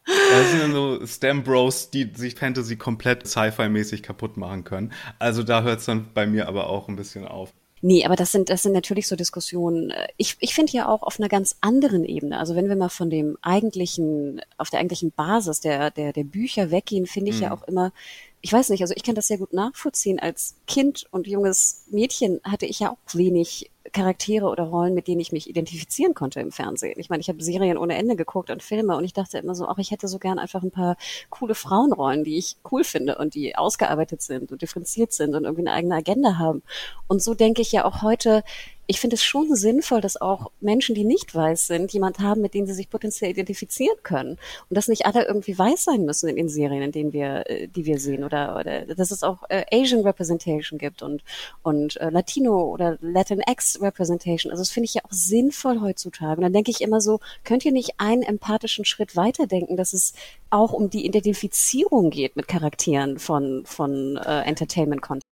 Das 0.07 0.51
sind 0.51 0.61
dann 0.61 0.73
so 0.73 1.07
Stem-Bros, 1.07 1.91
die 1.91 2.11
sich 2.15 2.35
Fantasy 2.35 2.77
komplett 2.77 3.27
Sci-Fi-mäßig 3.27 4.03
kaputt 4.03 4.37
machen 4.37 4.65
können. 4.65 4.93
Also 5.19 5.43
da 5.43 5.63
hört 5.63 5.81
es 5.81 5.87
dann 5.87 6.09
bei 6.13 6.27
mir 6.27 6.49
aber 6.49 6.69
auch 6.69 6.89
ein 6.89 6.97
bisschen 6.97 7.27
auf. 7.27 7.53
Nee, 7.81 8.05
aber 8.05 8.17
das 8.17 8.33
sind, 8.33 8.49
das 8.49 8.63
sind 8.63 8.73
natürlich 8.73 9.07
so 9.09 9.15
Diskussionen. 9.15 9.93
Ich, 10.17 10.37
ich 10.41 10.55
finde 10.55 10.73
ja 10.73 10.89
auch 10.89 11.03
auf 11.03 11.21
einer 11.21 11.29
ganz 11.29 11.57
anderen 11.61 12.05
Ebene. 12.05 12.39
Also 12.39 12.55
wenn 12.55 12.69
wir 12.69 12.77
mal 12.77 12.89
von 12.89 13.11
dem 13.11 13.37
eigentlichen, 13.43 14.41
auf 14.57 14.71
der 14.71 14.81
eigentlichen 14.81 15.13
Basis 15.13 15.61
der, 15.61 15.91
der, 15.91 16.15
der 16.15 16.25
Bücher 16.25 16.71
weggehen, 16.71 17.07
finde 17.07 17.31
ich 17.31 17.37
mhm. 17.37 17.43
ja 17.43 17.53
auch 17.53 17.63
immer, 17.65 17.93
ich 18.45 18.53
weiß 18.53 18.69
nicht, 18.69 18.83
also 18.83 18.93
ich 18.95 19.03
kann 19.03 19.15
das 19.15 19.29
sehr 19.29 19.39
gut 19.39 19.55
nachvollziehen. 19.55 20.19
Als 20.19 20.55
Kind 20.67 21.07
und 21.11 21.27
junges 21.27 21.87
Mädchen 21.91 22.43
hatte 22.45 22.67
ich 22.67 22.79
ja 22.81 22.91
auch 22.91 22.99
wenig 23.15 23.71
Charaktere 23.91 24.49
oder 24.49 24.65
Rollen, 24.65 24.93
mit 24.93 25.09
denen 25.09 25.21
ich 25.21 25.33
mich 25.33 25.49
identifizieren 25.49 26.13
konnte 26.13 26.41
im 26.41 26.53
Fernsehen. 26.53 27.01
Ich 27.01 27.09
meine, 27.09 27.23
ich 27.23 27.31
habe 27.31 27.43
Serien 27.43 27.79
ohne 27.79 27.97
Ende 27.97 28.17
geguckt 28.17 28.51
und 28.51 28.63
Filme 28.63 28.99
und 28.99 29.05
ich 29.05 29.15
dachte 29.15 29.39
immer 29.39 29.55
so, 29.55 29.67
auch 29.67 29.79
ich 29.79 29.93
hätte 29.93 30.09
so 30.09 30.19
gern 30.19 30.39
einfach 30.39 30.63
ein 30.63 30.71
paar 30.71 30.99
coole 31.31 31.55
Frauenrollen, 31.55 32.23
die 32.23 32.37
ich 32.37 32.59
cool 32.71 32.85
finde 32.85 33.17
und 33.17 33.35
die 33.35 33.57
ausgearbeitet 33.57 34.21
sind 34.21 34.53
und 34.53 34.61
differenziert 34.61 35.15
sind 35.15 35.35
und 35.35 35.45
irgendwie 35.45 35.63
eine 35.63 35.73
eigene 35.73 35.95
Agenda 35.95 36.37
haben. 36.37 36.63
Und 37.09 37.23
so 37.23 37.33
denke 37.33 37.63
ich 37.63 37.73
ja 37.73 37.87
auch 37.87 38.03
heute, 38.03 38.45
ich 38.87 39.01
finde 39.01 39.15
es 39.15 39.25
schon 39.25 39.55
sinnvoll, 39.55 40.01
dass 40.01 40.21
auch 40.21 40.51
Menschen, 40.61 40.95
die 40.95 41.05
nicht 41.05 41.35
weiß 41.35 41.67
sind, 41.67 41.93
jemand 41.93 42.19
haben, 42.19 42.41
mit 42.41 42.55
dem 42.55 42.67
sie 42.67 42.75
sich 42.75 42.91
potenziell 42.91 43.31
identifizieren 43.31 43.97
können. 44.03 44.39
Und 44.69 44.77
dass 44.77 44.89
nicht 44.89 45.07
alle 45.07 45.25
irgendwie 45.25 45.59
weiß 45.59 45.85
sein 45.85 46.05
müssen 46.05 46.29
in 46.29 46.37
den 46.37 46.49
Serien, 46.49 46.83
in 46.83 46.93
denen 46.93 47.13
wir, 47.13 47.49
äh, 47.49 47.69
die 47.69 47.87
wir 47.87 47.99
sehen. 47.99 48.25
Oder, 48.25 48.57
oder 48.59 48.95
dass 48.95 49.11
es 49.11 49.23
auch 49.23 49.39
äh, 49.49 49.65
Asian 49.73 50.03
Representation 50.03 50.79
gibt 50.79 51.03
und, 51.03 51.23
und 51.63 51.97
äh, 51.99 52.11
Latino 52.11 52.63
oder 52.63 52.99
Latinx 53.01 53.81
Representation. 53.81 54.51
Also 54.51 54.61
das 54.63 54.71
finde 54.71 54.87
ich 54.87 54.95
ja 54.95 55.03
auch 55.05 55.13
sinnvoll 55.13 55.81
heutzutage. 55.81 56.37
Und 56.37 56.43
dann 56.43 56.53
denke 56.53 56.71
ich 56.71 56.81
immer 56.81 57.01
so, 57.01 57.21
könnt 57.45 57.65
ihr 57.65 57.73
nicht 57.73 57.95
einen 57.99 58.23
empathischen 58.23 58.85
Schritt 58.85 59.17
weiterdenken, 59.17 59.77
dass 59.77 59.93
es 59.93 60.13
auch 60.51 60.73
um 60.73 60.91
die 60.91 61.07
Identifizierung 61.07 62.11
geht 62.11 62.37
mit 62.37 62.49
Charakteren 62.49 63.19
von, 63.19 63.65
von 63.65 64.17
äh, 64.17 64.43
Entertainment-Content? 64.43 65.34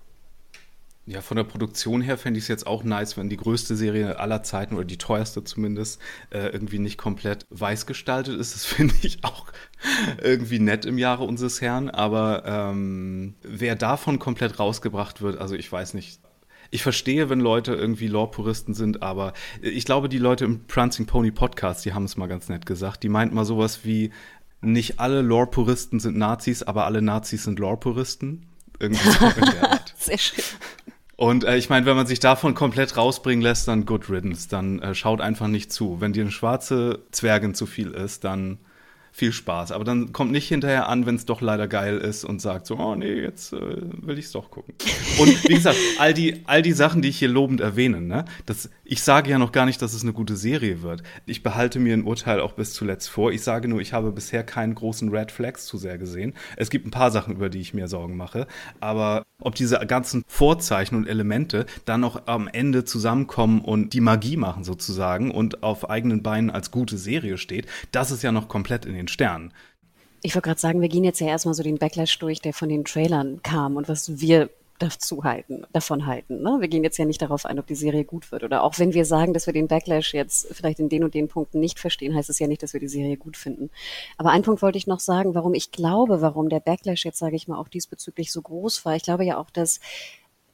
Ja, 1.07 1.21
von 1.21 1.35
der 1.35 1.43
Produktion 1.43 2.01
her 2.01 2.17
fände 2.17 2.37
ich 2.37 2.43
es 2.43 2.47
jetzt 2.47 2.67
auch 2.67 2.83
nice, 2.83 3.17
wenn 3.17 3.27
die 3.27 3.37
größte 3.37 3.75
Serie 3.75 4.19
aller 4.19 4.43
Zeiten 4.43 4.75
oder 4.75 4.85
die 4.85 4.99
teuerste 4.99 5.43
zumindest 5.43 5.99
äh, 6.29 6.49
irgendwie 6.49 6.77
nicht 6.77 6.97
komplett 6.97 7.47
weiß 7.49 7.87
gestaltet 7.87 8.39
ist. 8.39 8.53
Das 8.53 8.65
finde 8.73 8.93
ich 9.01 9.23
auch 9.23 9.47
irgendwie 10.21 10.59
nett 10.59 10.85
im 10.85 10.99
Jahre 10.99 11.23
unseres 11.23 11.59
Herrn. 11.59 11.89
Aber 11.89 12.43
ähm, 12.45 13.33
wer 13.41 13.75
davon 13.75 14.19
komplett 14.19 14.59
rausgebracht 14.59 15.21
wird, 15.21 15.39
also 15.39 15.55
ich 15.55 15.71
weiß 15.71 15.95
nicht. 15.95 16.19
Ich 16.73 16.83
verstehe, 16.83 17.29
wenn 17.29 17.41
Leute 17.41 17.73
irgendwie 17.73 18.07
Lore-Puristen 18.07 18.73
sind, 18.73 19.03
aber 19.03 19.33
ich 19.61 19.83
glaube, 19.83 20.07
die 20.07 20.19
Leute 20.19 20.45
im 20.45 20.67
Prancing 20.67 21.05
Pony 21.05 21.29
Podcast, 21.31 21.83
die 21.83 21.93
haben 21.93 22.05
es 22.05 22.15
mal 22.15 22.27
ganz 22.27 22.47
nett 22.47 22.65
gesagt. 22.65 23.03
Die 23.03 23.09
meinten 23.09 23.35
mal 23.35 23.43
sowas 23.43 23.81
wie, 23.83 24.11
nicht 24.61 24.99
alle 24.99 25.21
Lore-Puristen 25.21 25.99
sind 25.99 26.17
Nazis, 26.17 26.63
aber 26.63 26.85
alle 26.85 27.01
Nazis 27.01 27.43
sind 27.43 27.59
Lore-Puristen. 27.59 28.45
Irgendwie 28.79 29.09
so 29.09 29.25
in 29.25 29.51
der 29.51 29.69
Art. 29.71 29.93
Sehr 29.97 30.17
schön. 30.17 30.43
Und 31.21 31.43
äh, 31.43 31.55
ich 31.55 31.69
meine, 31.69 31.85
wenn 31.85 31.95
man 31.95 32.07
sich 32.07 32.19
davon 32.19 32.55
komplett 32.55 32.97
rausbringen 32.97 33.43
lässt, 33.43 33.67
dann 33.67 33.85
good 33.85 34.09
riddance. 34.09 34.49
Dann 34.49 34.79
äh, 34.79 34.95
schaut 34.95 35.21
einfach 35.21 35.45
nicht 35.45 35.71
zu. 35.71 36.01
Wenn 36.01 36.13
dir 36.13 36.23
eine 36.23 36.31
schwarze 36.31 37.03
Zwergin 37.11 37.53
zu 37.53 37.67
viel 37.67 37.91
ist, 37.91 38.23
dann 38.23 38.57
viel 39.11 39.31
Spaß. 39.31 39.71
Aber 39.71 39.83
dann 39.83 40.13
kommt 40.13 40.31
nicht 40.31 40.47
hinterher 40.47 40.87
an, 40.87 41.05
wenn 41.05 41.15
es 41.15 41.25
doch 41.25 41.41
leider 41.41 41.67
geil 41.67 41.97
ist 41.97 42.23
und 42.23 42.41
sagt 42.41 42.65
so, 42.65 42.77
oh 42.77 42.95
nee, 42.95 43.13
jetzt 43.13 43.53
äh, 43.53 43.59
will 43.59 44.17
ich 44.17 44.25
es 44.25 44.31
doch 44.31 44.49
gucken. 44.49 44.73
Und 45.19 45.49
wie 45.49 45.55
gesagt, 45.55 45.77
all 45.99 46.13
die, 46.13 46.41
all 46.45 46.61
die 46.61 46.71
Sachen, 46.71 47.01
die 47.01 47.09
ich 47.09 47.19
hier 47.19 47.27
lobend 47.27 47.59
erwähne, 47.59 48.01
ne, 48.01 48.25
das, 48.45 48.69
ich 48.85 49.03
sage 49.03 49.29
ja 49.29 49.37
noch 49.37 49.51
gar 49.51 49.65
nicht, 49.65 49.81
dass 49.81 49.93
es 49.93 50.03
eine 50.03 50.13
gute 50.13 50.37
Serie 50.37 50.81
wird. 50.81 51.03
Ich 51.25 51.43
behalte 51.43 51.79
mir 51.79 51.93
ein 51.93 52.03
Urteil 52.03 52.39
auch 52.39 52.53
bis 52.53 52.73
zuletzt 52.73 53.09
vor. 53.09 53.31
Ich 53.31 53.43
sage 53.43 53.67
nur, 53.67 53.81
ich 53.81 53.93
habe 53.93 54.11
bisher 54.11 54.43
keinen 54.43 54.75
großen 54.75 55.09
Red 55.09 55.31
Flags 55.31 55.65
zu 55.65 55.77
sehr 55.77 55.97
gesehen. 55.97 56.33
Es 56.55 56.69
gibt 56.69 56.87
ein 56.87 56.91
paar 56.91 57.11
Sachen, 57.11 57.35
über 57.35 57.49
die 57.49 57.59
ich 57.59 57.73
mir 57.73 57.87
Sorgen 57.87 58.15
mache. 58.15 58.47
Aber 58.79 59.23
ob 59.41 59.55
diese 59.55 59.79
ganzen 59.85 60.23
Vorzeichen 60.27 60.95
und 60.95 61.07
Elemente 61.07 61.65
dann 61.85 62.01
noch 62.01 62.27
am 62.27 62.47
Ende 62.47 62.85
zusammenkommen 62.85 63.61
und 63.61 63.93
die 63.93 64.01
Magie 64.01 64.37
machen 64.37 64.63
sozusagen 64.63 65.31
und 65.31 65.63
auf 65.63 65.89
eigenen 65.89 66.23
Beinen 66.23 66.49
als 66.49 66.71
gute 66.71 66.97
Serie 66.97 67.37
steht, 67.37 67.65
das 67.91 68.11
ist 68.11 68.21
ja 68.21 68.31
noch 68.31 68.47
komplett 68.47 68.85
in 68.85 68.93
den 68.93 69.00
Sternen. 69.07 69.53
Ich 70.23 70.35
wollte 70.35 70.49
gerade 70.49 70.59
sagen, 70.59 70.81
wir 70.81 70.89
gehen 70.89 71.03
jetzt 71.03 71.19
ja 71.19 71.27
erstmal 71.27 71.55
so 71.55 71.63
den 71.63 71.77
Backlash 71.77 72.19
durch, 72.19 72.41
der 72.41 72.53
von 72.53 72.69
den 72.69 72.85
Trailern 72.85 73.41
kam 73.41 73.75
und 73.75 73.89
was 73.89 74.19
wir 74.21 74.49
dazu 74.81 75.23
halten, 75.23 75.63
davon 75.73 76.05
halten. 76.05 76.41
Ne? 76.41 76.57
Wir 76.59 76.67
gehen 76.67 76.83
jetzt 76.83 76.97
ja 76.97 77.05
nicht 77.05 77.21
darauf 77.21 77.45
ein, 77.45 77.59
ob 77.59 77.67
die 77.67 77.75
Serie 77.75 78.03
gut 78.03 78.31
wird. 78.31 78.43
Oder 78.43 78.63
auch 78.63 78.79
wenn 78.79 78.93
wir 78.93 79.05
sagen, 79.05 79.33
dass 79.33 79.45
wir 79.45 79.53
den 79.53 79.67
Backlash 79.67 80.13
jetzt 80.13 80.47
vielleicht 80.51 80.79
in 80.79 80.89
den 80.89 81.03
und 81.03 81.13
den 81.13 81.27
Punkten 81.27 81.59
nicht 81.59 81.79
verstehen, 81.79 82.15
heißt 82.15 82.29
es 82.29 82.39
ja 82.39 82.47
nicht, 82.47 82.63
dass 82.63 82.73
wir 82.73 82.79
die 82.79 82.87
Serie 82.87 83.17
gut 83.17 83.37
finden. 83.37 83.69
Aber 84.17 84.31
einen 84.31 84.43
Punkt 84.43 84.61
wollte 84.61 84.77
ich 84.77 84.87
noch 84.87 84.99
sagen, 84.99 85.35
warum 85.35 85.53
ich 85.53 85.71
glaube, 85.71 86.21
warum 86.21 86.49
der 86.49 86.59
Backlash 86.59 87.05
jetzt, 87.05 87.19
sage 87.19 87.35
ich 87.35 87.47
mal, 87.47 87.59
auch 87.59 87.67
diesbezüglich 87.67 88.31
so 88.31 88.41
groß 88.41 88.83
war. 88.85 88.95
Ich 88.95 89.03
glaube 89.03 89.25
ja 89.25 89.37
auch, 89.37 89.51
dass 89.51 89.79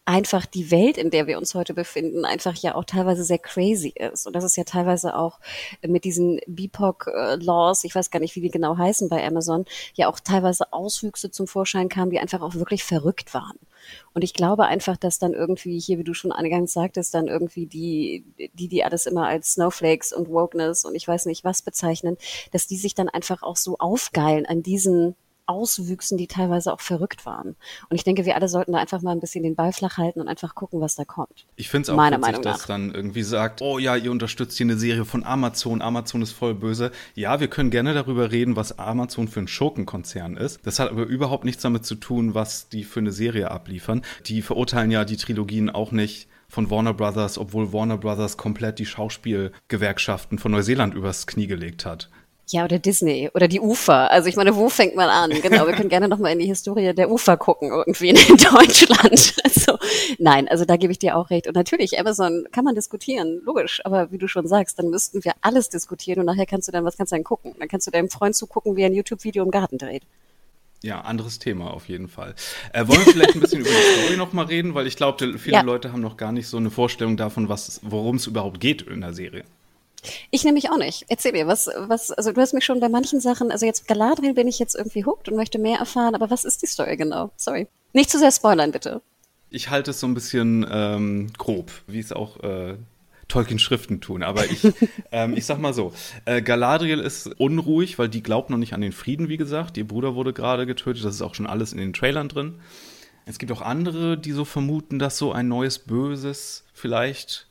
einfach 0.07 0.45
die 0.45 0.71
Welt, 0.71 0.97
in 0.97 1.09
der 1.09 1.27
wir 1.27 1.37
uns 1.37 1.53
heute 1.53 1.73
befinden, 1.73 2.23
einfach 2.23 2.55
ja 2.55 2.75
auch 2.75 2.85
teilweise 2.85 3.25
sehr 3.25 3.39
crazy 3.39 3.93
ist. 3.93 4.25
Und 4.25 4.37
das 4.37 4.45
ist 4.45 4.55
ja 4.55 4.63
teilweise 4.63 5.17
auch 5.17 5.41
mit 5.85 6.05
diesen 6.05 6.39
BIPOC-Laws, 6.47 7.83
ich 7.83 7.93
weiß 7.93 8.09
gar 8.09 8.21
nicht, 8.21 8.33
wie 8.37 8.41
die 8.41 8.49
genau 8.49 8.77
heißen 8.77 9.09
bei 9.09 9.21
Amazon, 9.27 9.65
ja 9.95 10.07
auch 10.07 10.21
teilweise 10.21 10.71
Auswüchse 10.71 11.29
zum 11.29 11.45
Vorschein 11.45 11.89
kamen, 11.89 12.09
die 12.09 12.19
einfach 12.19 12.41
auch 12.41 12.55
wirklich 12.55 12.85
verrückt 12.85 13.33
waren. 13.33 13.59
Und 14.13 14.23
ich 14.23 14.33
glaube 14.33 14.65
einfach, 14.65 14.95
dass 14.95 15.19
dann 15.19 15.33
irgendwie 15.33 15.77
hier, 15.77 15.97
wie 15.97 16.05
du 16.05 16.13
schon 16.13 16.31
eingangs 16.31 16.71
sagtest, 16.71 17.13
dann 17.13 17.27
irgendwie 17.27 17.65
die, 17.65 18.23
die, 18.53 18.69
die 18.69 18.85
alles 18.85 19.07
immer 19.07 19.27
als 19.27 19.53
Snowflakes 19.53 20.13
und 20.13 20.29
Wokeness 20.29 20.85
und 20.85 20.95
ich 20.95 21.05
weiß 21.05 21.25
nicht 21.25 21.43
was 21.43 21.61
bezeichnen, 21.61 22.15
dass 22.53 22.65
die 22.65 22.77
sich 22.77 22.95
dann 22.95 23.09
einfach 23.09 23.43
auch 23.43 23.57
so 23.57 23.77
aufgeilen 23.77 24.45
an 24.45 24.63
diesen 24.63 25.15
Auswüchsen, 25.47 26.17
die 26.17 26.27
teilweise 26.27 26.71
auch 26.71 26.81
verrückt 26.81 27.25
waren. 27.25 27.55
Und 27.89 27.95
ich 27.95 28.03
denke, 28.03 28.25
wir 28.25 28.35
alle 28.35 28.47
sollten 28.47 28.73
da 28.73 28.79
einfach 28.79 29.01
mal 29.01 29.11
ein 29.11 29.19
bisschen 29.19 29.43
den 29.43 29.55
Ball 29.55 29.73
flach 29.73 29.97
halten 29.97 30.21
und 30.21 30.27
einfach 30.27 30.55
gucken, 30.55 30.81
was 30.81 30.95
da 30.95 31.05
kommt. 31.05 31.45
Ich 31.55 31.69
finde 31.69 31.83
es 31.83 31.89
auch 31.89 31.95
Meiner 31.95 32.19
witzig, 32.19 32.41
dass 32.41 32.65
dann 32.65 32.93
irgendwie 32.93 33.23
sagt, 33.23 33.61
oh 33.61 33.79
ja, 33.79 33.95
ihr 33.95 34.11
unterstützt 34.11 34.57
hier 34.57 34.65
eine 34.65 34.77
Serie 34.77 35.05
von 35.05 35.23
Amazon, 35.23 35.81
Amazon 35.81 36.21
ist 36.21 36.31
voll 36.31 36.53
böse. 36.53 36.91
Ja, 37.15 37.39
wir 37.39 37.47
können 37.47 37.71
gerne 37.71 37.93
darüber 37.93 38.31
reden, 38.31 38.55
was 38.55 38.77
Amazon 38.77 39.27
für 39.27 39.39
ein 39.39 39.47
Schurkenkonzern 39.47 40.37
ist. 40.37 40.59
Das 40.65 40.79
hat 40.79 40.91
aber 40.91 41.03
überhaupt 41.03 41.45
nichts 41.45 41.63
damit 41.63 41.85
zu 41.85 41.95
tun, 41.95 42.33
was 42.33 42.69
die 42.69 42.83
für 42.83 42.99
eine 42.99 43.11
Serie 43.11 43.51
abliefern. 43.51 44.03
Die 44.25 44.41
verurteilen 44.41 44.91
ja 44.91 45.05
die 45.05 45.17
Trilogien 45.17 45.69
auch 45.69 45.91
nicht 45.91 46.27
von 46.49 46.69
Warner 46.69 46.93
Brothers, 46.93 47.37
obwohl 47.37 47.73
Warner 47.73 47.97
Brothers 47.97 48.37
komplett 48.37 48.79
die 48.79 48.85
Schauspielgewerkschaften 48.85 50.39
von 50.39 50.51
Neuseeland 50.51 50.93
übers 50.93 51.27
Knie 51.27 51.47
gelegt 51.47 51.85
hat. 51.85 52.09
Ja, 52.49 52.63
oder 52.63 52.79
Disney 52.79 53.29
oder 53.33 53.49
die 53.49 53.59
Ufer. 53.59 54.09
Also 54.09 54.29
ich 54.29 54.37
meine, 54.37 54.55
wo 54.55 54.69
fängt 54.69 54.95
man 54.95 55.09
an? 55.09 55.31
Genau, 55.41 55.67
wir 55.67 55.73
können 55.73 55.89
gerne 55.95 56.07
nochmal 56.07 56.31
in 56.31 56.39
die 56.39 56.45
Historie 56.45 56.93
der 56.93 57.11
Ufer 57.11 57.35
gucken, 57.35 57.69
irgendwie 57.71 58.09
in 58.09 58.15
Deutschland. 58.37 59.33
Also 59.43 59.77
nein, 60.17 60.47
also 60.47 60.63
da 60.63 60.77
gebe 60.77 60.91
ich 60.93 60.99
dir 60.99 61.17
auch 61.17 61.29
recht. 61.29 61.47
Und 61.47 61.55
natürlich, 61.55 61.99
Amazon 61.99 62.45
kann 62.53 62.63
man 62.63 62.73
diskutieren, 62.73 63.41
logisch. 63.43 63.81
Aber 63.85 64.11
wie 64.11 64.17
du 64.17 64.29
schon 64.29 64.47
sagst, 64.47 64.79
dann 64.79 64.89
müssten 64.89 65.25
wir 65.25 65.33
alles 65.41 65.67
diskutieren 65.69 66.19
und 66.21 66.25
nachher 66.25 66.45
kannst 66.45 66.69
du 66.69 66.71
dann, 66.71 66.85
was 66.85 66.95
kannst 66.95 67.11
du 67.11 67.17
dann 67.17 67.25
gucken? 67.25 67.53
Dann 67.59 67.67
kannst 67.67 67.85
du 67.85 67.91
deinem 67.91 68.09
Freund 68.09 68.33
zugucken, 68.33 68.77
wie 68.77 68.83
er 68.83 68.87
ein 68.87 68.93
YouTube-Video 68.93 69.43
im 69.43 69.51
Garten 69.51 69.77
dreht. 69.77 70.03
Ja, 70.83 71.01
anderes 71.01 71.39
Thema 71.39 71.71
auf 71.73 71.89
jeden 71.89 72.07
Fall. 72.07 72.35
Äh, 72.71 72.87
wollen 72.87 73.03
wir 73.05 73.11
vielleicht 73.11 73.35
ein 73.35 73.41
bisschen 73.41 73.59
über 73.61 73.69
die 73.69 74.01
Story 74.03 74.15
noch 74.15 74.31
mal 74.31 74.45
reden, 74.45 74.73
weil 74.73 74.87
ich 74.87 74.95
glaube, 74.95 75.37
viele 75.37 75.55
Ja. 75.57 75.61
Leute 75.63 75.91
haben 75.91 76.01
noch 76.01 76.15
gar 76.15 76.31
nicht 76.31 76.47
so 76.47 76.55
eine 76.55 76.69
Vorstellung 76.69 77.17
davon, 77.17 77.49
was, 77.49 77.81
worum 77.83 78.15
es 78.17 78.27
überhaupt 78.27 78.61
geht 78.61 78.83
in 78.83 79.01
der 79.01 79.13
Serie. 79.13 79.43
Ich 80.31 80.43
nämlich 80.43 80.69
auch 80.69 80.77
nicht. 80.77 81.05
Erzähl 81.09 81.31
mir, 81.31 81.47
was, 81.47 81.69
was, 81.75 82.11
also 82.11 82.31
du 82.31 82.41
hast 82.41 82.53
mich 82.53 82.65
schon 82.65 82.79
bei 82.79 82.89
manchen 82.89 83.19
Sachen, 83.19 83.51
also 83.51 83.65
jetzt 83.65 83.87
Galadriel 83.87 84.33
bin 84.33 84.47
ich 84.47 84.59
jetzt 84.59 84.75
irgendwie 84.75 85.05
hooked 85.05 85.29
und 85.29 85.35
möchte 85.35 85.59
mehr 85.59 85.79
erfahren, 85.79 86.15
aber 86.15 86.29
was 86.29 86.45
ist 86.45 86.61
die 86.61 86.67
Story 86.67 86.97
genau? 86.97 87.31
Sorry. 87.35 87.67
Nicht 87.93 88.09
zu 88.09 88.19
sehr 88.19 88.31
spoilern, 88.31 88.71
bitte. 88.71 89.01
Ich 89.49 89.69
halte 89.69 89.91
es 89.91 89.99
so 89.99 90.07
ein 90.07 90.13
bisschen 90.13 90.65
ähm, 90.69 91.31
grob, 91.37 91.71
wie 91.87 91.99
es 91.99 92.11
auch 92.11 92.39
äh, 92.43 92.75
Tolkien-Schriften 93.27 94.01
tun. 94.01 94.23
Aber 94.23 94.45
ich, 94.45 94.67
ähm, 95.11 95.35
ich 95.35 95.45
sag 95.45 95.59
mal 95.59 95.73
so, 95.73 95.93
äh, 96.25 96.41
Galadriel 96.41 96.99
ist 96.99 97.27
unruhig, 97.39 97.97
weil 97.97 98.09
die 98.09 98.23
glaubt 98.23 98.49
noch 98.49 98.57
nicht 98.57 98.73
an 98.73 98.81
den 98.81 98.91
Frieden, 98.91 99.29
wie 99.29 99.37
gesagt. 99.37 99.77
Ihr 99.77 99.87
Bruder 99.87 100.15
wurde 100.15 100.33
gerade 100.33 100.65
getötet, 100.65 101.05
das 101.05 101.15
ist 101.15 101.21
auch 101.21 101.35
schon 101.35 101.47
alles 101.47 101.71
in 101.71 101.79
den 101.79 101.93
Trailern 101.93 102.29
drin. 102.29 102.55
Es 103.25 103.39
gibt 103.39 103.51
auch 103.51 103.61
andere, 103.61 104.17
die 104.17 104.31
so 104.31 104.45
vermuten, 104.45 104.99
dass 104.99 105.17
so 105.17 105.33
ein 105.33 105.47
neues 105.47 105.79
Böses 105.79 106.63
vielleicht 106.73 107.47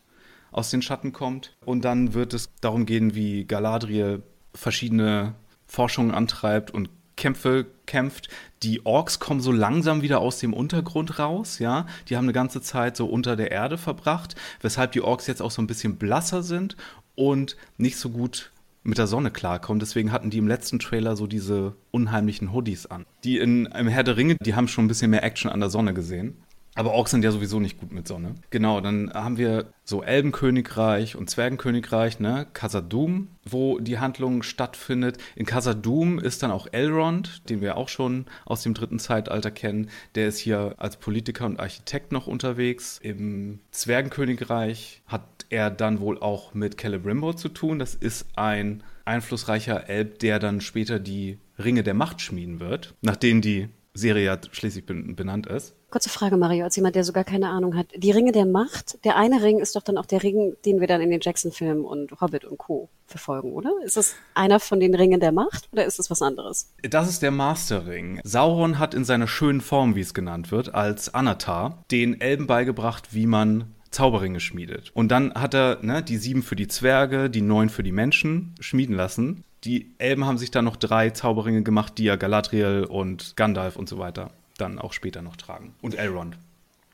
aus 0.53 0.71
den 0.71 0.83
Schatten 0.83 1.13
kommt. 1.13 1.55
Und 1.65 1.85
dann 1.85 2.15
wird 2.15 2.35
es 2.35 2.51
darum 2.61 2.87
gehen, 2.87 3.15
wie 3.15 3.45
Galadriel 3.45 4.23
verschiedene 4.55 5.35
Forschungen 5.67 6.13
antreibt 6.13 6.71
und 6.71 6.89
Kämpfe 7.17 7.67
kämpft. 7.87 8.29
Die 8.63 8.85
Orks 8.85 9.19
kommen 9.19 9.41
so 9.41 9.51
langsam 9.51 10.03
wieder 10.03 10.21
aus 10.21 10.39
dem 10.39 10.53
Untergrund 10.53 11.19
raus, 11.19 11.59
ja. 11.59 11.87
Die 12.09 12.17
haben 12.17 12.27
eine 12.27 12.33
ganze 12.33 12.61
Zeit 12.61 12.97
so 12.97 13.07
unter 13.07 13.37
der 13.37 13.51
Erde 13.51 13.79
verbracht, 13.79 14.37
weshalb 14.61 14.93
die 14.93 15.01
Orks 15.01 15.27
jetzt 15.27 15.43
auch 15.43 15.51
so 15.51 15.63
ein 15.63 15.67
bisschen 15.67 15.97
blasser 15.97 16.43
sind 16.43 16.77
und 17.15 17.57
nicht 17.79 17.97
so 17.97 18.11
gut 18.11 18.53
mit 18.83 18.99
der 18.99 19.07
Sonne 19.07 19.31
klarkommen. 19.31 19.81
Deswegen 19.81 20.13
hatten 20.13 20.31
die 20.31 20.39
im 20.39 20.47
letzten 20.47 20.79
Trailer 20.79 21.17
so 21.17 21.27
diese 21.27 21.75
unheimlichen 21.91 22.53
Hoodies 22.53 22.87
an. 22.87 23.05
Die 23.25 23.39
in, 23.39 23.67
im 23.67 23.89
Herr 23.89 24.05
der 24.05 24.17
Ringe, 24.17 24.37
die 24.41 24.55
haben 24.55 24.69
schon 24.69 24.85
ein 24.85 24.89
bisschen 24.89 25.11
mehr 25.11 25.25
Action 25.25 25.51
an 25.51 25.61
der 25.61 25.71
Sonne 25.71 25.93
gesehen. 25.93 26.37
Aber 26.77 26.93
Orks 26.93 27.11
sind 27.11 27.25
ja 27.25 27.33
sowieso 27.33 27.59
nicht 27.59 27.81
gut 27.81 27.91
mit 27.91 28.07
Sonne. 28.07 28.35
Genau, 28.51 28.83
dann 28.83 29.11
haben 29.13 29.39
wir 29.39 29.73
so 29.83 30.03
Elbenkönigreich 30.03 31.17
und 31.17 31.31
Zwergenkönigreich, 31.31 32.21
ne? 32.21 32.47
Khazad-dûm, 32.53 33.29
wo 33.45 33.79
die 33.79 33.99
Handlung 33.99 34.43
stattfindet. 34.43 35.17
In 35.37 35.47
Khazad-dûm 35.47 36.19
ist 36.19 36.43
dann 36.43 36.51
auch 36.51 36.67
Elrond, 36.71 37.49
den 37.49 37.63
wir 37.63 37.79
auch 37.79 37.89
schon 37.89 38.27
aus 38.45 38.63
dem 38.63 38.75
dritten 38.75 38.99
Zeitalter 38.99 39.51
kennen. 39.51 39.89
Der 40.15 40.29
ist 40.29 40.39
hier 40.39 40.75
als 40.77 40.99
Politiker 40.99 41.47
und 41.47 41.59
Architekt 41.59 42.13
noch 42.13 42.27
unterwegs. 42.27 42.99
Im 43.03 43.61
Zwergenkönigreich 43.71 45.03
hat 45.07 45.47
er 45.49 45.71
dann 45.71 46.01
wohl 46.01 46.19
auch 46.19 46.53
mit 46.53 46.79
Celebrimbor 46.79 47.37
zu 47.37 47.49
tun. 47.49 47.79
Das 47.79 47.95
ist 47.95 48.27
ein 48.37 48.83
einflussreicher 49.07 49.89
Elb, 49.89 50.19
der 50.19 50.39
dann 50.39 50.61
später 50.61 50.99
die 50.99 51.39
Ringe 51.59 51.83
der 51.83 51.95
Macht 51.95 52.21
schmieden 52.21 52.61
wird, 52.61 52.95
nach 53.01 53.17
denen 53.17 53.41
die 53.41 53.69
Serie 53.95 54.27
ja 54.27 54.39
schließlich 54.53 54.85
benannt 54.85 55.47
ist. 55.47 55.76
Kurze 55.89 56.09
Frage, 56.09 56.37
Mario, 56.37 56.65
als 56.65 56.75
jemand, 56.75 56.97
der 56.97 57.05
sogar 57.05 57.23
keine 57.23 57.49
Ahnung 57.49 57.77
hat. 57.77 57.87
Die 57.95 58.11
Ringe 58.11 58.33
der 58.33 58.45
Macht, 58.45 59.05
der 59.05 59.17
eine 59.17 59.43
Ring 59.43 59.61
ist 59.61 59.77
doch 59.77 59.83
dann 59.83 59.99
auch 59.99 60.07
der 60.07 60.23
Ring, 60.23 60.57
den 60.65 60.81
wir 60.81 60.89
dann 60.89 61.01
in 61.01 61.11
den 61.11 61.21
Jackson-Filmen 61.21 61.85
und 61.85 62.21
Hobbit 62.21 62.45
und 62.45 62.59
Co. 62.59 62.89
verfolgen, 63.07 63.53
oder? 63.53 63.71
Ist 63.85 63.97
das 63.97 64.17
einer 64.35 64.59
von 64.59 64.81
den 64.81 64.97
Ringen 64.97 65.21
der 65.21 65.31
Macht 65.31 65.69
oder 65.73 65.85
ist 65.85 66.01
das 66.01 66.11
was 66.11 66.23
anderes? 66.23 66.73
Das 66.83 67.09
ist 67.09 67.23
der 67.23 67.31
Master-Ring. 67.31 68.21
Sauron 68.25 68.81
hat 68.81 68.95
in 68.95 69.05
seiner 69.05 69.29
schönen 69.29 69.61
Form, 69.61 69.95
wie 69.95 70.01
es 70.01 70.13
genannt 70.13 70.51
wird, 70.51 70.75
als 70.75 71.15
Anatar, 71.15 71.85
den 71.93 72.21
Elben 72.21 72.49
beigebracht, 72.49 73.15
wie 73.15 73.27
man 73.27 73.73
Zauberringe 73.93 74.41
schmiedet. 74.41 74.91
Und 74.93 75.09
dann 75.09 75.35
hat 75.35 75.55
er 75.55 75.79
ne, 75.83 76.03
die 76.03 76.17
sieben 76.17 76.43
für 76.43 76.57
die 76.57 76.67
Zwerge, 76.67 77.31
die 77.31 77.43
neun 77.43 77.69
für 77.69 77.85
die 77.85 77.93
Menschen 77.93 78.57
schmieden 78.59 78.97
lassen. 78.97 79.45
Die 79.63 79.95
Elben 79.99 80.27
haben 80.27 80.37
sich 80.37 80.51
dann 80.51 80.65
noch 80.65 80.77
drei 80.77 81.11
Zauberringe 81.11 81.63
gemacht, 81.63 81.95
die 81.97 82.05
ja 82.05 82.17
Galadriel 82.17 82.85
und 82.85 83.37
Gandalf 83.37 83.77
und 83.77 83.89
so 83.89 83.99
weiter 83.99 84.33
dann 84.57 84.79
auch 84.79 84.93
später 84.93 85.23
noch 85.23 85.37
tragen. 85.37 85.75
Und 85.83 85.95
Elrond. 85.95 86.37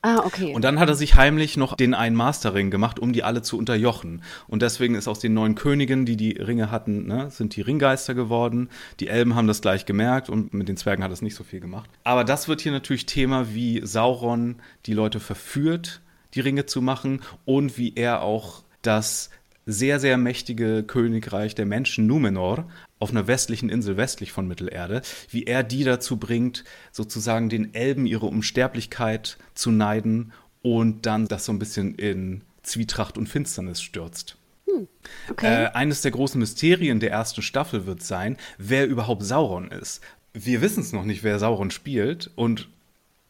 Ah, 0.05 0.19
okay. 0.25 0.53
Und 0.53 0.65
dann 0.65 0.79
hat 0.79 0.89
er 0.89 0.95
sich 0.95 1.15
heimlich 1.15 1.55
noch 1.55 1.75
den 1.75 1.93
einen 1.93 2.17
Masterring 2.17 2.69
gemacht, 2.69 2.99
um 2.99 3.13
die 3.13 3.23
alle 3.23 3.41
zu 3.41 3.57
unterjochen. 3.57 4.21
Und 4.49 4.61
deswegen 4.61 4.95
ist 4.95 5.07
aus 5.07 5.19
den 5.19 5.33
neun 5.33 5.55
Königen, 5.55 6.05
die 6.05 6.17
die 6.17 6.33
Ringe 6.33 6.71
hatten, 6.71 7.07
ne, 7.07 7.31
sind 7.31 7.55
die 7.55 7.61
Ringgeister 7.61 8.13
geworden. 8.13 8.69
Die 8.99 9.07
Elben 9.07 9.33
haben 9.35 9.47
das 9.47 9.61
gleich 9.61 9.85
gemerkt 9.85 10.29
und 10.29 10.53
mit 10.53 10.67
den 10.67 10.75
Zwergen 10.75 11.05
hat 11.05 11.11
es 11.13 11.21
nicht 11.21 11.35
so 11.35 11.45
viel 11.45 11.61
gemacht. 11.61 11.89
Aber 12.03 12.25
das 12.25 12.49
wird 12.49 12.59
hier 12.59 12.73
natürlich 12.73 13.05
Thema, 13.05 13.53
wie 13.53 13.79
Sauron 13.85 14.57
die 14.87 14.93
Leute 14.93 15.21
verführt, 15.21 16.01
die 16.33 16.41
Ringe 16.41 16.65
zu 16.65 16.81
machen 16.81 17.21
und 17.45 17.77
wie 17.77 17.93
er 17.95 18.23
auch 18.23 18.63
das 18.81 19.29
sehr, 19.65 19.99
sehr 19.99 20.17
mächtige 20.17 20.83
Königreich 20.83 21.55
der 21.55 21.65
Menschen 21.65 22.07
Numenor 22.07 22.69
auf 22.99 23.11
einer 23.11 23.27
westlichen 23.27 23.69
Insel 23.69 23.97
westlich 23.97 24.31
von 24.31 24.47
Mittelerde, 24.47 25.01
wie 25.29 25.43
er 25.43 25.63
die 25.63 25.83
dazu 25.83 26.17
bringt, 26.17 26.63
sozusagen 26.91 27.49
den 27.49 27.73
Elben 27.73 28.05
ihre 28.05 28.25
Unsterblichkeit 28.25 29.37
zu 29.53 29.71
neiden 29.71 30.33
und 30.61 31.05
dann 31.05 31.27
das 31.27 31.45
so 31.45 31.51
ein 31.51 31.59
bisschen 31.59 31.95
in 31.95 32.41
Zwietracht 32.63 33.17
und 33.17 33.27
Finsternis 33.27 33.81
stürzt. 33.81 34.37
Hm, 34.65 34.87
okay. 35.29 35.65
äh, 35.65 35.67
eines 35.73 36.01
der 36.01 36.11
großen 36.11 36.39
Mysterien 36.39 36.99
der 36.99 37.11
ersten 37.11 37.41
Staffel 37.41 37.85
wird 37.85 38.01
sein, 38.01 38.37
wer 38.57 38.87
überhaupt 38.87 39.23
Sauron 39.23 39.69
ist. 39.69 40.01
Wir 40.33 40.61
wissen 40.61 40.81
es 40.81 40.93
noch 40.93 41.03
nicht, 41.03 41.23
wer 41.23 41.39
Sauron 41.39 41.71
spielt 41.71 42.31
und 42.35 42.69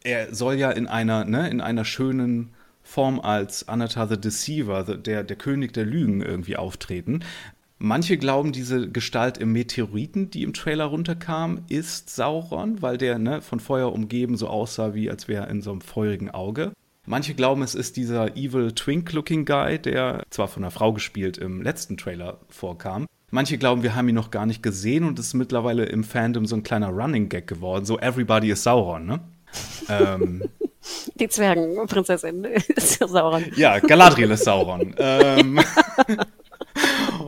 er 0.04 0.34
soll 0.34 0.56
ja 0.56 0.72
in 0.72 0.88
einer, 0.88 1.26
ne, 1.26 1.50
in 1.50 1.62
einer 1.62 1.86
schönen 1.86 2.54
Form 2.94 3.20
als 3.20 3.68
Anatar 3.68 4.08
the 4.08 4.22
Deceiver, 4.22 4.84
der, 4.84 5.24
der 5.24 5.36
König 5.36 5.74
der 5.74 5.84
Lügen 5.84 6.22
irgendwie 6.22 6.58
auftreten. 6.58 7.22
Manche 7.80 8.18
glauben, 8.18 8.52
diese 8.52 8.88
Gestalt 8.88 9.40
im 9.40 9.52
Meteoriten, 9.52 10.30
die 10.30 10.44
im 10.44 10.54
Trailer 10.54 10.86
runterkam, 10.86 11.62
ist 11.70 12.12
Sauron, 12.12 12.84
weil 12.84 13.00
der 13.00 13.18
ne, 13.18 13.42
von 13.42 13.60
Feuer 13.60 13.92
umgeben 13.92 14.38
so 14.38 14.48
aussah, 14.48 14.94
wie 14.94 15.10
als 15.10 15.28
wäre 15.28 15.46
er 15.46 15.50
in 15.50 15.64
so 15.64 15.72
einem 15.72 15.82
feurigen 15.82 16.30
Auge. 16.30 16.72
Manche 17.08 17.34
glauben, 17.34 17.64
es 17.64 17.74
ist 17.74 17.98
dieser 17.98 18.38
evil 18.38 18.74
twink-looking 18.74 19.46
Guy, 19.46 19.80
der 19.80 20.22
zwar 20.30 20.48
von 20.48 20.64
einer 20.64 20.70
Frau 20.70 20.94
gespielt 20.94 21.40
im 21.40 21.64
letzten 21.64 21.98
Trailer 21.98 22.42
vorkam. 22.48 23.08
Manche 23.32 23.58
glauben, 23.58 23.82
wir 23.82 23.96
haben 23.96 24.08
ihn 24.08 24.14
noch 24.14 24.30
gar 24.30 24.46
nicht 24.46 24.62
gesehen 24.62 25.04
und 25.04 25.18
es 25.18 25.28
ist 25.28 25.34
mittlerweile 25.34 25.86
im 25.86 26.04
Fandom 26.04 26.46
so 26.46 26.56
ein 26.56 26.62
kleiner 26.62 26.90
Running 26.90 27.28
Gag 27.28 27.48
geworden, 27.48 27.86
so 27.86 27.98
Everybody 27.98 28.52
is 28.52 28.62
Sauron, 28.62 29.08
ne? 29.08 29.20
Ähm, 29.90 30.44
die 31.16 31.30
Zwergenprinzessin 31.30 32.44
ist 32.76 33.00
ja 33.00 33.08
Sauron. 33.08 33.46
Ja, 33.56 33.80
Galadriel 33.80 34.32
ist 34.32 34.44
Sauron. 34.44 34.96
ähm, 34.98 35.60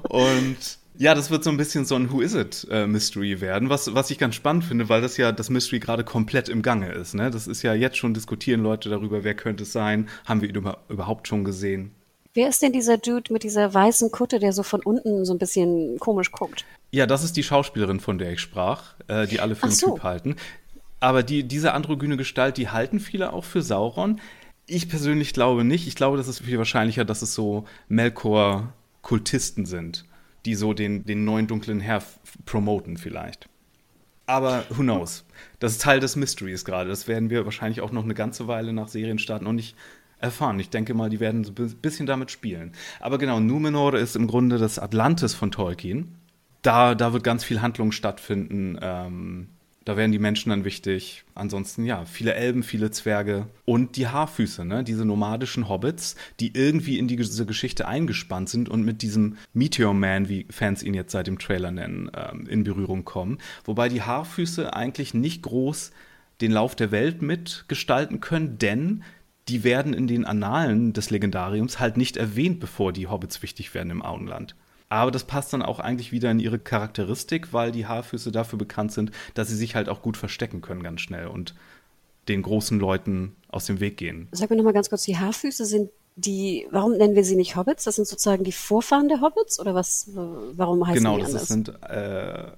und 0.09 0.57
ja, 0.97 1.13
das 1.13 1.30
wird 1.30 1.43
so 1.43 1.49
ein 1.49 1.57
bisschen 1.57 1.86
so 1.86 1.95
ein 1.95 2.11
Who 2.11 2.21
is 2.21 2.36
it 2.36 2.67
äh, 2.71 2.88
Mystery 2.88 3.41
werden, 3.41 3.69
was, 3.69 3.93
was 3.93 4.11
ich 4.11 4.17
ganz 4.17 4.36
spannend 4.36 4.63
finde, 4.63 4.88
weil 4.88 5.01
das 5.01 5.17
ja 5.17 5.32
das 5.32 5.49
Mystery 5.49 5.80
gerade 5.80 6.03
komplett 6.03 6.47
im 6.47 6.61
Gange 6.61 6.91
ist. 6.91 7.13
Ne? 7.13 7.32
Das 7.32 7.47
ist 7.47 7.63
ja 7.63 7.73
jetzt 7.73 7.97
schon 7.97 8.13
diskutieren 8.13 8.61
Leute 8.61 8.89
darüber, 8.89 9.23
wer 9.23 9.36
könnte 9.36 9.63
es 9.63 9.73
sein, 9.73 10.07
haben 10.26 10.41
wir 10.41 10.49
ihn 10.49 10.55
über, 10.55 10.80
überhaupt 10.88 11.28
schon 11.28 11.43
gesehen. 11.43 11.91
Wer 12.34 12.49
ist 12.49 12.61
denn 12.61 12.73
dieser 12.73 12.97
Dude 12.97 13.32
mit 13.32 13.43
dieser 13.43 13.73
weißen 13.73 14.11
Kutte, 14.11 14.39
der 14.39 14.51
so 14.51 14.63
von 14.63 14.82
unten 14.82 15.26
so 15.26 15.34
ein 15.34 15.39
bisschen 15.39 15.97
komisch 15.99 16.32
guckt? 16.32 16.65
Ja, 16.91 17.05
das 17.05 17.23
ist 17.23 17.38
die 17.38 17.43
Schauspielerin, 17.43 17.99
von 17.99 18.17
der 18.17 18.32
ich 18.34 18.41
sprach, 18.41 18.95
äh, 19.07 19.26
die 19.28 19.39
alle 19.39 19.55
für 19.55 19.63
einen 19.63 19.71
so. 19.71 19.95
Typ 19.95 20.03
halten. 20.03 20.36
Aber 20.99 21.23
die, 21.23 21.43
diese 21.43 21.73
androgyne 21.73 22.17
Gestalt, 22.17 22.57
die 22.57 22.69
halten 22.69 22.99
viele 22.99 23.33
auch 23.33 23.43
für 23.43 23.61
Sauron. 23.61 24.19
Ich 24.65 24.89
persönlich 24.89 25.33
glaube 25.33 25.63
nicht. 25.63 25.87
Ich 25.87 25.95
glaube, 25.95 26.17
das 26.17 26.27
ist 26.27 26.39
viel 26.39 26.57
wahrscheinlicher, 26.57 27.05
dass 27.05 27.21
es 27.21 27.33
so 27.33 27.65
Melkor-Kultisten 27.87 29.65
sind, 29.65 30.05
die 30.45 30.55
so 30.55 30.73
den, 30.73 31.03
den 31.05 31.25
neuen 31.25 31.47
dunklen 31.47 31.79
Herr 31.79 32.01
promoten 32.45 32.97
vielleicht. 32.97 33.47
Aber 34.27 34.65
who 34.69 34.81
knows? 34.81 35.23
Das 35.59 35.73
ist 35.73 35.81
Teil 35.81 35.99
des 35.99 36.15
Mysteries 36.15 36.65
gerade. 36.65 36.89
Das 36.89 37.07
werden 37.07 37.29
wir 37.29 37.45
wahrscheinlich 37.45 37.81
auch 37.81 37.91
noch 37.91 38.03
eine 38.03 38.15
ganze 38.15 38.47
Weile 38.47 38.73
nach 38.73 38.87
Serienstart 38.87 39.43
noch 39.43 39.53
nicht 39.53 39.75
erfahren. 40.19 40.59
Ich 40.59 40.69
denke 40.69 40.93
mal, 40.93 41.09
die 41.09 41.19
werden 41.19 41.43
so 41.43 41.51
ein 41.55 41.75
bisschen 41.81 42.07
damit 42.07 42.31
spielen. 42.31 42.71
Aber 42.99 43.17
genau, 43.17 43.39
Numenor 43.39 43.93
ist 43.95 44.15
im 44.15 44.27
Grunde 44.27 44.57
das 44.57 44.79
Atlantis 44.79 45.33
von 45.35 45.51
Tolkien. 45.51 46.15
Da, 46.61 46.95
da 46.95 47.13
wird 47.13 47.23
ganz 47.23 47.43
viel 47.43 47.61
Handlung 47.61 47.91
stattfinden. 47.91 48.79
Ähm, 48.81 49.49
da 49.86 49.95
werden 49.95 50.11
die 50.11 50.19
Menschen 50.19 50.49
dann 50.49 50.65
wichtig. 50.65 51.23
Ansonsten, 51.36 51.86
ja, 51.86 52.05
viele 52.05 52.33
Elben, 52.33 52.63
viele 52.63 52.89
Zwerge 52.89 53.47
und 53.65 53.97
die 53.97 54.07
Haarfüße, 54.07 54.65
ne? 54.65 54.83
diese 54.83 55.05
nomadischen 55.05 55.69
Hobbits, 55.69 56.15
die 56.39 56.53
irgendwie 56.55 56.97
in 56.97 57.07
diese 57.07 57.45
Geschichte 57.45 57.88
eingespannt 57.88 58.49
sind 58.49 58.67
und 58.67 58.83
mit 58.83 59.03
diesem 59.03 59.38
Meteor 59.53 59.93
Man, 59.93 60.27
wie 60.27 60.47
Fans 60.49 60.81
ihn 60.81 60.95
jetzt 60.95 61.11
seit 61.11 61.27
dem 61.27 61.38
Trailer 61.38 61.71
nennen, 61.71 62.09
ähm, 62.15 62.47
in 62.47 62.63
Berührung 62.63 63.05
kommen. 63.05 63.38
Wobei 63.63 63.88
die 63.88 64.01
Haarfüße 64.01 64.73
eigentlich 64.73 65.13
nicht 65.13 65.43
groß 65.43 65.91
den 66.41 66.51
Lauf 66.51 66.75
der 66.75 66.91
Welt 66.91 67.21
mitgestalten 67.21 68.19
können, 68.19 68.57
denn 68.57 69.03
die 69.47 69.63
werden 69.63 69.93
in 69.93 70.07
den 70.07 70.25
Annalen 70.25 70.93
des 70.93 71.11
Legendariums 71.11 71.79
halt 71.79 71.95
nicht 71.95 72.17
erwähnt, 72.17 72.59
bevor 72.59 72.91
die 72.91 73.05
Hobbits 73.05 73.43
wichtig 73.43 73.75
werden 73.75 73.91
im 73.91 74.01
Auenland. 74.01 74.55
Aber 74.89 75.11
das 75.11 75.23
passt 75.23 75.51
dann 75.53 75.61
auch 75.61 75.79
eigentlich 75.79 76.11
wieder 76.11 76.29
in 76.31 76.39
ihre 76.39 76.59
Charakteristik, 76.59 77.53
weil 77.53 77.71
die 77.71 77.88
Haarfüße 77.88 78.31
dafür 78.31 78.59
bekannt 78.59 78.91
sind, 78.91 79.11
dass 79.33 79.47
sie 79.47 79.55
sich 79.55 79.75
halt 79.75 79.89
auch 79.89 80.01
gut 80.01 80.17
verstecken 80.17 80.61
können 80.61 80.83
ganz 80.83 81.01
schnell 81.01 81.27
und 81.27 81.55
den 82.27 82.41
großen 82.41 82.79
Leuten 82.79 83.36
aus 83.49 83.65
dem 83.65 83.79
Weg 83.79 83.97
gehen. 83.97 84.27
Sag 84.31 84.49
mir 84.49 84.55
nochmal 84.55 84.73
ganz 84.73 84.89
kurz, 84.89 85.03
die 85.03 85.17
Haarfüße 85.17 85.65
sind 85.65 85.89
die, 86.15 86.65
warum 86.71 86.93
nennen 86.93 87.15
wir 87.15 87.25
sie 87.25 87.36
nicht 87.36 87.55
Hobbits? 87.55 87.83
Das 87.83 87.95
sind 87.95 88.07
sozusagen 88.07 88.43
die 88.43 88.51
Vorfahren 88.51 89.09
der 89.09 89.21
Hobbits 89.21 89.59
oder 89.59 89.75
was, 89.75 90.09
warum 90.13 90.88
heißen 90.88 91.03
genau, 91.03 91.17
die 91.17 91.23
anders? 91.25 91.47
Genau, 91.49 91.63
das 91.63 91.81
sind 91.81 91.89
äh, 91.89 92.51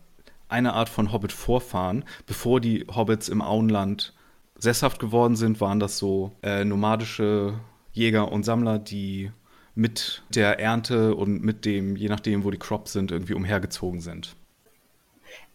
eine 0.47 0.73
Art 0.73 0.89
von 0.89 1.11
Hobbit-Vorfahren. 1.11 2.05
Bevor 2.25 2.61
die 2.61 2.85
Hobbits 2.93 3.29
im 3.29 3.41
Auenland 3.41 4.13
sesshaft 4.57 4.99
geworden 4.99 5.35
sind, 5.35 5.59
waren 5.59 5.79
das 5.79 5.97
so 5.97 6.33
äh, 6.43 6.65
nomadische 6.65 7.59
Jäger 7.93 8.31
und 8.31 8.43
Sammler, 8.43 8.79
die 8.79 9.31
mit 9.77 10.23
der 10.33 10.59
Ernte 10.59 11.15
und 11.15 11.43
mit 11.43 11.63
dem, 11.63 11.95
je 11.95 12.09
nachdem, 12.09 12.43
wo 12.43 12.51
die 12.51 12.57
Crops 12.57 12.93
sind, 12.93 13.11
irgendwie 13.11 13.35
umhergezogen 13.35 14.01
sind. 14.01 14.35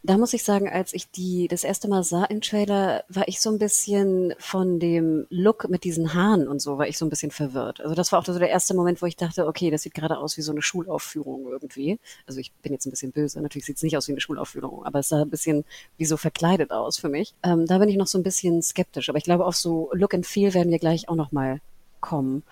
Da 0.04 0.18
muss 0.18 0.32
ich 0.32 0.42
sagen, 0.42 0.68
als 0.68 0.94
ich 0.94 1.10
die 1.10 1.46
das 1.46 1.62
erste 1.62 1.88
Mal 1.88 2.02
sah 2.02 2.24
im 2.24 2.40
Trailer, 2.40 3.04
war 3.08 3.28
ich 3.28 3.40
so 3.40 3.50
ein 3.50 3.58
bisschen 3.58 4.34
von 4.38 4.80
dem 4.80 5.26
Look 5.30 5.68
mit 5.68 5.84
diesen 5.84 6.12
Haaren 6.12 6.48
und 6.48 6.60
so, 6.60 6.76
war 6.76 6.88
ich 6.88 6.98
so 6.98 7.06
ein 7.06 7.08
bisschen 7.08 7.30
verwirrt. 7.30 7.80
Also 7.80 7.94
das 7.94 8.10
war 8.10 8.18
auch 8.18 8.24
so 8.24 8.36
der 8.36 8.50
erste 8.50 8.74
Moment, 8.74 9.00
wo 9.00 9.06
ich 9.06 9.16
dachte, 9.16 9.46
okay, 9.46 9.70
das 9.70 9.82
sieht 9.82 9.94
gerade 9.94 10.18
aus 10.18 10.36
wie 10.36 10.42
so 10.42 10.50
eine 10.50 10.60
Schulaufführung 10.60 11.46
irgendwie. 11.48 12.00
Also 12.26 12.40
ich 12.40 12.52
bin 12.62 12.72
jetzt 12.72 12.84
ein 12.86 12.90
bisschen 12.90 13.12
böse, 13.12 13.40
natürlich 13.40 13.66
sieht 13.66 13.76
es 13.76 13.82
nicht 13.84 13.96
aus 13.96 14.08
wie 14.08 14.12
eine 14.12 14.20
Schulaufführung, 14.20 14.84
aber 14.84 15.00
es 15.00 15.08
sah 15.08 15.22
ein 15.22 15.30
bisschen 15.30 15.64
wie 15.98 16.04
so 16.04 16.16
verkleidet 16.16 16.72
aus 16.72 16.98
für 16.98 17.08
mich. 17.08 17.34
Ähm, 17.44 17.66
da 17.66 17.78
bin 17.78 17.88
ich 17.88 17.96
noch 17.96 18.08
so 18.08 18.18
ein 18.18 18.24
bisschen 18.24 18.60
skeptisch, 18.60 19.08
aber 19.08 19.18
ich 19.18 19.24
glaube, 19.24 19.46
auf 19.46 19.56
so 19.56 19.90
Look 19.94 20.14
and 20.14 20.26
Feel 20.26 20.52
werden 20.54 20.72
wir 20.72 20.80
gleich 20.80 21.08
auch 21.08 21.16
noch 21.16 21.30
mal 21.30 21.60
kommen. 22.00 22.42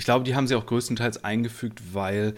Ich 0.00 0.06
glaube, 0.06 0.24
die 0.24 0.34
haben 0.34 0.46
sie 0.46 0.54
auch 0.54 0.64
größtenteils 0.64 1.24
eingefügt, 1.24 1.82
weil 1.92 2.32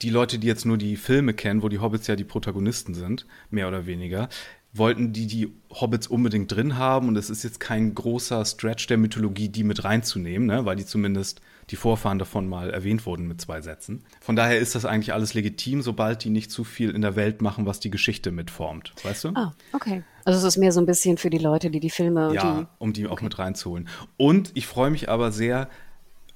die 0.00 0.08
Leute, 0.08 0.38
die 0.38 0.46
jetzt 0.46 0.64
nur 0.64 0.78
die 0.78 0.96
Filme 0.96 1.34
kennen, 1.34 1.62
wo 1.62 1.68
die 1.68 1.78
Hobbits 1.78 2.06
ja 2.06 2.16
die 2.16 2.24
Protagonisten 2.24 2.94
sind, 2.94 3.26
mehr 3.50 3.68
oder 3.68 3.84
weniger, 3.84 4.30
wollten 4.72 5.12
die 5.12 5.26
die 5.26 5.52
Hobbits 5.70 6.06
unbedingt 6.06 6.50
drin 6.50 6.78
haben 6.78 7.08
und 7.08 7.16
es 7.16 7.28
ist 7.28 7.44
jetzt 7.44 7.60
kein 7.60 7.94
großer 7.94 8.42
Stretch 8.46 8.86
der 8.86 8.96
Mythologie, 8.96 9.50
die 9.50 9.62
mit 9.62 9.84
reinzunehmen, 9.84 10.48
ne? 10.48 10.64
weil 10.64 10.76
die 10.76 10.86
zumindest 10.86 11.42
die 11.68 11.76
Vorfahren 11.76 12.18
davon 12.18 12.48
mal 12.48 12.70
erwähnt 12.70 13.04
wurden 13.04 13.28
mit 13.28 13.42
zwei 13.42 13.60
Sätzen. 13.60 14.02
Von 14.22 14.34
daher 14.34 14.58
ist 14.58 14.74
das 14.74 14.86
eigentlich 14.86 15.12
alles 15.12 15.34
legitim, 15.34 15.82
sobald 15.82 16.24
die 16.24 16.30
nicht 16.30 16.50
zu 16.50 16.64
viel 16.64 16.92
in 16.92 17.02
der 17.02 17.14
Welt 17.14 17.42
machen, 17.42 17.66
was 17.66 17.78
die 17.78 17.90
Geschichte 17.90 18.30
mitformt. 18.30 18.94
Weißt 19.02 19.24
du? 19.24 19.28
Ah, 19.34 19.54
okay. 19.74 20.02
Also 20.24 20.38
es 20.38 20.44
ist 20.44 20.56
mehr 20.58 20.72
so 20.72 20.80
ein 20.80 20.86
bisschen 20.86 21.18
für 21.18 21.28
die 21.28 21.38
Leute, 21.38 21.70
die 21.70 21.80
die 21.80 21.90
Filme 21.90 22.32
ja, 22.32 22.60
die 22.60 22.66
um 22.78 22.94
die 22.94 23.06
auch 23.06 23.20
mit 23.20 23.38
reinzuholen. 23.38 23.86
Und 24.16 24.50
ich 24.54 24.66
freue 24.66 24.90
mich 24.90 25.08
aber 25.10 25.30
sehr, 25.30 25.68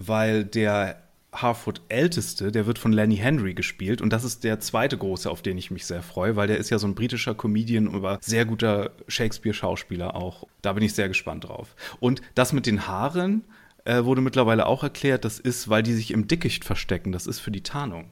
weil 0.00 0.44
der 0.44 0.96
Harfoot 1.32 1.80
älteste, 1.88 2.50
der 2.50 2.66
wird 2.66 2.78
von 2.78 2.92
Lenny 2.92 3.16
Henry 3.16 3.54
gespielt 3.54 4.02
und 4.02 4.12
das 4.12 4.24
ist 4.24 4.42
der 4.42 4.58
zweite 4.58 4.98
große, 4.98 5.30
auf 5.30 5.42
den 5.42 5.58
ich 5.58 5.70
mich 5.70 5.86
sehr 5.86 6.02
freue, 6.02 6.34
weil 6.34 6.48
der 6.48 6.58
ist 6.58 6.70
ja 6.70 6.78
so 6.78 6.88
ein 6.88 6.96
britischer 6.96 7.34
Comedian, 7.34 7.94
aber 7.94 8.18
sehr 8.20 8.44
guter 8.44 8.90
Shakespeare-Schauspieler 9.06 10.16
auch. 10.16 10.48
Da 10.62 10.72
bin 10.72 10.82
ich 10.82 10.94
sehr 10.94 11.08
gespannt 11.08 11.44
drauf. 11.44 11.76
Und 12.00 12.20
das 12.34 12.52
mit 12.52 12.66
den 12.66 12.88
Haaren 12.88 13.44
äh, 13.84 14.04
wurde 14.04 14.22
mittlerweile 14.22 14.66
auch 14.66 14.82
erklärt, 14.82 15.24
das 15.24 15.38
ist, 15.38 15.68
weil 15.68 15.84
die 15.84 15.94
sich 15.94 16.10
im 16.10 16.26
Dickicht 16.26 16.64
verstecken. 16.64 17.12
Das 17.12 17.26
ist 17.26 17.38
für 17.38 17.52
die 17.52 17.62
Tarnung. 17.62 18.10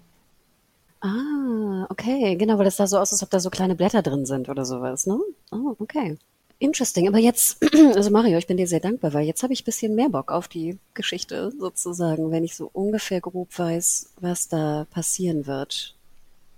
Ah, 1.00 1.86
okay, 1.90 2.36
genau, 2.36 2.58
weil 2.58 2.64
das 2.64 2.76
da 2.76 2.86
so 2.86 2.98
aus, 2.98 3.12
als 3.12 3.22
ob 3.22 3.30
da 3.30 3.40
so 3.40 3.50
kleine 3.50 3.74
Blätter 3.74 4.02
drin 4.02 4.26
sind 4.26 4.48
oder 4.48 4.64
sowas, 4.64 5.06
ne? 5.06 5.18
Oh, 5.52 5.76
okay. 5.78 6.18
Interesting. 6.60 7.06
Aber 7.06 7.18
jetzt, 7.18 7.64
also 7.94 8.10
Mario, 8.10 8.38
ich 8.38 8.46
bin 8.46 8.56
dir 8.56 8.66
sehr 8.66 8.80
dankbar, 8.80 9.12
weil 9.14 9.26
jetzt 9.26 9.42
habe 9.42 9.52
ich 9.52 9.62
ein 9.62 9.64
bisschen 9.64 9.94
mehr 9.94 10.08
Bock 10.08 10.32
auf 10.32 10.48
die 10.48 10.78
Geschichte 10.94 11.52
sozusagen, 11.58 12.30
wenn 12.30 12.44
ich 12.44 12.56
so 12.56 12.68
ungefähr 12.72 13.20
grob 13.20 13.56
weiß, 13.56 14.14
was 14.20 14.48
da 14.48 14.86
passieren 14.90 15.46
wird. 15.46 15.94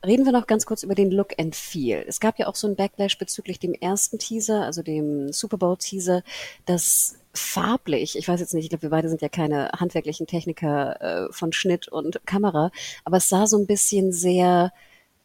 Reden 0.05 0.25
wir 0.25 0.33
noch 0.33 0.47
ganz 0.47 0.65
kurz 0.65 0.83
über 0.83 0.95
den 0.95 1.11
Look 1.11 1.39
and 1.39 1.55
Feel. 1.55 2.03
Es 2.07 2.21
gab 2.21 2.39
ja 2.39 2.47
auch 2.47 2.55
so 2.55 2.67
ein 2.67 2.77
Backlash 2.77 3.19
bezüglich 3.19 3.59
dem 3.59 3.75
ersten 3.75 4.19
Teaser, 4.19 4.65
also 4.65 4.83
dem 4.83 5.31
Super 5.33 5.59
Bowl 5.59 5.77
Teaser, 5.77 6.23
das 6.65 7.17
farblich, 7.35 8.17
ich 8.17 8.27
weiß 8.27 8.41
jetzt 8.41 8.55
nicht, 8.55 8.65
ich 8.65 8.71
glaube, 8.71 8.83
wir 8.83 8.91
beide 8.91 9.11
sind 9.11 9.21
ja 9.21 9.29
keine 9.29 9.71
handwerklichen 9.73 10.27
Techniker 10.27 11.29
äh, 11.29 11.33
von 11.33 11.53
Schnitt 11.53 11.89
und 11.89 12.25
Kamera, 12.27 12.73
aber 13.05 13.19
es 13.19 13.29
sah 13.29 13.47
so 13.47 13.59
ein 13.59 13.67
bisschen 13.67 14.11
sehr 14.13 14.73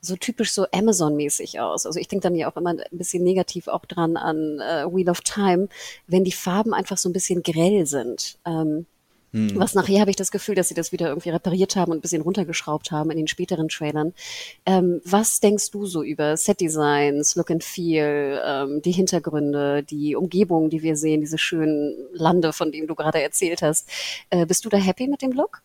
so 0.06 0.16
typisch 0.16 0.52
so 0.52 0.66
Amazon-mäßig 0.72 1.60
aus. 1.60 1.86
Also 1.86 2.00
ich 2.00 2.08
denke 2.08 2.24
dann 2.24 2.36
ja 2.36 2.52
auch 2.52 2.58
immer 2.58 2.72
ein 2.72 2.84
bisschen 2.92 3.24
negativ 3.24 3.68
auch 3.68 3.86
dran 3.86 4.18
an 4.18 4.60
äh, 4.60 4.86
Wheel 4.86 5.10
of 5.10 5.22
Time, 5.22 5.68
wenn 6.08 6.24
die 6.24 6.32
Farben 6.32 6.74
einfach 6.74 6.98
so 6.98 7.10
ein 7.10 7.14
bisschen 7.14 7.44
grell 7.44 7.86
sind. 7.86 8.38
Ähm, 8.46 8.86
hm. 9.36 9.60
Was 9.60 9.74
nachher 9.74 10.00
habe 10.00 10.10
ich 10.10 10.16
das 10.16 10.32
Gefühl, 10.32 10.56
dass 10.56 10.70
sie 10.70 10.76
das 10.76 10.94
wieder 10.94 11.10
irgendwie 11.10 11.30
repariert 11.30 11.76
haben 11.76 11.92
und 11.92 11.98
ein 11.98 12.02
bisschen 12.02 12.22
runtergeschraubt 12.22 12.92
haben 12.92 13.12
in 13.12 13.18
den 13.18 13.28
späteren 13.28 13.68
Trailern. 13.68 14.14
Ähm, 14.66 15.02
was 15.04 15.42
denkst 15.42 15.72
du 15.72 15.86
so 15.86 16.04
über 16.04 16.38
Set-Designs, 16.38 17.36
Look 17.36 17.52
and 17.52 17.62
Feel, 17.62 18.42
ähm, 18.46 18.82
die 18.82 18.94
Hintergründe, 18.94 19.84
die 19.84 20.16
Umgebung, 20.16 20.70
die 20.70 20.84
wir 20.84 20.96
sehen, 20.96 21.20
diese 21.20 21.38
schönen 21.38 21.98
Lande, 22.14 22.54
von 22.54 22.72
denen 22.72 22.88
du 22.88 22.96
gerade 22.96 23.22
erzählt 23.22 23.62
hast? 23.62 23.90
Äh, 24.30 24.46
bist 24.46 24.64
du 24.64 24.70
da 24.70 24.78
happy 24.78 25.08
mit 25.08 25.22
dem 25.22 25.34
Look? 25.34 25.62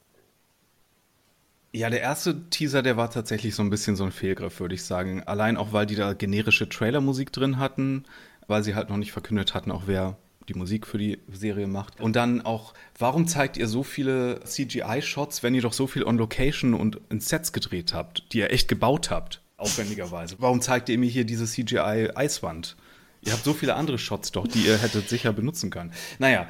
Ja, 1.73 1.89
der 1.89 2.01
erste 2.01 2.49
Teaser, 2.51 2.83
der 2.83 2.97
war 2.97 3.11
tatsächlich 3.11 3.55
so 3.55 3.63
ein 3.63 3.71
bisschen 3.71 3.95
so 3.95 4.05
ein 4.05 4.11
Fehlgriff, 4.11 4.59
würde 4.59 4.75
ich 4.75 4.83
sagen. 4.83 5.23
Allein 5.23 5.57
auch, 5.57 5.73
weil 5.73 5.87
die 5.87 5.95
da 5.95 6.15
generische 6.15 6.69
Trailermusik 6.69 7.33
drin 7.33 7.59
hatten, 7.59 8.05
weil 8.49 8.65
sie 8.65 8.75
halt 8.75 8.89
noch 8.91 8.97
nicht 8.97 9.13
verkündet 9.13 9.55
hatten, 9.55 9.71
auch 9.71 9.85
wer 9.87 10.17
die 10.49 10.55
Musik 10.55 10.85
für 10.87 10.99
die 10.99 11.21
Serie 11.31 11.69
macht. 11.69 12.01
Und 12.01 12.17
dann 12.17 12.41
auch, 12.41 12.75
warum 12.99 13.29
zeigt 13.29 13.57
ihr 13.57 13.69
so 13.69 13.85
viele 13.85 14.41
CGI-Shots, 14.45 15.45
wenn 15.45 15.55
ihr 15.55 15.63
doch 15.63 15.73
so 15.73 15.87
viel 15.87 16.03
on 16.03 16.19
Location 16.19 16.75
und 16.75 17.01
in 17.09 17.21
Sets 17.21 17.53
gedreht 17.53 17.95
habt, 17.95 18.25
die 18.33 18.39
ihr 18.39 18.51
echt 18.51 18.67
gebaut 18.67 19.11
habt, 19.11 19.41
aufwendigerweise? 19.57 20.37
Warum 20.41 20.61
zeigt 20.61 20.89
ihr 20.89 20.99
mir 20.99 21.09
hier 21.09 21.25
diese 21.25 21.47
CGI-Eiswand? 21.47 22.77
Ihr 23.23 23.33
habt 23.33 23.45
so 23.45 23.55
viele 23.55 23.77
andere 23.77 23.99
Shots 23.99 24.33
doch, 24.33 24.49
die 24.49 24.67
ihr 24.67 24.79
hättet 24.79 25.09
sicher 25.09 25.33
benutzen 25.33 25.71
können. 25.71 25.93
Naja, 26.19 26.49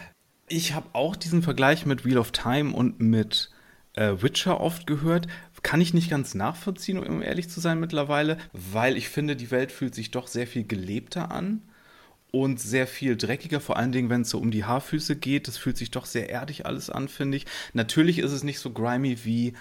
ich 0.49 0.73
habe 0.73 0.87
auch 0.95 1.15
diesen 1.15 1.43
Vergleich 1.43 1.85
mit 1.85 2.07
Wheel 2.07 2.17
of 2.17 2.31
Time 2.33 2.73
und 2.75 3.01
mit 3.01 3.51
äh, 3.95 4.13
Witcher 4.21 4.61
oft 4.61 4.87
gehört. 4.87 5.27
Kann 5.63 5.81
ich 5.81 5.95
nicht 5.95 6.11
ganz 6.11 6.35
nachvollziehen, 6.35 6.99
um 6.99 7.23
ehrlich 7.23 7.51
zu 7.51 7.61
sein 7.61 7.81
mittlerweile, 7.81 8.39
weil 8.53 8.97
ich 8.97 9.09
finde, 9.09 9.37
die 9.37 9.51
Welt 9.51 9.73
fühlt 9.73 9.95
sich 9.95 10.11
doch 10.11 10.27
sehr 10.27 10.47
viel 10.47 10.65
gelebter 10.65 11.31
an 11.31 11.63
und 12.33 12.61
sehr 12.61 12.87
viel 12.87 13.17
dreckiger, 13.17 13.61
vor 13.61 13.77
allen 13.77 13.93
Dingen, 13.93 14.09
wenn 14.09 14.23
es 14.23 14.31
so 14.31 14.39
um 14.39 14.51
die 14.51 14.65
Haarfüße 14.65 15.17
geht. 15.17 15.49
Das 15.49 15.59
fühlt 15.59 15.77
sich 15.77 15.91
doch 15.91 16.07
sehr 16.07 16.31
erdig 16.31 16.67
alles 16.67 16.89
an, 16.89 17.09
finde 17.09 17.37
ich. 17.37 17.47
Natürlich 17.73 18.19
ist 18.19 18.33
es 18.33 18.45
nicht 18.45 18.61
so 18.61 18.71
grimy 18.71 19.19
wie 19.25 19.55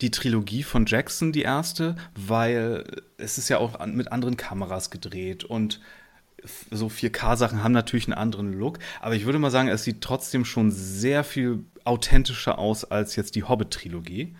die 0.00 0.10
Trilogie 0.10 0.64
von 0.64 0.86
Jackson, 0.86 1.32
die 1.32 1.42
erste, 1.42 1.94
weil 2.16 2.84
es 3.18 3.38
ist 3.38 3.48
ja 3.48 3.58
auch 3.58 3.84
mit 3.86 4.10
anderen 4.10 4.36
Kameras 4.36 4.90
gedreht 4.90 5.44
und 5.44 5.80
so 6.72 6.88
4K-Sachen 6.88 7.62
haben 7.62 7.70
natürlich 7.70 8.06
einen 8.06 8.18
anderen 8.18 8.52
Look, 8.52 8.80
aber 9.00 9.14
ich 9.14 9.26
würde 9.26 9.38
mal 9.38 9.52
sagen, 9.52 9.68
es 9.68 9.84
sieht 9.84 10.00
trotzdem 10.00 10.44
schon 10.44 10.72
sehr 10.72 11.22
viel 11.22 11.64
authentischer 11.84 12.58
aus 12.58 12.84
als 12.84 13.16
jetzt 13.16 13.34
die 13.34 13.44
Hobbit-Trilogie. 13.44 14.34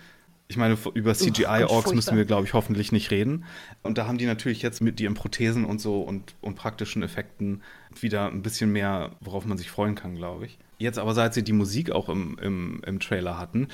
Ich 0.48 0.56
meine, 0.58 0.76
über 0.92 1.14
CGI-Orks 1.14 1.94
müssen 1.94 2.16
wir, 2.16 2.26
glaube 2.26 2.46
ich, 2.46 2.52
hoffentlich 2.52 2.92
nicht 2.92 3.10
reden. 3.10 3.44
Und 3.82 3.96
da 3.96 4.06
haben 4.06 4.18
die 4.18 4.26
natürlich 4.26 4.60
jetzt 4.60 4.82
mit 4.82 5.00
ihren 5.00 5.14
Prothesen 5.14 5.64
und 5.64 5.80
so 5.80 6.02
und, 6.02 6.34
und 6.42 6.56
praktischen 6.56 7.02
Effekten 7.02 7.62
wieder 7.98 8.26
ein 8.26 8.42
bisschen 8.42 8.70
mehr, 8.70 9.12
worauf 9.20 9.46
man 9.46 9.56
sich 9.56 9.70
freuen 9.70 9.94
kann, 9.94 10.14
glaube 10.14 10.44
ich. 10.46 10.58
Jetzt 10.78 10.98
aber, 10.98 11.14
seit 11.14 11.32
sie 11.32 11.42
die 11.42 11.54
Musik 11.54 11.90
auch 11.90 12.08
im, 12.08 12.38
im, 12.38 12.82
im 12.84 13.00
Trailer 13.00 13.38
hatten, 13.38 13.68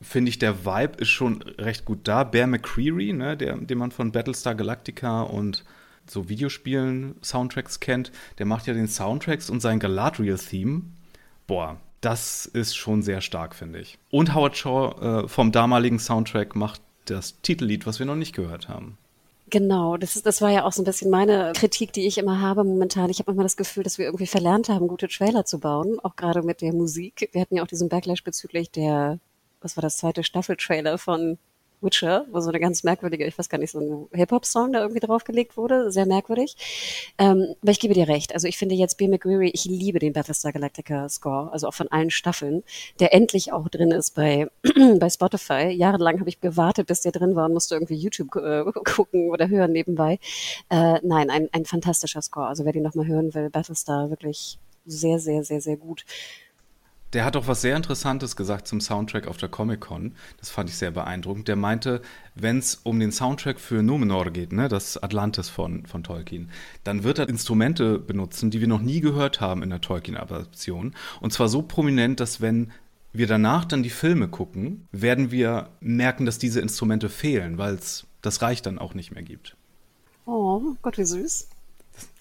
finde 0.00 0.30
ich, 0.30 0.38
der 0.38 0.64
Vibe 0.64 0.98
ist 0.98 1.10
schon 1.10 1.42
recht 1.42 1.84
gut 1.84 2.00
da. 2.04 2.24
Bear 2.24 2.46
McCreary, 2.46 3.12
ne, 3.12 3.36
der, 3.36 3.56
den 3.56 3.78
man 3.78 3.92
von 3.92 4.12
Battlestar 4.12 4.54
Galactica 4.54 5.22
und 5.22 5.64
so 6.08 6.28
Videospielen 6.28 7.16
Soundtracks 7.22 7.80
kennt, 7.80 8.12
der 8.38 8.46
macht 8.46 8.66
ja 8.66 8.74
den 8.74 8.88
Soundtracks 8.88 9.50
und 9.50 9.60
sein 9.60 9.78
Galadriel-Theme. 9.78 10.82
Boah, 11.46 11.80
das 12.00 12.46
ist 12.46 12.76
schon 12.76 13.02
sehr 13.02 13.20
stark, 13.20 13.54
finde 13.54 13.80
ich. 13.80 13.98
Und 14.10 14.34
Howard 14.34 14.56
Shaw 14.56 15.24
äh, 15.24 15.28
vom 15.28 15.52
damaligen 15.52 15.98
Soundtrack 15.98 16.54
macht 16.54 16.80
das 17.06 17.40
Titellied, 17.42 17.86
was 17.86 17.98
wir 17.98 18.06
noch 18.06 18.16
nicht 18.16 18.34
gehört 18.34 18.68
haben. 18.68 18.98
Genau, 19.48 19.96
das, 19.96 20.16
ist, 20.16 20.26
das 20.26 20.42
war 20.42 20.50
ja 20.50 20.64
auch 20.64 20.72
so 20.72 20.82
ein 20.82 20.84
bisschen 20.84 21.08
meine 21.08 21.52
Kritik, 21.54 21.92
die 21.92 22.06
ich 22.06 22.18
immer 22.18 22.40
habe 22.40 22.64
momentan. 22.64 23.10
Ich 23.10 23.20
habe 23.20 23.30
immer 23.30 23.44
das 23.44 23.56
Gefühl, 23.56 23.84
dass 23.84 23.96
wir 23.96 24.06
irgendwie 24.06 24.26
verlernt 24.26 24.68
haben, 24.68 24.88
gute 24.88 25.06
Trailer 25.06 25.44
zu 25.44 25.60
bauen, 25.60 26.00
auch 26.02 26.16
gerade 26.16 26.42
mit 26.42 26.62
der 26.62 26.72
Musik. 26.72 27.28
Wir 27.30 27.40
hatten 27.40 27.56
ja 27.56 27.62
auch 27.62 27.68
diesen 27.68 27.88
Backlash 27.88 28.24
bezüglich 28.24 28.72
der, 28.72 29.20
was 29.60 29.76
war 29.76 29.82
das 29.82 29.98
zweite 29.98 30.24
Staffeltrailer 30.24 30.98
von 30.98 31.38
Witcher, 31.86 32.26
wo 32.30 32.40
so 32.40 32.50
eine 32.50 32.60
ganz 32.60 32.84
merkwürdige, 32.84 33.24
ich 33.26 33.38
weiß 33.38 33.48
gar 33.48 33.58
nicht, 33.58 33.70
so 33.70 33.80
ein 33.80 34.08
Hip-Hop-Song 34.12 34.72
da 34.72 34.80
irgendwie 34.80 35.00
draufgelegt 35.00 35.56
wurde. 35.56 35.90
Sehr 35.90 36.04
merkwürdig. 36.04 36.56
Ähm, 37.16 37.54
aber 37.62 37.70
ich 37.70 37.80
gebe 37.80 37.94
dir 37.94 38.08
recht. 38.08 38.34
Also 38.34 38.48
ich 38.48 38.58
finde 38.58 38.74
jetzt 38.74 38.98
B. 38.98 39.08
McGreary, 39.08 39.50
ich 39.54 39.64
liebe 39.64 39.98
den 39.98 40.12
Battlestar 40.12 40.52
Galactica 40.52 41.08
Score, 41.08 41.50
also 41.52 41.68
auch 41.68 41.74
von 41.74 41.88
allen 41.88 42.10
Staffeln, 42.10 42.62
der 43.00 43.14
endlich 43.14 43.52
auch 43.52 43.68
drin 43.68 43.92
ist 43.92 44.14
bei, 44.14 44.48
bei 44.98 45.08
Spotify. 45.08 45.68
Jahrelang 45.70 46.20
habe 46.20 46.28
ich 46.28 46.40
gewartet, 46.40 46.88
bis 46.88 47.00
der 47.00 47.12
drin 47.12 47.36
war 47.36 47.46
und 47.46 47.54
musste 47.54 47.76
irgendwie 47.76 47.94
YouTube 47.94 48.36
äh, 48.36 48.64
gucken 48.84 49.30
oder 49.30 49.48
hören 49.48 49.72
nebenbei. 49.72 50.18
Äh, 50.68 50.98
nein, 51.02 51.30
ein, 51.30 51.48
ein 51.52 51.64
fantastischer 51.64 52.20
Score. 52.20 52.48
Also 52.48 52.64
wer 52.64 52.72
den 52.72 52.82
nochmal 52.82 53.06
hören 53.06 53.32
will, 53.34 53.48
Battlestar 53.48 54.10
wirklich 54.10 54.58
sehr, 54.84 55.18
sehr, 55.18 55.44
sehr, 55.44 55.60
sehr 55.60 55.76
gut. 55.76 56.04
Der 57.12 57.24
hat 57.24 57.36
auch 57.36 57.46
was 57.46 57.60
sehr 57.60 57.76
Interessantes 57.76 58.34
gesagt 58.34 58.66
zum 58.66 58.80
Soundtrack 58.80 59.28
auf 59.28 59.36
der 59.36 59.48
Comic-Con. 59.48 60.12
Das 60.38 60.50
fand 60.50 60.68
ich 60.68 60.76
sehr 60.76 60.90
beeindruckend. 60.90 61.46
Der 61.46 61.56
meinte, 61.56 62.02
wenn 62.34 62.58
es 62.58 62.80
um 62.82 62.98
den 62.98 63.12
Soundtrack 63.12 63.60
für 63.60 63.82
Numenor 63.82 64.30
geht, 64.30 64.52
ne, 64.52 64.68
das 64.68 65.00
Atlantis 65.00 65.48
von, 65.48 65.86
von 65.86 66.02
Tolkien, 66.02 66.50
dann 66.82 67.04
wird 67.04 67.18
er 67.18 67.28
Instrumente 67.28 67.98
benutzen, 67.98 68.50
die 68.50 68.60
wir 68.60 68.68
noch 68.68 68.82
nie 68.82 69.00
gehört 69.00 69.40
haben 69.40 69.62
in 69.62 69.70
der 69.70 69.80
Tolkien-Adaption. 69.80 70.94
Und 71.20 71.32
zwar 71.32 71.48
so 71.48 71.62
prominent, 71.62 72.18
dass 72.18 72.40
wenn 72.40 72.72
wir 73.12 73.28
danach 73.28 73.64
dann 73.64 73.82
die 73.82 73.90
Filme 73.90 74.28
gucken, 74.28 74.88
werden 74.92 75.30
wir 75.30 75.70
merken, 75.80 76.26
dass 76.26 76.38
diese 76.38 76.60
Instrumente 76.60 77.08
fehlen, 77.08 77.56
weil 77.56 77.74
es 77.74 78.04
das 78.20 78.42
Reich 78.42 78.62
dann 78.62 78.78
auch 78.78 78.94
nicht 78.94 79.12
mehr 79.12 79.22
gibt. 79.22 79.56
Oh, 80.26 80.74
Gott, 80.82 80.98
wie 80.98 81.04
süß. 81.04 81.48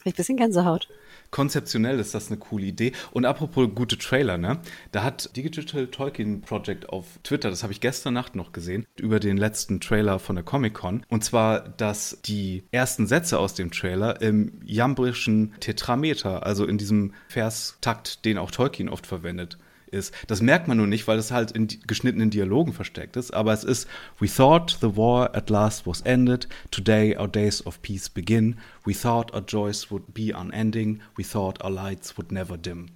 Ich 0.03 0.13
ein 0.13 0.15
bisschen 0.15 0.37
Gänsehaut 0.37 0.87
konzeptionell 1.31 1.99
ist 1.99 2.13
das 2.15 2.27
eine 2.27 2.37
coole 2.37 2.65
Idee. 2.65 2.91
Und 3.11 3.25
apropos 3.25 3.69
gute 3.73 3.97
Trailer, 3.97 4.37
ne? 4.37 4.59
Da 4.91 5.03
hat 5.03 5.35
Digital 5.35 5.87
Tolkien 5.87 6.41
Project 6.41 6.89
auf 6.89 7.05
Twitter, 7.23 7.49
das 7.49 7.63
habe 7.63 7.73
ich 7.73 7.81
gestern 7.81 8.13
Nacht 8.13 8.35
noch 8.35 8.51
gesehen, 8.51 8.85
über 8.99 9.19
den 9.19 9.37
letzten 9.37 9.79
Trailer 9.79 10.19
von 10.19 10.35
der 10.35 10.45
Comic-Con. 10.45 11.05
Und 11.09 11.23
zwar, 11.23 11.61
dass 11.69 12.19
die 12.25 12.63
ersten 12.71 13.07
Sätze 13.07 13.39
aus 13.39 13.53
dem 13.53 13.71
Trailer 13.71 14.21
im 14.21 14.61
jambrischen 14.63 15.53
Tetrameter, 15.59 16.45
also 16.45 16.65
in 16.65 16.77
diesem 16.77 17.13
Verstakt, 17.27 18.25
den 18.25 18.37
auch 18.37 18.51
Tolkien 18.51 18.89
oft 18.89 19.07
verwendet, 19.07 19.57
ist. 19.95 20.13
Das 20.27 20.41
merkt 20.41 20.67
man 20.67 20.77
nur 20.77 20.87
nicht, 20.87 21.07
weil 21.07 21.17
es 21.17 21.31
halt 21.31 21.51
in 21.51 21.67
geschnittenen 21.87 22.29
Dialogen 22.29 22.73
versteckt 22.73 23.15
ist, 23.15 23.33
aber 23.33 23.53
es 23.53 23.63
ist 23.63 23.87
We 24.19 24.27
thought 24.27 24.77
the 24.81 24.95
war 24.95 25.35
at 25.35 25.49
last 25.49 25.87
was 25.87 26.01
ended, 26.01 26.47
today 26.69 27.17
our 27.17 27.27
days 27.27 27.65
of 27.65 27.81
peace 27.81 28.09
begin, 28.09 28.57
we 28.85 28.93
thought 28.93 29.33
our 29.33 29.43
joys 29.45 29.89
would 29.89 30.13
be 30.13 30.33
unending, 30.35 31.01
we 31.17 31.23
thought 31.23 31.63
our 31.63 31.71
lights 31.71 32.17
would 32.17 32.31
never 32.31 32.57
dim. 32.57 32.87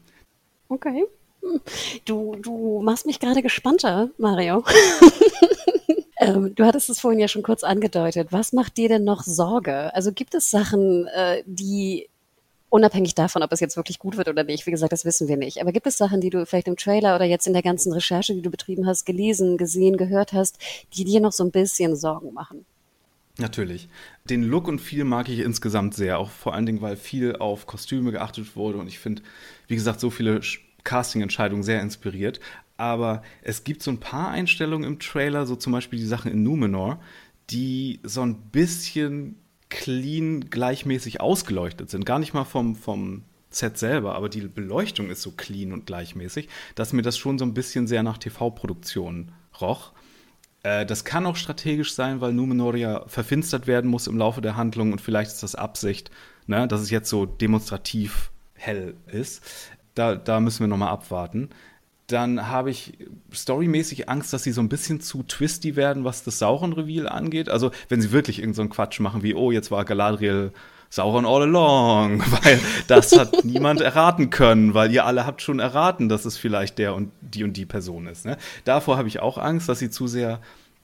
Okay. 0.69 1.05
Du, 2.05 2.35
du 2.35 2.81
machst 2.83 3.05
mich 3.05 3.19
gerade 3.19 3.41
gespannter, 3.41 4.09
Mario. 4.17 4.63
ähm, 6.19 6.53
du 6.53 6.65
hattest 6.65 6.89
es 6.89 6.99
vorhin 6.99 7.19
ja 7.19 7.27
schon 7.27 7.43
kurz 7.43 7.63
angedeutet. 7.63 8.27
Was 8.31 8.53
macht 8.53 8.77
dir 8.77 8.89
denn 8.89 9.03
noch 9.03 9.23
Sorge? 9.23 9.93
Also 9.95 10.11
gibt 10.11 10.35
es 10.35 10.51
Sachen, 10.51 11.07
äh, 11.07 11.43
die 11.45 12.09
Unabhängig 12.69 13.15
davon, 13.15 13.41
ob 13.41 13.51
es 13.51 13.59
jetzt 13.59 13.77
wirklich 13.77 13.97
gut 13.97 14.15
wird 14.15 14.29
oder 14.29 14.43
nicht, 14.43 14.67
wie 14.67 14.71
gesagt, 14.71 14.91
das 14.91 15.03
wissen 15.03 15.27
wir 15.27 15.37
nicht. 15.37 15.59
Aber 15.59 15.71
gibt 15.71 15.87
es 15.87 15.97
Sachen, 15.97 16.21
die 16.21 16.29
du 16.29 16.45
vielleicht 16.45 16.67
im 16.67 16.77
Trailer 16.77 17.15
oder 17.15 17.25
jetzt 17.25 17.47
in 17.47 17.53
der 17.53 17.63
ganzen 17.63 17.91
Recherche, 17.91 18.35
die 18.35 18.43
du 18.43 18.51
betrieben 18.51 18.85
hast, 18.85 19.05
gelesen, 19.05 19.57
gesehen, 19.57 19.97
gehört 19.97 20.33
hast, 20.33 20.59
die 20.93 21.03
dir 21.03 21.19
noch 21.19 21.31
so 21.31 21.43
ein 21.43 21.51
bisschen 21.51 21.95
Sorgen 21.95 22.33
machen? 22.33 22.65
Natürlich. 23.39 23.89
Den 24.29 24.43
Look 24.43 24.67
und 24.67 24.79
viel 24.79 25.03
mag 25.03 25.29
ich 25.29 25.39
insgesamt 25.39 25.95
sehr, 25.95 26.19
auch 26.19 26.29
vor 26.29 26.53
allen 26.53 26.65
Dingen, 26.65 26.81
weil 26.81 26.97
viel 26.97 27.37
auf 27.37 27.65
Kostüme 27.65 28.11
geachtet 28.11 28.55
wurde 28.55 28.77
und 28.77 28.87
ich 28.87 28.99
finde, 28.99 29.23
wie 29.67 29.75
gesagt, 29.75 29.99
so 29.99 30.09
viele 30.09 30.41
Casting-Entscheidungen 30.83 31.63
sehr 31.63 31.81
inspiriert. 31.81 32.39
Aber 32.77 33.23
es 33.41 33.63
gibt 33.63 33.81
so 33.81 33.91
ein 33.91 33.99
paar 33.99 34.29
Einstellungen 34.29 34.87
im 34.87 34.99
Trailer, 34.99 35.45
so 35.45 35.55
zum 35.55 35.73
Beispiel 35.73 35.99
die 35.99 36.05
Sachen 36.05 36.31
in 36.31 36.43
Numenor, 36.43 36.99
die 37.49 37.99
so 38.03 38.21
ein 38.21 38.35
bisschen 38.51 39.35
clean 39.69 40.49
gleichmäßig 40.49 41.21
ausgeleuchtet 41.21 41.89
sind. 41.89 42.05
Gar 42.05 42.19
nicht 42.19 42.33
mal 42.33 42.43
vom, 42.43 42.75
vom 42.75 43.23
Set 43.51 43.77
selber, 43.77 44.15
aber 44.15 44.29
die 44.29 44.41
Beleuchtung 44.41 45.09
ist 45.09 45.21
so 45.21 45.31
clean 45.31 45.73
und 45.73 45.85
gleichmäßig, 45.85 46.49
dass 46.75 46.93
mir 46.93 47.01
das 47.01 47.17
schon 47.17 47.39
so 47.39 47.45
ein 47.45 47.53
bisschen 47.53 47.87
sehr 47.87 48.03
nach 48.03 48.17
TV-Produktion 48.17 49.31
roch. 49.59 49.91
Äh, 50.63 50.85
das 50.85 51.03
kann 51.03 51.25
auch 51.25 51.35
strategisch 51.35 51.93
sein, 51.93 52.21
weil 52.21 52.33
Numenor 52.33 52.75
ja 52.75 53.07
verfinstert 53.07 53.65
werden 53.67 53.89
muss 53.89 54.07
im 54.07 54.17
Laufe 54.17 54.41
der 54.41 54.55
Handlung 54.55 54.91
und 54.91 55.01
vielleicht 55.01 55.31
ist 55.31 55.43
das 55.43 55.55
Absicht, 55.55 56.11
ne, 56.47 56.67
dass 56.67 56.81
es 56.81 56.89
jetzt 56.89 57.09
so 57.09 57.25
demonstrativ 57.25 58.31
hell 58.53 58.95
ist. 59.07 59.43
Da, 59.95 60.15
da 60.15 60.39
müssen 60.39 60.61
wir 60.61 60.67
nochmal 60.67 60.89
abwarten 60.89 61.49
dann 62.11 62.47
habe 62.47 62.71
ich 62.71 62.97
storymäßig 63.33 64.09
Angst, 64.09 64.33
dass 64.33 64.43
sie 64.43 64.51
so 64.51 64.61
ein 64.61 64.69
bisschen 64.69 64.99
zu 64.99 65.23
twisty 65.23 65.75
werden, 65.75 66.03
was 66.03 66.23
das 66.23 66.39
Sauron-Reveal 66.39 67.07
angeht. 67.07 67.49
Also, 67.49 67.71
wenn 67.87 68.01
sie 68.01 68.11
wirklich 68.11 68.39
irgendeinen 68.39 68.69
so 68.69 68.75
Quatsch 68.75 68.99
machen 68.99 69.23
wie, 69.23 69.35
oh, 69.35 69.51
jetzt 69.51 69.71
war 69.71 69.85
Galadriel 69.85 70.51
Sauron 70.89 71.25
all 71.25 71.43
along, 71.43 72.19
weil 72.31 72.59
das 72.87 73.17
hat 73.17 73.31
niemand 73.45 73.79
erraten 73.81 74.31
können, 74.31 74.73
weil 74.73 74.91
ihr 74.91 75.05
alle 75.05 75.25
habt 75.25 75.41
schon 75.41 75.59
erraten, 75.59 76.09
dass 76.09 76.25
es 76.25 76.37
vielleicht 76.37 76.79
der 76.79 76.95
und 76.95 77.11
die 77.21 77.43
und 77.43 77.53
die 77.53 77.67
Person 77.67 78.07
ist. 78.07 78.25
Ne? 78.25 78.37
Davor 78.65 78.97
habe 78.97 79.07
ich 79.07 79.19
auch 79.19 79.37
Angst, 79.37 79.69
dass 79.69 79.79
sie 79.79 79.91
zu 79.91 80.07
sehr 80.07 80.41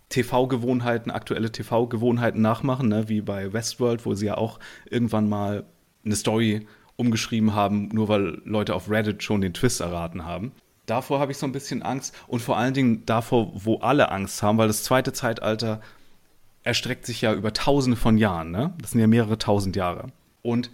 TV-Gewohnheiten, 0.09 1.09
aktuelle 1.09 1.51
TV-Gewohnheiten 1.51 2.39
nachmachen, 2.39 2.89
ne? 2.89 3.09
wie 3.09 3.21
bei 3.21 3.51
Westworld, 3.51 4.05
wo 4.05 4.13
sie 4.13 4.27
ja 4.27 4.37
auch 4.37 4.59
irgendwann 4.87 5.27
mal 5.27 5.63
eine 6.05 6.15
Story 6.15 6.67
umgeschrieben 6.97 7.55
haben, 7.55 7.89
nur 7.89 8.07
weil 8.07 8.41
Leute 8.45 8.75
auf 8.75 8.89
Reddit 8.89 9.23
schon 9.23 9.41
den 9.41 9.55
Twist 9.55 9.81
erraten 9.81 10.23
haben. 10.25 10.51
Davor 10.85 11.19
habe 11.19 11.31
ich 11.31 11.37
so 11.37 11.45
ein 11.45 11.51
bisschen 11.51 11.81
Angst 11.81 12.13
und 12.27 12.41
vor 12.41 12.57
allen 12.57 12.73
Dingen 12.73 13.05
davor, 13.05 13.51
wo 13.53 13.77
alle 13.79 14.11
Angst 14.11 14.43
haben, 14.43 14.57
weil 14.57 14.67
das 14.67 14.83
zweite 14.83 15.13
Zeitalter 15.13 15.81
erstreckt 16.63 17.05
sich 17.05 17.21
ja 17.21 17.33
über 17.33 17.53
tausende 17.53 17.97
von 17.97 18.17
Jahren, 18.17 18.51
ne? 18.51 18.73
Das 18.81 18.91
sind 18.91 18.99
ja 18.99 19.07
mehrere 19.07 19.37
tausend 19.37 19.75
Jahre. 19.75 20.07
Und 20.41 20.71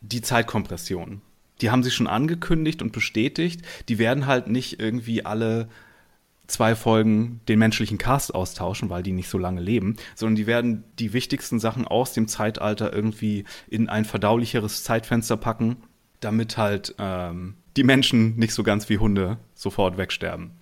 die 0.00 0.20
Zeitkompression, 0.20 1.22
die 1.60 1.70
haben 1.70 1.82
sie 1.82 1.90
schon 1.90 2.06
angekündigt 2.06 2.82
und 2.82 2.92
bestätigt. 2.92 3.62
Die 3.88 3.98
werden 3.98 4.26
halt 4.26 4.48
nicht 4.48 4.80
irgendwie 4.80 5.24
alle 5.24 5.68
zwei 6.46 6.74
Folgen 6.74 7.40
den 7.48 7.58
menschlichen 7.58 7.96
Cast 7.96 8.34
austauschen, 8.34 8.90
weil 8.90 9.02
die 9.02 9.12
nicht 9.12 9.30
so 9.30 9.38
lange 9.38 9.60
leben, 9.60 9.96
sondern 10.14 10.36
die 10.36 10.46
werden 10.46 10.84
die 10.98 11.12
wichtigsten 11.12 11.58
Sachen 11.58 11.86
aus 11.86 12.12
dem 12.12 12.28
Zeitalter 12.28 12.92
irgendwie 12.92 13.44
in 13.68 13.88
ein 13.88 14.04
verdaulicheres 14.04 14.84
Zeitfenster 14.84 15.38
packen, 15.38 15.76
damit 16.20 16.58
halt 16.58 16.94
ähm, 16.98 17.54
die 17.76 17.84
Menschen 17.84 18.36
nicht 18.36 18.54
so 18.54 18.62
ganz 18.62 18.88
wie 18.88 18.98
Hunde 18.98 19.38
sofort 19.54 19.96
wegsterben. 19.96 20.52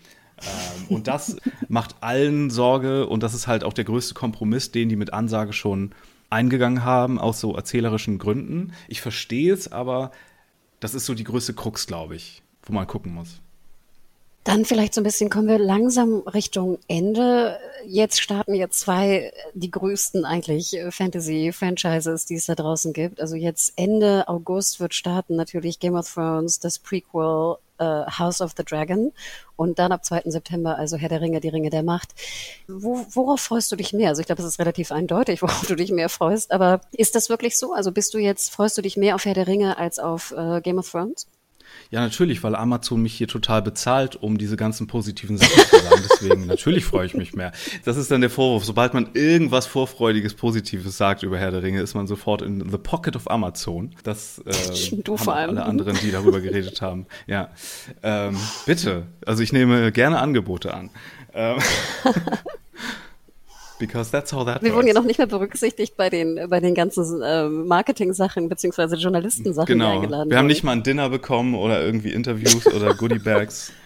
Ähm, 0.40 0.88
und 0.88 1.08
das 1.08 1.36
macht 1.68 1.96
allen 2.00 2.50
Sorge 2.50 3.06
und 3.06 3.22
das 3.22 3.34
ist 3.34 3.46
halt 3.46 3.64
auch 3.64 3.72
der 3.72 3.84
größte 3.84 4.14
Kompromiss, 4.14 4.70
den 4.72 4.88
die 4.88 4.96
mit 4.96 5.12
Ansage 5.12 5.52
schon 5.52 5.94
eingegangen 6.30 6.84
haben, 6.84 7.18
aus 7.18 7.40
so 7.40 7.54
erzählerischen 7.54 8.18
Gründen. 8.18 8.72
Ich 8.88 9.02
verstehe 9.02 9.52
es, 9.52 9.70
aber 9.70 10.12
das 10.80 10.94
ist 10.94 11.06
so 11.06 11.14
die 11.14 11.24
größte 11.24 11.52
Krux, 11.54 11.86
glaube 11.86 12.16
ich, 12.16 12.42
wo 12.62 12.72
man 12.72 12.86
gucken 12.86 13.12
muss. 13.12 13.40
Dann 14.44 14.64
vielleicht 14.64 14.92
so 14.92 15.00
ein 15.00 15.04
bisschen 15.04 15.30
kommen 15.30 15.46
wir 15.46 15.58
langsam 15.58 16.20
Richtung 16.20 16.78
Ende. 16.88 17.58
Jetzt 17.86 18.20
starten 18.20 18.54
ja 18.54 18.68
zwei, 18.70 19.32
die 19.54 19.70
größten 19.70 20.24
eigentlich 20.24 20.76
äh, 20.76 20.90
Fantasy-Franchises, 20.90 22.26
die 22.26 22.34
es 22.34 22.46
da 22.46 22.56
draußen 22.56 22.92
gibt. 22.92 23.20
Also 23.20 23.36
jetzt 23.36 23.74
Ende 23.76 24.28
August 24.28 24.80
wird 24.80 24.94
starten 24.94 25.36
natürlich 25.36 25.78
Game 25.78 25.94
of 25.94 26.12
Thrones, 26.12 26.58
das 26.58 26.80
Prequel 26.80 27.56
äh, 27.78 28.04
House 28.18 28.40
of 28.40 28.52
the 28.56 28.64
Dragon 28.64 29.12
und 29.54 29.78
dann 29.78 29.92
ab 29.92 30.04
2. 30.04 30.22
September 30.26 30.76
also 30.76 30.96
Herr 30.96 31.08
der 31.08 31.20
Ringe, 31.20 31.40
die 31.40 31.48
Ringe 31.48 31.70
der 31.70 31.84
Macht. 31.84 32.10
Wo, 32.66 33.06
worauf 33.10 33.40
freust 33.40 33.70
du 33.70 33.76
dich 33.76 33.92
mehr? 33.92 34.08
Also 34.08 34.20
ich 34.20 34.26
glaube, 34.26 34.42
es 34.42 34.48
ist 34.48 34.58
relativ 34.58 34.90
eindeutig, 34.90 35.42
worauf 35.42 35.66
du 35.66 35.76
dich 35.76 35.92
mehr 35.92 36.08
freust. 36.08 36.50
Aber 36.50 36.80
ist 36.92 37.14
das 37.14 37.28
wirklich 37.28 37.56
so? 37.56 37.72
Also 37.72 37.92
bist 37.92 38.12
du 38.14 38.18
jetzt, 38.18 38.50
freust 38.50 38.76
du 38.76 38.82
dich 38.82 38.96
mehr 38.96 39.14
auf 39.14 39.24
Herr 39.24 39.34
der 39.34 39.46
Ringe 39.46 39.78
als 39.78 40.00
auf 40.00 40.32
äh, 40.36 40.60
Game 40.60 40.78
of 40.78 40.90
Thrones? 40.90 41.28
Ja, 41.90 42.00
natürlich, 42.00 42.42
weil 42.42 42.54
Amazon 42.54 43.02
mich 43.02 43.14
hier 43.14 43.28
total 43.28 43.62
bezahlt, 43.62 44.16
um 44.16 44.38
diese 44.38 44.56
ganzen 44.56 44.86
positiven 44.86 45.36
Sachen 45.36 45.62
zu 45.64 45.76
sagen. 45.76 46.02
Deswegen, 46.10 46.46
natürlich 46.46 46.84
freue 46.84 47.06
ich 47.06 47.14
mich 47.14 47.34
mehr. 47.34 47.52
Das 47.84 47.96
ist 47.96 48.10
dann 48.10 48.20
der 48.20 48.30
Vorwurf. 48.30 48.64
Sobald 48.64 48.94
man 48.94 49.10
irgendwas 49.14 49.66
Vorfreudiges, 49.66 50.34
Positives 50.34 50.96
sagt 50.96 51.22
über 51.22 51.38
Herr 51.38 51.50
der 51.50 51.62
Ringe, 51.62 51.80
ist 51.80 51.94
man 51.94 52.06
sofort 52.06 52.42
in 52.42 52.70
the 52.70 52.78
pocket 52.78 53.16
of 53.16 53.30
Amazon. 53.30 53.94
Das 54.04 54.38
äh, 54.38 54.52
du 55.02 55.12
haben 55.12 55.24
vor 55.24 55.34
allem. 55.34 55.50
alle 55.50 55.64
anderen, 55.64 55.96
die 56.02 56.10
darüber 56.10 56.40
geredet 56.40 56.80
haben. 56.80 57.06
Ja, 57.26 57.50
ähm, 58.02 58.36
bitte. 58.66 59.06
Also 59.26 59.42
ich 59.42 59.52
nehme 59.52 59.92
gerne 59.92 60.18
Angebote 60.18 60.72
an. 60.72 60.90
Ähm, 61.34 61.58
because 63.82 64.12
that's 64.12 64.32
how 64.32 64.46
that 64.46 64.62
Wir 64.62 64.72
wurden 64.74 64.86
ja 64.86 64.94
noch 64.94 65.04
nicht 65.04 65.18
mehr 65.18 65.26
berücksichtigt 65.26 65.96
bei 65.96 66.08
den, 66.08 66.48
bei 66.48 66.60
den 66.60 66.74
ganzen 66.74 67.20
äh, 67.20 67.48
Marketing-Sachen 67.48 68.48
beziehungsweise 68.48 68.94
Journalistensachen, 68.96 69.66
genau. 69.66 69.90
die 69.90 69.96
eingeladen 69.96 70.30
Wir 70.30 70.38
haben 70.38 70.46
nicht 70.46 70.62
mal 70.62 70.70
ein 70.70 70.84
Dinner 70.84 71.10
bekommen 71.10 71.56
oder 71.56 71.84
irgendwie 71.84 72.12
Interviews 72.12 72.66
oder 72.66 72.94
Goodie-Bags. 72.94 73.72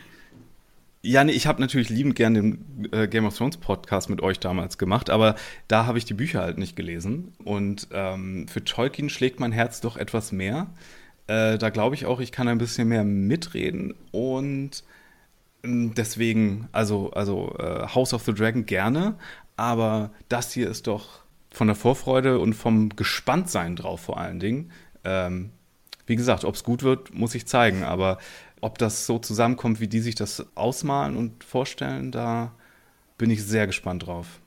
Ja, 1.03 1.23
nee, 1.23 1.31
ich 1.31 1.47
habe 1.47 1.61
natürlich 1.61 1.89
liebend 1.89 2.17
gern 2.17 2.35
den 2.35 2.89
äh, 2.91 3.07
Game 3.07 3.27
of 3.27 3.37
Thrones 3.39 3.59
Podcast 3.59 4.11
mit 4.11 4.21
euch 4.21 4.41
damals 4.41 4.77
gemacht, 4.77 5.09
aber 5.09 5.37
da 5.69 5.87
habe 5.87 5.99
ich 5.99 6.05
die 6.05 6.15
Bücher 6.15 6.41
halt 6.41 6.59
nicht 6.59 6.75
gelesen. 6.75 7.33
Und 7.45 7.87
ähm, 7.93 8.49
für 8.49 8.65
Tolkien 8.65 9.09
schlägt 9.09 9.39
mein 9.39 9.53
Herz 9.53 9.81
doch 9.81 9.97
etwas 9.97 10.33
mehr. 10.33 10.67
Äh, 11.29 11.59
da 11.59 11.71
glaube 11.71 11.95
ich 11.95 12.07
auch, 12.07 12.19
ich 12.19 12.33
kann 12.33 12.49
ein 12.49 12.59
bisschen 12.59 12.89
mehr 12.89 13.05
mitreden 13.05 13.95
und 14.11 14.83
ähm, 15.63 15.95
deswegen, 15.95 16.69
also, 16.73 17.11
also 17.13 17.55
äh, 17.59 17.87
House 17.95 18.13
of 18.13 18.23
the 18.23 18.35
Dragon 18.35 18.67
gerne, 18.67 19.15
aber 19.57 20.11
das 20.29 20.53
hier 20.53 20.69
ist 20.71 20.87
doch 20.87 21.21
von 21.51 21.67
der 21.67 21.77
Vorfreude 21.77 22.39
und 22.39 22.55
vom 22.55 22.91
Gespanntsein 22.91 23.77
drauf 23.77 24.01
vor 24.01 24.19
allen 24.19 24.41
Dingen. 24.41 24.71
Ähm, 25.05 25.51
wie 26.07 26.17
gesagt, 26.17 26.45
ob 26.45 26.55
es 26.55 26.65
gut 26.65 26.83
wird, 26.83 27.15
muss 27.15 27.35
ich 27.35 27.47
zeigen. 27.47 27.83
Aber 27.83 28.19
ob 28.61 28.79
das 28.79 29.07
so 29.07 29.19
zusammenkommt, 29.19 29.81
wie 29.81 29.89
die 29.89 30.01
sich 30.01 30.15
das 30.15 30.45
ausmalen 30.55 31.17
und 31.17 31.45
vorstellen, 31.45 32.13
da 32.13 32.53
bin 33.19 33.31
ich 33.31 33.45
sehr 33.45 33.67
gespannt 33.67 34.07
drauf. 34.07 34.41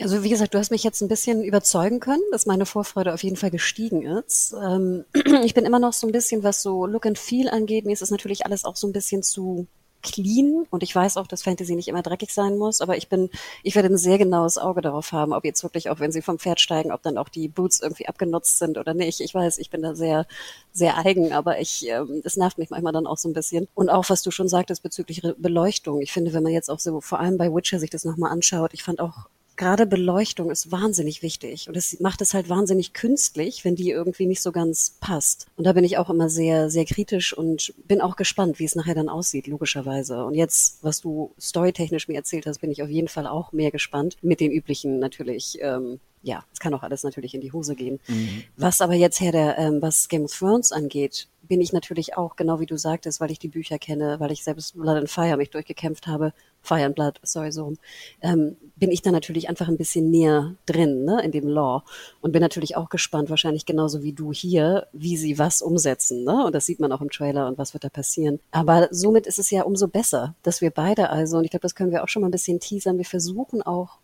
Also 0.00 0.24
wie 0.24 0.28
gesagt, 0.28 0.54
du 0.54 0.58
hast 0.58 0.72
mich 0.72 0.82
jetzt 0.82 1.02
ein 1.02 1.08
bisschen 1.08 1.44
überzeugen 1.44 2.00
können, 2.00 2.22
dass 2.32 2.46
meine 2.46 2.66
Vorfreude 2.66 3.14
auf 3.14 3.22
jeden 3.22 3.36
Fall 3.36 3.52
gestiegen 3.52 4.02
ist. 4.02 4.52
Ähm, 4.60 5.04
ich 5.44 5.54
bin 5.54 5.64
immer 5.64 5.78
noch 5.78 5.92
so 5.92 6.06
ein 6.08 6.12
bisschen, 6.12 6.42
was 6.42 6.62
so 6.62 6.86
Look 6.86 7.06
and 7.06 7.18
Feel 7.18 7.48
angeht. 7.48 7.84
Mir 7.84 7.92
ist 7.92 8.02
es 8.02 8.10
natürlich 8.10 8.44
alles 8.44 8.64
auch 8.64 8.74
so 8.74 8.88
ein 8.88 8.92
bisschen 8.92 9.22
zu 9.22 9.68
clean 10.04 10.66
und 10.70 10.84
ich 10.84 10.94
weiß 10.94 11.16
auch, 11.16 11.26
dass 11.26 11.42
Fantasy 11.42 11.74
nicht 11.74 11.88
immer 11.88 12.02
dreckig 12.02 12.32
sein 12.32 12.56
muss, 12.56 12.80
aber 12.80 12.96
ich 12.96 13.08
bin, 13.08 13.30
ich 13.64 13.74
werde 13.74 13.88
ein 13.88 13.96
sehr 13.96 14.18
genaues 14.18 14.58
Auge 14.58 14.82
darauf 14.82 15.10
haben, 15.10 15.32
ob 15.32 15.44
jetzt 15.44 15.62
wirklich 15.64 15.90
auch, 15.90 15.98
wenn 15.98 16.12
sie 16.12 16.22
vom 16.22 16.38
Pferd 16.38 16.60
steigen, 16.60 16.92
ob 16.92 17.02
dann 17.02 17.18
auch 17.18 17.28
die 17.28 17.48
Boots 17.48 17.80
irgendwie 17.80 18.06
abgenutzt 18.06 18.58
sind 18.58 18.78
oder 18.78 18.94
nicht. 18.94 19.20
Ich 19.20 19.34
weiß, 19.34 19.58
ich 19.58 19.70
bin 19.70 19.82
da 19.82 19.94
sehr, 19.96 20.26
sehr 20.72 20.98
eigen, 20.98 21.32
aber 21.32 21.58
ich, 21.60 21.88
ähm, 21.88 22.20
das 22.22 22.36
nervt 22.36 22.58
mich 22.58 22.70
manchmal 22.70 22.92
dann 22.92 23.06
auch 23.06 23.18
so 23.18 23.28
ein 23.28 23.32
bisschen. 23.32 23.66
Und 23.74 23.88
auch, 23.88 24.04
was 24.08 24.22
du 24.22 24.30
schon 24.30 24.48
sagtest 24.48 24.82
bezüglich 24.82 25.22
Beleuchtung. 25.38 26.00
Ich 26.00 26.12
finde, 26.12 26.32
wenn 26.32 26.42
man 26.42 26.52
jetzt 26.52 26.70
auch 26.70 26.78
so, 26.78 27.00
vor 27.00 27.20
allem 27.20 27.38
bei 27.38 27.52
Witcher 27.52 27.78
sich 27.78 27.90
das 27.90 28.04
nochmal 28.04 28.30
anschaut, 28.30 28.74
ich 28.74 28.82
fand 28.82 29.00
auch 29.00 29.28
gerade 29.56 29.86
Beleuchtung 29.86 30.50
ist 30.50 30.72
wahnsinnig 30.72 31.22
wichtig 31.22 31.68
und 31.68 31.76
es 31.76 32.00
macht 32.00 32.20
es 32.20 32.34
halt 32.34 32.48
wahnsinnig 32.48 32.92
künstlich, 32.92 33.64
wenn 33.64 33.76
die 33.76 33.90
irgendwie 33.90 34.26
nicht 34.26 34.42
so 34.42 34.52
ganz 34.52 34.96
passt. 35.00 35.46
Und 35.56 35.64
da 35.64 35.72
bin 35.72 35.84
ich 35.84 35.98
auch 35.98 36.10
immer 36.10 36.28
sehr, 36.28 36.70
sehr 36.70 36.84
kritisch 36.84 37.36
und 37.36 37.74
bin 37.86 38.00
auch 38.00 38.16
gespannt, 38.16 38.58
wie 38.58 38.64
es 38.64 38.74
nachher 38.74 38.94
dann 38.94 39.08
aussieht, 39.08 39.46
logischerweise. 39.46 40.24
Und 40.24 40.34
jetzt, 40.34 40.82
was 40.82 41.00
du 41.00 41.34
storytechnisch 41.40 42.08
mir 42.08 42.16
erzählt 42.16 42.46
hast, 42.46 42.60
bin 42.60 42.70
ich 42.70 42.82
auf 42.82 42.88
jeden 42.90 43.08
Fall 43.08 43.26
auch 43.26 43.52
mehr 43.52 43.70
gespannt 43.70 44.16
mit 44.22 44.40
den 44.40 44.52
üblichen 44.52 44.98
natürlich. 44.98 45.58
Ähm, 45.60 46.00
ja, 46.24 46.42
es 46.52 46.58
kann 46.58 46.74
auch 46.74 46.82
alles 46.82 47.04
natürlich 47.04 47.34
in 47.34 47.40
die 47.40 47.52
Hose 47.52 47.76
gehen. 47.76 48.00
Mhm. 48.08 48.44
Was 48.56 48.80
aber 48.80 48.94
jetzt 48.94 49.20
her 49.20 49.30
der, 49.30 49.58
ähm, 49.58 49.80
was 49.82 50.08
Game 50.08 50.24
of 50.24 50.36
Thrones 50.36 50.72
angeht, 50.72 51.28
bin 51.46 51.60
ich 51.60 51.74
natürlich 51.74 52.16
auch, 52.16 52.36
genau 52.36 52.58
wie 52.60 52.66
du 52.66 52.78
sagtest, 52.78 53.20
weil 53.20 53.30
ich 53.30 53.38
die 53.38 53.48
Bücher 53.48 53.78
kenne, 53.78 54.18
weil 54.18 54.32
ich 54.32 54.42
selbst 54.42 54.74
Blood 54.74 54.96
and 54.96 55.10
Fire 55.10 55.36
mich 55.36 55.50
durchgekämpft 55.50 56.06
habe, 56.06 56.32
Fire 56.62 56.82
and 56.82 56.94
Blood, 56.94 57.20
sorry, 57.22 57.52
so, 57.52 57.74
ähm, 58.22 58.56
bin 58.76 58.90
ich 58.90 59.02
da 59.02 59.12
natürlich 59.12 59.50
einfach 59.50 59.68
ein 59.68 59.76
bisschen 59.76 60.10
näher 60.10 60.54
drin, 60.64 61.04
ne, 61.04 61.22
in 61.22 61.30
dem 61.30 61.46
Law. 61.46 61.84
Und 62.22 62.32
bin 62.32 62.40
natürlich 62.40 62.76
auch 62.76 62.88
gespannt, 62.88 63.28
wahrscheinlich 63.28 63.66
genauso 63.66 64.02
wie 64.02 64.14
du 64.14 64.32
hier, 64.32 64.86
wie 64.92 65.18
sie 65.18 65.38
was 65.38 65.60
umsetzen, 65.60 66.24
ne? 66.24 66.46
Und 66.46 66.54
das 66.54 66.64
sieht 66.64 66.80
man 66.80 66.92
auch 66.92 67.02
im 67.02 67.10
Trailer 67.10 67.46
und 67.46 67.58
was 67.58 67.74
wird 67.74 67.84
da 67.84 67.90
passieren. 67.90 68.40
Aber 68.50 68.88
somit 68.90 69.26
ist 69.26 69.38
es 69.38 69.50
ja 69.50 69.62
umso 69.64 69.88
besser, 69.88 70.34
dass 70.42 70.62
wir 70.62 70.70
beide 70.70 71.10
also, 71.10 71.36
und 71.36 71.44
ich 71.44 71.50
glaube, 71.50 71.62
das 71.62 71.74
können 71.74 71.92
wir 71.92 72.02
auch 72.02 72.08
schon 72.08 72.22
mal 72.22 72.28
ein 72.28 72.32
bisschen 72.32 72.60
teasern, 72.60 72.96
wir 72.96 73.04
versuchen 73.04 73.60
auch 73.60 73.98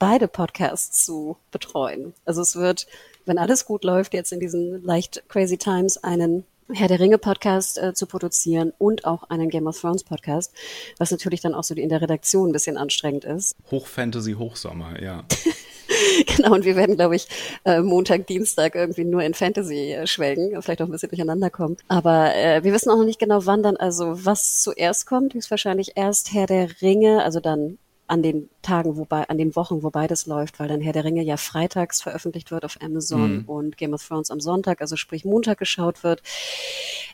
beide 0.00 0.26
Podcasts 0.26 1.04
zu 1.04 1.36
betreuen. 1.52 2.14
Also 2.24 2.42
es 2.42 2.56
wird, 2.56 2.88
wenn 3.26 3.38
alles 3.38 3.64
gut 3.64 3.84
läuft, 3.84 4.14
jetzt 4.14 4.32
in 4.32 4.40
diesen 4.40 4.82
leicht 4.82 5.22
crazy 5.28 5.58
times 5.58 6.02
einen 6.02 6.44
Herr 6.72 6.88
der 6.88 7.00
Ringe 7.00 7.18
Podcast 7.18 7.78
äh, 7.78 7.94
zu 7.94 8.06
produzieren 8.06 8.72
und 8.78 9.04
auch 9.04 9.24
einen 9.24 9.50
Game 9.50 9.66
of 9.66 9.80
Thrones 9.80 10.04
Podcast, 10.04 10.52
was 10.98 11.10
natürlich 11.10 11.40
dann 11.40 11.54
auch 11.54 11.64
so 11.64 11.74
in 11.74 11.88
der 11.88 12.00
Redaktion 12.00 12.50
ein 12.50 12.52
bisschen 12.52 12.76
anstrengend 12.76 13.24
ist. 13.24 13.56
Hochfantasy, 13.70 14.34
Hochsommer, 14.34 15.02
ja. 15.02 15.24
genau, 16.36 16.54
und 16.54 16.64
wir 16.64 16.76
werden, 16.76 16.96
glaube 16.96 17.16
ich, 17.16 17.26
äh, 17.64 17.80
Montag, 17.80 18.26
Dienstag 18.28 18.76
irgendwie 18.76 19.04
nur 19.04 19.22
in 19.22 19.34
Fantasy 19.34 19.92
äh, 19.92 20.06
schwelgen, 20.06 20.62
vielleicht 20.62 20.80
auch 20.80 20.86
ein 20.86 20.92
bisschen 20.92 21.10
durcheinander 21.10 21.50
kommen. 21.50 21.76
Aber 21.88 22.34
äh, 22.36 22.62
wir 22.62 22.72
wissen 22.72 22.90
auch 22.90 22.98
noch 22.98 23.04
nicht 23.04 23.18
genau, 23.18 23.44
wann 23.46 23.62
dann, 23.62 23.76
also 23.76 24.24
was 24.24 24.62
zuerst 24.62 25.06
kommt, 25.06 25.34
höchstwahrscheinlich 25.34 25.96
erst 25.96 26.32
Herr 26.32 26.46
der 26.46 26.80
Ringe, 26.80 27.22
also 27.24 27.40
dann 27.40 27.78
an 28.10 28.22
den 28.22 28.50
Tagen, 28.62 28.96
wobei, 28.96 29.28
an 29.28 29.38
den 29.38 29.54
Wochen, 29.54 29.82
wo 29.82 29.90
beides 29.90 30.26
läuft, 30.26 30.58
weil 30.58 30.68
dann 30.68 30.80
Herr 30.80 30.92
der 30.92 31.04
Ringe 31.04 31.22
ja 31.22 31.36
freitags 31.36 32.02
veröffentlicht 32.02 32.50
wird 32.50 32.64
auf 32.64 32.76
Amazon 32.82 33.38
mhm. 33.38 33.44
und 33.46 33.76
Game 33.76 33.94
of 33.94 34.06
Thrones 34.06 34.30
am 34.30 34.40
Sonntag, 34.40 34.80
also 34.80 34.96
sprich 34.96 35.24
Montag 35.24 35.58
geschaut 35.58 36.02
wird, 36.02 36.22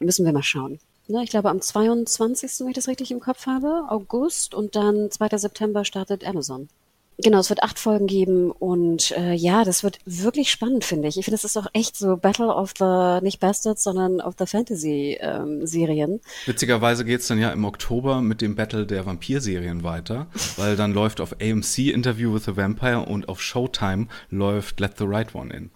müssen 0.01 0.25
wir 0.25 0.33
mal 0.33 0.43
schauen. 0.43 0.79
Ne, 1.09 1.23
ich 1.23 1.31
glaube 1.31 1.51
am 1.51 1.61
22., 1.61 2.61
wenn 2.61 2.69
ich 2.69 2.75
das 2.75 2.89
richtig 2.89 3.11
im 3.11 3.21
Kopf 3.21 3.47
habe, 3.47 3.85
August 3.89 4.55
und 4.55 4.75
dann 4.75 5.11
2. 5.11 5.37
September 5.37 5.85
startet 5.85 6.27
Amazon. 6.27 6.69
Genau, 7.19 7.39
es 7.39 7.49
wird 7.49 7.63
acht 7.63 7.79
Folgen 7.79 8.07
geben 8.07 8.51
und 8.51 9.13
äh, 9.13 9.33
ja, 9.33 9.65
das 9.65 9.83
wird 9.83 9.99
wirklich 10.05 10.51
spannend, 10.51 10.85
finde 10.85 11.09
ich. 11.09 11.17
Ich 11.17 11.25
finde, 11.25 11.37
es 11.37 11.45
ist 11.45 11.57
auch 11.57 11.67
echt 11.73 11.97
so 11.97 12.19
Battle 12.19 12.49
of 12.49 12.75
the, 12.79 13.25
nicht 13.25 13.41
Bastards, 13.41 13.83
sondern 13.83 14.21
of 14.21 14.35
the 14.39 14.45
Fantasy-Serien. 14.45 16.11
Ähm, 16.11 16.21
Witzigerweise 16.45 17.07
geht's 17.07 17.27
dann 17.27 17.39
ja 17.39 17.51
im 17.53 17.65
Oktober 17.65 18.21
mit 18.21 18.43
dem 18.43 18.55
Battle 18.55 18.87
der 18.87 19.07
Vampir-Serien 19.07 19.83
weiter, 19.83 20.27
weil 20.57 20.77
dann 20.77 20.93
läuft 20.93 21.23
auf 21.23 21.37
AMC 21.41 21.79
Interview 21.91 22.35
with 22.35 22.45
the 22.45 22.57
Vampire 22.57 23.01
und 23.01 23.31
auf 23.31 23.41
Showtime 23.41 24.09
läuft 24.29 24.79
Let 24.81 24.99
the 24.99 25.05
Right 25.05 25.35
One 25.35 25.55
in. 25.55 25.71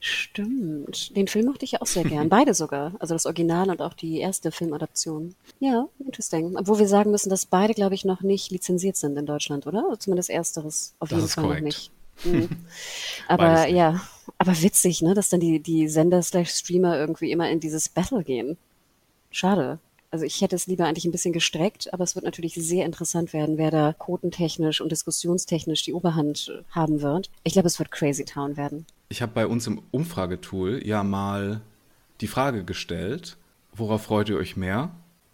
Stimmt. 0.00 1.16
Den 1.16 1.28
Film 1.28 1.46
mochte 1.46 1.64
ich 1.64 1.72
ja 1.72 1.82
auch 1.82 1.86
sehr 1.86 2.04
gern. 2.04 2.28
Beide 2.30 2.54
sogar. 2.54 2.92
Also 2.98 3.14
das 3.14 3.26
Original 3.26 3.70
und 3.70 3.82
auch 3.82 3.94
die 3.94 4.18
erste 4.18 4.52
Filmadaption. 4.52 5.34
Ja, 5.58 5.88
interesting. 5.98 6.56
Obwohl 6.56 6.78
wir 6.78 6.88
sagen 6.88 7.10
müssen, 7.10 7.30
dass 7.30 7.46
beide, 7.46 7.74
glaube 7.74 7.94
ich, 7.94 8.04
noch 8.04 8.22
nicht 8.22 8.50
lizenziert 8.50 8.96
sind 8.96 9.16
in 9.16 9.26
Deutschland, 9.26 9.66
oder? 9.66 9.96
Zumindest 9.98 10.30
ersteres 10.30 10.94
auf 10.98 11.08
das 11.08 11.18
jeden 11.18 11.28
Fall 11.28 11.44
korrekt. 11.44 11.60
noch 11.60 11.66
nicht. 11.66 11.90
Mhm. 12.24 12.48
Aber 13.28 13.66
nicht. 13.66 13.74
ja, 13.74 14.00
aber 14.38 14.60
witzig, 14.60 15.02
ne, 15.02 15.14
dass 15.14 15.28
dann 15.28 15.40
die, 15.40 15.60
die 15.60 15.88
Sender 15.88 16.22
slash 16.22 16.50
Streamer 16.50 16.98
irgendwie 16.98 17.30
immer 17.30 17.50
in 17.50 17.60
dieses 17.60 17.88
Battle 17.88 18.22
gehen. 18.22 18.56
Schade. 19.30 19.78
Also 20.10 20.24
ich 20.24 20.40
hätte 20.40 20.56
es 20.56 20.66
lieber 20.66 20.86
eigentlich 20.86 21.04
ein 21.04 21.12
bisschen 21.12 21.32
gestreckt, 21.32 21.92
aber 21.94 22.02
es 22.02 22.16
wird 22.16 22.24
natürlich 22.24 22.54
sehr 22.54 22.84
interessant 22.84 23.32
werden, 23.32 23.58
wer 23.58 23.70
da 23.70 23.92
quotentechnisch 23.92 24.80
und 24.80 24.90
diskussionstechnisch 24.90 25.84
die 25.84 25.92
Oberhand 25.92 26.52
haben 26.70 27.00
wird. 27.00 27.30
Ich 27.44 27.52
glaube, 27.52 27.68
es 27.68 27.78
wird 27.78 27.92
Crazy 27.92 28.24
Town 28.24 28.56
werden. 28.56 28.86
Ich 29.12 29.22
habe 29.22 29.32
bei 29.32 29.48
uns 29.48 29.66
im 29.66 29.82
Umfragetool 29.90 30.86
ja 30.86 31.02
mal 31.02 31.62
die 32.20 32.28
Frage 32.28 32.64
gestellt, 32.64 33.36
worauf 33.72 34.04
freut 34.04 34.28
ihr 34.28 34.36
euch 34.36 34.56
mehr? 34.56 34.92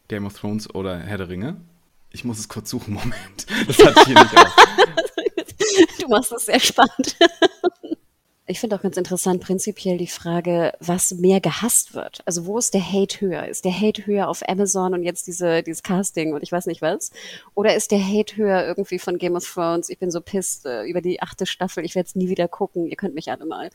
Game 0.08 0.24
of 0.24 0.32
Thrones 0.32 0.74
oder 0.74 0.98
Herr 0.98 1.18
der 1.18 1.28
Ringe? 1.28 1.60
Ich 2.10 2.24
muss 2.24 2.38
es 2.38 2.48
kurz 2.48 2.70
suchen, 2.70 2.94
Moment. 2.94 3.46
Das 3.66 3.78
hatte 3.78 4.00
ich 4.00 4.06
hier 4.06 4.22
nicht 4.22 4.36
auf. 4.36 4.56
Du 6.00 6.08
machst 6.08 6.32
es 6.32 6.46
sehr 6.46 6.60
spannend. 6.60 7.16
Ich 8.48 8.60
finde 8.60 8.76
auch 8.76 8.82
ganz 8.82 8.96
interessant 8.96 9.42
prinzipiell 9.42 9.98
die 9.98 10.06
Frage, 10.06 10.72
was 10.78 11.12
mehr 11.14 11.40
gehasst 11.40 11.94
wird. 11.94 12.20
Also 12.26 12.46
wo 12.46 12.58
ist 12.58 12.74
der 12.74 12.92
Hate 12.92 13.20
höher? 13.20 13.48
Ist 13.48 13.64
der 13.64 13.72
Hate 13.72 14.06
höher 14.06 14.28
auf 14.28 14.48
Amazon 14.48 14.94
und 14.94 15.02
jetzt 15.02 15.26
diese, 15.26 15.64
dieses 15.64 15.82
Casting 15.82 16.32
und 16.32 16.44
ich 16.44 16.52
weiß 16.52 16.66
nicht 16.66 16.80
was? 16.80 17.10
Oder 17.54 17.74
ist 17.74 17.90
der 17.90 17.98
Hate 17.98 18.36
höher 18.36 18.64
irgendwie 18.64 19.00
von 19.00 19.18
Game 19.18 19.34
of 19.34 19.44
Thrones? 19.44 19.88
Ich 19.88 19.98
bin 19.98 20.12
so 20.12 20.20
pisst 20.20 20.64
äh, 20.64 20.84
über 20.84 21.00
die 21.00 21.20
achte 21.20 21.44
Staffel, 21.44 21.84
ich 21.84 21.96
werde 21.96 22.06
es 22.06 22.14
nie 22.14 22.28
wieder 22.28 22.46
gucken, 22.46 22.86
ihr 22.86 22.94
könnt 22.94 23.16
mich 23.16 23.32
alle 23.32 23.46
mal. 23.46 23.70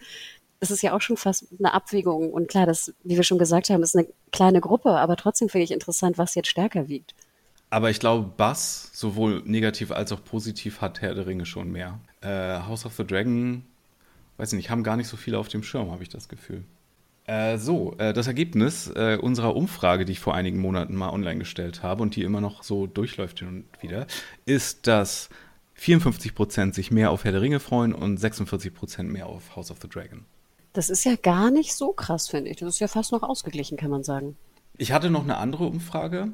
Das 0.61 0.71
ist 0.71 0.83
ja 0.83 0.95
auch 0.95 1.01
schon 1.01 1.17
fast 1.17 1.47
eine 1.59 1.73
Abwägung. 1.73 2.31
Und 2.31 2.47
klar, 2.47 2.65
das, 2.65 2.93
wie 3.03 3.17
wir 3.17 3.23
schon 3.23 3.39
gesagt 3.39 3.69
haben, 3.69 3.83
ist 3.83 3.97
eine 3.97 4.07
kleine 4.31 4.61
Gruppe, 4.61 4.91
aber 4.91 5.17
trotzdem 5.17 5.49
finde 5.49 5.65
ich 5.65 5.71
interessant, 5.71 6.17
was 6.17 6.35
jetzt 6.35 6.49
stärker 6.49 6.87
wiegt. 6.87 7.13
Aber 7.71 7.89
ich 7.89 7.99
glaube, 7.99 8.31
Bass, 8.37 8.89
sowohl 8.93 9.41
negativ 9.45 9.91
als 9.91 10.13
auch 10.13 10.23
positiv, 10.23 10.79
hat 10.79 11.01
Herr 11.01 11.15
der 11.15 11.25
Ringe 11.25 11.45
schon 11.45 11.71
mehr. 11.71 11.99
Äh, 12.21 12.59
House 12.67 12.85
of 12.85 12.93
the 12.93 13.05
Dragon 13.05 13.65
weiß 14.41 14.53
nicht, 14.53 14.71
haben 14.71 14.83
gar 14.83 14.97
nicht 14.97 15.07
so 15.07 15.17
viele 15.17 15.37
auf 15.37 15.49
dem 15.49 15.61
Schirm, 15.61 15.91
habe 15.91 16.01
ich 16.01 16.09
das 16.09 16.27
Gefühl. 16.27 16.63
Äh, 17.25 17.59
so, 17.59 17.95
äh, 17.99 18.11
das 18.11 18.25
Ergebnis 18.25 18.87
äh, 18.87 19.17
unserer 19.21 19.55
Umfrage, 19.55 20.03
die 20.03 20.13
ich 20.13 20.19
vor 20.19 20.33
einigen 20.33 20.59
Monaten 20.59 20.95
mal 20.95 21.11
online 21.11 21.37
gestellt 21.37 21.83
habe 21.83 22.01
und 22.01 22.15
die 22.15 22.23
immer 22.23 22.41
noch 22.41 22.63
so 22.63 22.87
durchläuft 22.87 23.39
hin 23.39 23.47
und 23.47 23.83
wieder, 23.83 24.07
ist, 24.45 24.87
dass 24.87 25.29
54% 25.79 26.73
sich 26.73 26.89
mehr 26.89 27.11
auf 27.11 27.23
Herr 27.23 27.33
der 27.33 27.41
Ringe 27.41 27.59
freuen 27.59 27.93
und 27.93 28.19
46% 28.19 29.03
mehr 29.03 29.27
auf 29.27 29.55
House 29.55 29.69
of 29.69 29.77
the 29.79 29.87
Dragon. 29.87 30.25
Das 30.73 30.89
ist 30.89 31.03
ja 31.03 31.15
gar 31.15 31.51
nicht 31.51 31.75
so 31.75 31.93
krass, 31.93 32.27
finde 32.27 32.49
ich. 32.49 32.57
Das 32.57 32.69
ist 32.73 32.79
ja 32.79 32.87
fast 32.87 33.11
noch 33.11 33.21
ausgeglichen, 33.21 33.77
kann 33.77 33.91
man 33.91 34.03
sagen. 34.03 34.37
Ich 34.77 34.91
hatte 34.91 35.11
noch 35.11 35.23
eine 35.23 35.37
andere 35.37 35.65
Umfrage. 35.65 36.29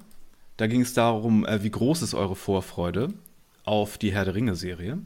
Da 0.56 0.68
ging 0.68 0.80
es 0.80 0.94
darum, 0.94 1.46
äh, 1.46 1.62
wie 1.62 1.72
groß 1.72 2.04
ist 2.04 2.14
eure 2.14 2.38
Vorfreude 2.38 3.10
auf 3.66 3.98
die 3.98 4.14
Herr 4.14 4.24
der 4.24 4.36
Ringe-Serie. 4.36 5.00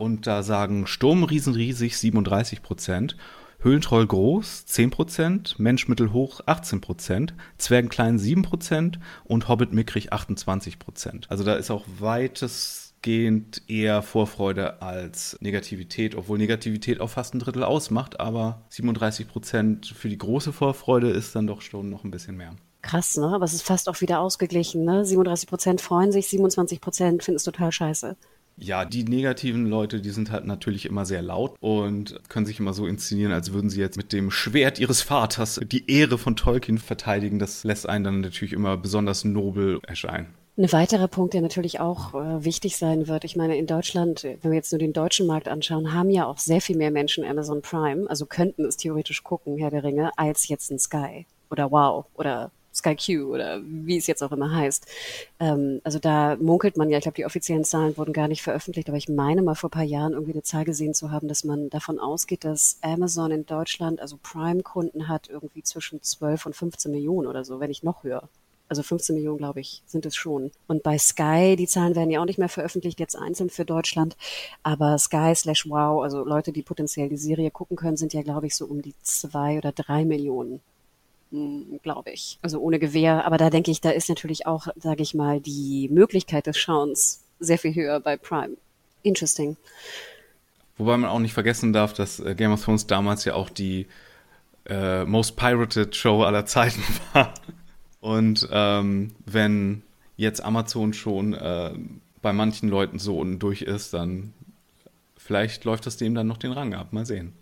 Und 0.00 0.26
da 0.26 0.42
sagen 0.42 0.86
Sturm 0.86 1.24
riesenriesig 1.24 1.98
37 1.98 2.62
Prozent, 2.62 3.18
Höhlentroll 3.58 4.06
groß 4.06 4.64
10 4.64 4.90
Prozent, 4.90 5.58
Mensch 5.58 5.88
mittelhoch 5.88 6.40
18 6.46 6.80
Prozent, 6.80 7.34
Zwergenklein 7.58 8.18
7 8.18 8.40
Prozent 8.40 8.98
und 9.24 9.48
Hobbit 9.48 9.74
mickrig 9.74 10.10
28 10.10 10.78
Prozent. 10.78 11.30
Also 11.30 11.44
da 11.44 11.52
ist 11.52 11.70
auch 11.70 11.84
weitestgehend 11.98 13.60
eher 13.68 14.00
Vorfreude 14.00 14.80
als 14.80 15.36
Negativität, 15.42 16.14
obwohl 16.14 16.38
Negativität 16.38 17.02
auch 17.02 17.10
fast 17.10 17.34
ein 17.34 17.38
Drittel 17.38 17.62
ausmacht, 17.62 18.20
aber 18.20 18.62
37 18.70 19.28
Prozent 19.28 19.86
für 19.86 20.08
die 20.08 20.16
große 20.16 20.54
Vorfreude 20.54 21.10
ist 21.10 21.36
dann 21.36 21.46
doch 21.46 21.60
schon 21.60 21.90
noch 21.90 22.04
ein 22.04 22.10
bisschen 22.10 22.38
mehr. 22.38 22.56
Krass, 22.80 23.18
ne? 23.18 23.26
Aber 23.26 23.44
es 23.44 23.52
ist 23.52 23.64
fast 23.64 23.90
auch 23.90 24.00
wieder 24.00 24.20
ausgeglichen, 24.20 24.82
ne? 24.86 25.04
37 25.04 25.46
Prozent 25.46 25.82
freuen 25.82 26.10
sich, 26.10 26.28
27 26.28 26.80
Prozent 26.80 27.22
finden 27.22 27.36
es 27.36 27.44
total 27.44 27.70
scheiße. 27.70 28.16
Ja, 28.62 28.84
die 28.84 29.04
negativen 29.04 29.66
Leute, 29.66 30.02
die 30.02 30.10
sind 30.10 30.30
halt 30.30 30.44
natürlich 30.44 30.84
immer 30.84 31.06
sehr 31.06 31.22
laut 31.22 31.56
und 31.60 32.20
können 32.28 32.44
sich 32.44 32.60
immer 32.60 32.74
so 32.74 32.86
inszenieren, 32.86 33.32
als 33.32 33.54
würden 33.54 33.70
sie 33.70 33.80
jetzt 33.80 33.96
mit 33.96 34.12
dem 34.12 34.30
Schwert 34.30 34.78
ihres 34.78 35.00
Vaters 35.00 35.58
die 35.64 35.90
Ehre 35.90 36.18
von 36.18 36.36
Tolkien 36.36 36.76
verteidigen. 36.76 37.38
Das 37.38 37.64
lässt 37.64 37.88
einen 37.88 38.04
dann 38.04 38.20
natürlich 38.20 38.52
immer 38.52 38.76
besonders 38.76 39.24
nobel 39.24 39.80
erscheinen. 39.86 40.34
Ein 40.58 40.70
weiterer 40.72 41.08
Punkt, 41.08 41.32
der 41.32 41.40
natürlich 41.40 41.80
auch 41.80 42.12
äh, 42.12 42.44
wichtig 42.44 42.76
sein 42.76 43.08
wird, 43.08 43.24
ich 43.24 43.34
meine, 43.34 43.56
in 43.56 43.66
Deutschland, 43.66 44.24
wenn 44.24 44.50
wir 44.50 44.56
jetzt 44.56 44.72
nur 44.72 44.78
den 44.78 44.92
deutschen 44.92 45.26
Markt 45.26 45.48
anschauen, 45.48 45.94
haben 45.94 46.10
ja 46.10 46.26
auch 46.26 46.36
sehr 46.36 46.60
viel 46.60 46.76
mehr 46.76 46.90
Menschen 46.90 47.24
Amazon 47.24 47.62
Prime, 47.62 48.10
also 48.10 48.26
könnten 48.26 48.66
es 48.66 48.76
theoretisch 48.76 49.22
gucken, 49.22 49.56
Herr 49.56 49.70
der 49.70 49.84
Ringe, 49.84 50.10
als 50.18 50.48
jetzt 50.48 50.70
ein 50.70 50.78
Sky 50.78 51.24
oder 51.50 51.70
Wow 51.70 52.04
oder 52.12 52.50
Sky 52.80 52.96
Q 52.96 53.32
oder 53.32 53.60
wie 53.64 53.96
es 53.96 54.06
jetzt 54.06 54.22
auch 54.22 54.32
immer 54.32 54.50
heißt. 54.54 54.86
Ähm, 55.38 55.80
also 55.84 55.98
da 55.98 56.36
munkelt 56.36 56.76
man 56.76 56.90
ja, 56.90 56.98
ich 56.98 57.02
glaube, 57.02 57.16
die 57.16 57.26
offiziellen 57.26 57.64
Zahlen 57.64 57.96
wurden 57.96 58.12
gar 58.12 58.28
nicht 58.28 58.42
veröffentlicht, 58.42 58.88
aber 58.88 58.98
ich 58.98 59.08
meine 59.08 59.42
mal 59.42 59.54
vor 59.54 59.68
ein 59.68 59.72
paar 59.72 59.82
Jahren 59.82 60.12
irgendwie 60.12 60.32
eine 60.32 60.42
Zahl 60.42 60.64
gesehen 60.64 60.94
zu 60.94 61.10
haben, 61.10 61.28
dass 61.28 61.44
man 61.44 61.70
davon 61.70 61.98
ausgeht, 61.98 62.44
dass 62.44 62.78
Amazon 62.82 63.30
in 63.30 63.46
Deutschland, 63.46 64.00
also 64.00 64.18
Prime-Kunden 64.22 65.08
hat, 65.08 65.28
irgendwie 65.28 65.62
zwischen 65.62 66.02
12 66.02 66.46
und 66.46 66.56
15 66.56 66.90
Millionen 66.90 67.28
oder 67.28 67.44
so, 67.44 67.60
wenn 67.60 67.68
nicht 67.68 67.84
noch 67.84 68.02
höher. 68.02 68.28
Also 68.68 68.84
15 68.84 69.16
Millionen, 69.16 69.38
glaube 69.38 69.58
ich, 69.58 69.82
sind 69.86 70.06
es 70.06 70.14
schon. 70.14 70.52
Und 70.68 70.84
bei 70.84 70.96
Sky, 70.96 71.56
die 71.56 71.66
Zahlen 71.66 71.96
werden 71.96 72.10
ja 72.10 72.20
auch 72.20 72.24
nicht 72.24 72.38
mehr 72.38 72.48
veröffentlicht, 72.48 73.00
jetzt 73.00 73.16
einzeln 73.16 73.50
für 73.50 73.64
Deutschland. 73.64 74.16
Aber 74.62 74.96
Sky 74.96 75.34
slash 75.34 75.68
Wow, 75.68 76.04
also 76.04 76.24
Leute, 76.24 76.52
die 76.52 76.62
potenziell 76.62 77.08
die 77.08 77.16
Serie 77.16 77.50
gucken 77.50 77.76
können, 77.76 77.96
sind 77.96 78.14
ja, 78.14 78.22
glaube 78.22 78.46
ich, 78.46 78.54
so 78.54 78.66
um 78.66 78.80
die 78.80 78.94
zwei 79.02 79.58
oder 79.58 79.72
drei 79.72 80.04
Millionen 80.04 80.60
glaube 81.82 82.10
ich. 82.10 82.38
Also 82.42 82.60
ohne 82.60 82.78
Gewehr. 82.78 83.24
Aber 83.24 83.38
da 83.38 83.50
denke 83.50 83.70
ich, 83.70 83.80
da 83.80 83.90
ist 83.90 84.08
natürlich 84.08 84.46
auch, 84.46 84.68
sage 84.76 85.02
ich 85.02 85.14
mal, 85.14 85.40
die 85.40 85.88
Möglichkeit 85.90 86.46
des 86.46 86.58
Schauens 86.58 87.22
sehr 87.38 87.58
viel 87.58 87.74
höher 87.74 88.00
bei 88.00 88.16
Prime. 88.16 88.56
Interesting. 89.02 89.56
Wobei 90.76 90.96
man 90.96 91.10
auch 91.10 91.18
nicht 91.18 91.34
vergessen 91.34 91.72
darf, 91.72 91.92
dass 91.92 92.20
äh, 92.20 92.34
Game 92.34 92.52
of 92.52 92.64
Thrones 92.64 92.86
damals 92.86 93.24
ja 93.24 93.34
auch 93.34 93.50
die 93.50 93.86
äh, 94.66 95.04
most 95.04 95.36
pirated 95.36 95.94
Show 95.94 96.22
aller 96.22 96.46
Zeiten 96.46 96.82
war. 97.12 97.34
Und 98.00 98.48
ähm, 98.50 99.12
wenn 99.26 99.82
jetzt 100.16 100.42
Amazon 100.42 100.92
schon 100.92 101.34
äh, 101.34 101.72
bei 102.22 102.32
manchen 102.32 102.68
Leuten 102.68 102.98
so 102.98 103.18
unten 103.18 103.38
durch 103.38 103.62
ist, 103.62 103.94
dann 103.94 104.32
vielleicht 105.16 105.64
läuft 105.64 105.86
das 105.86 105.96
dem 105.96 106.14
dann 106.14 106.26
noch 106.26 106.38
den 106.38 106.52
Rang 106.52 106.74
ab. 106.74 106.92
Mal 106.92 107.06
sehen. 107.06 107.32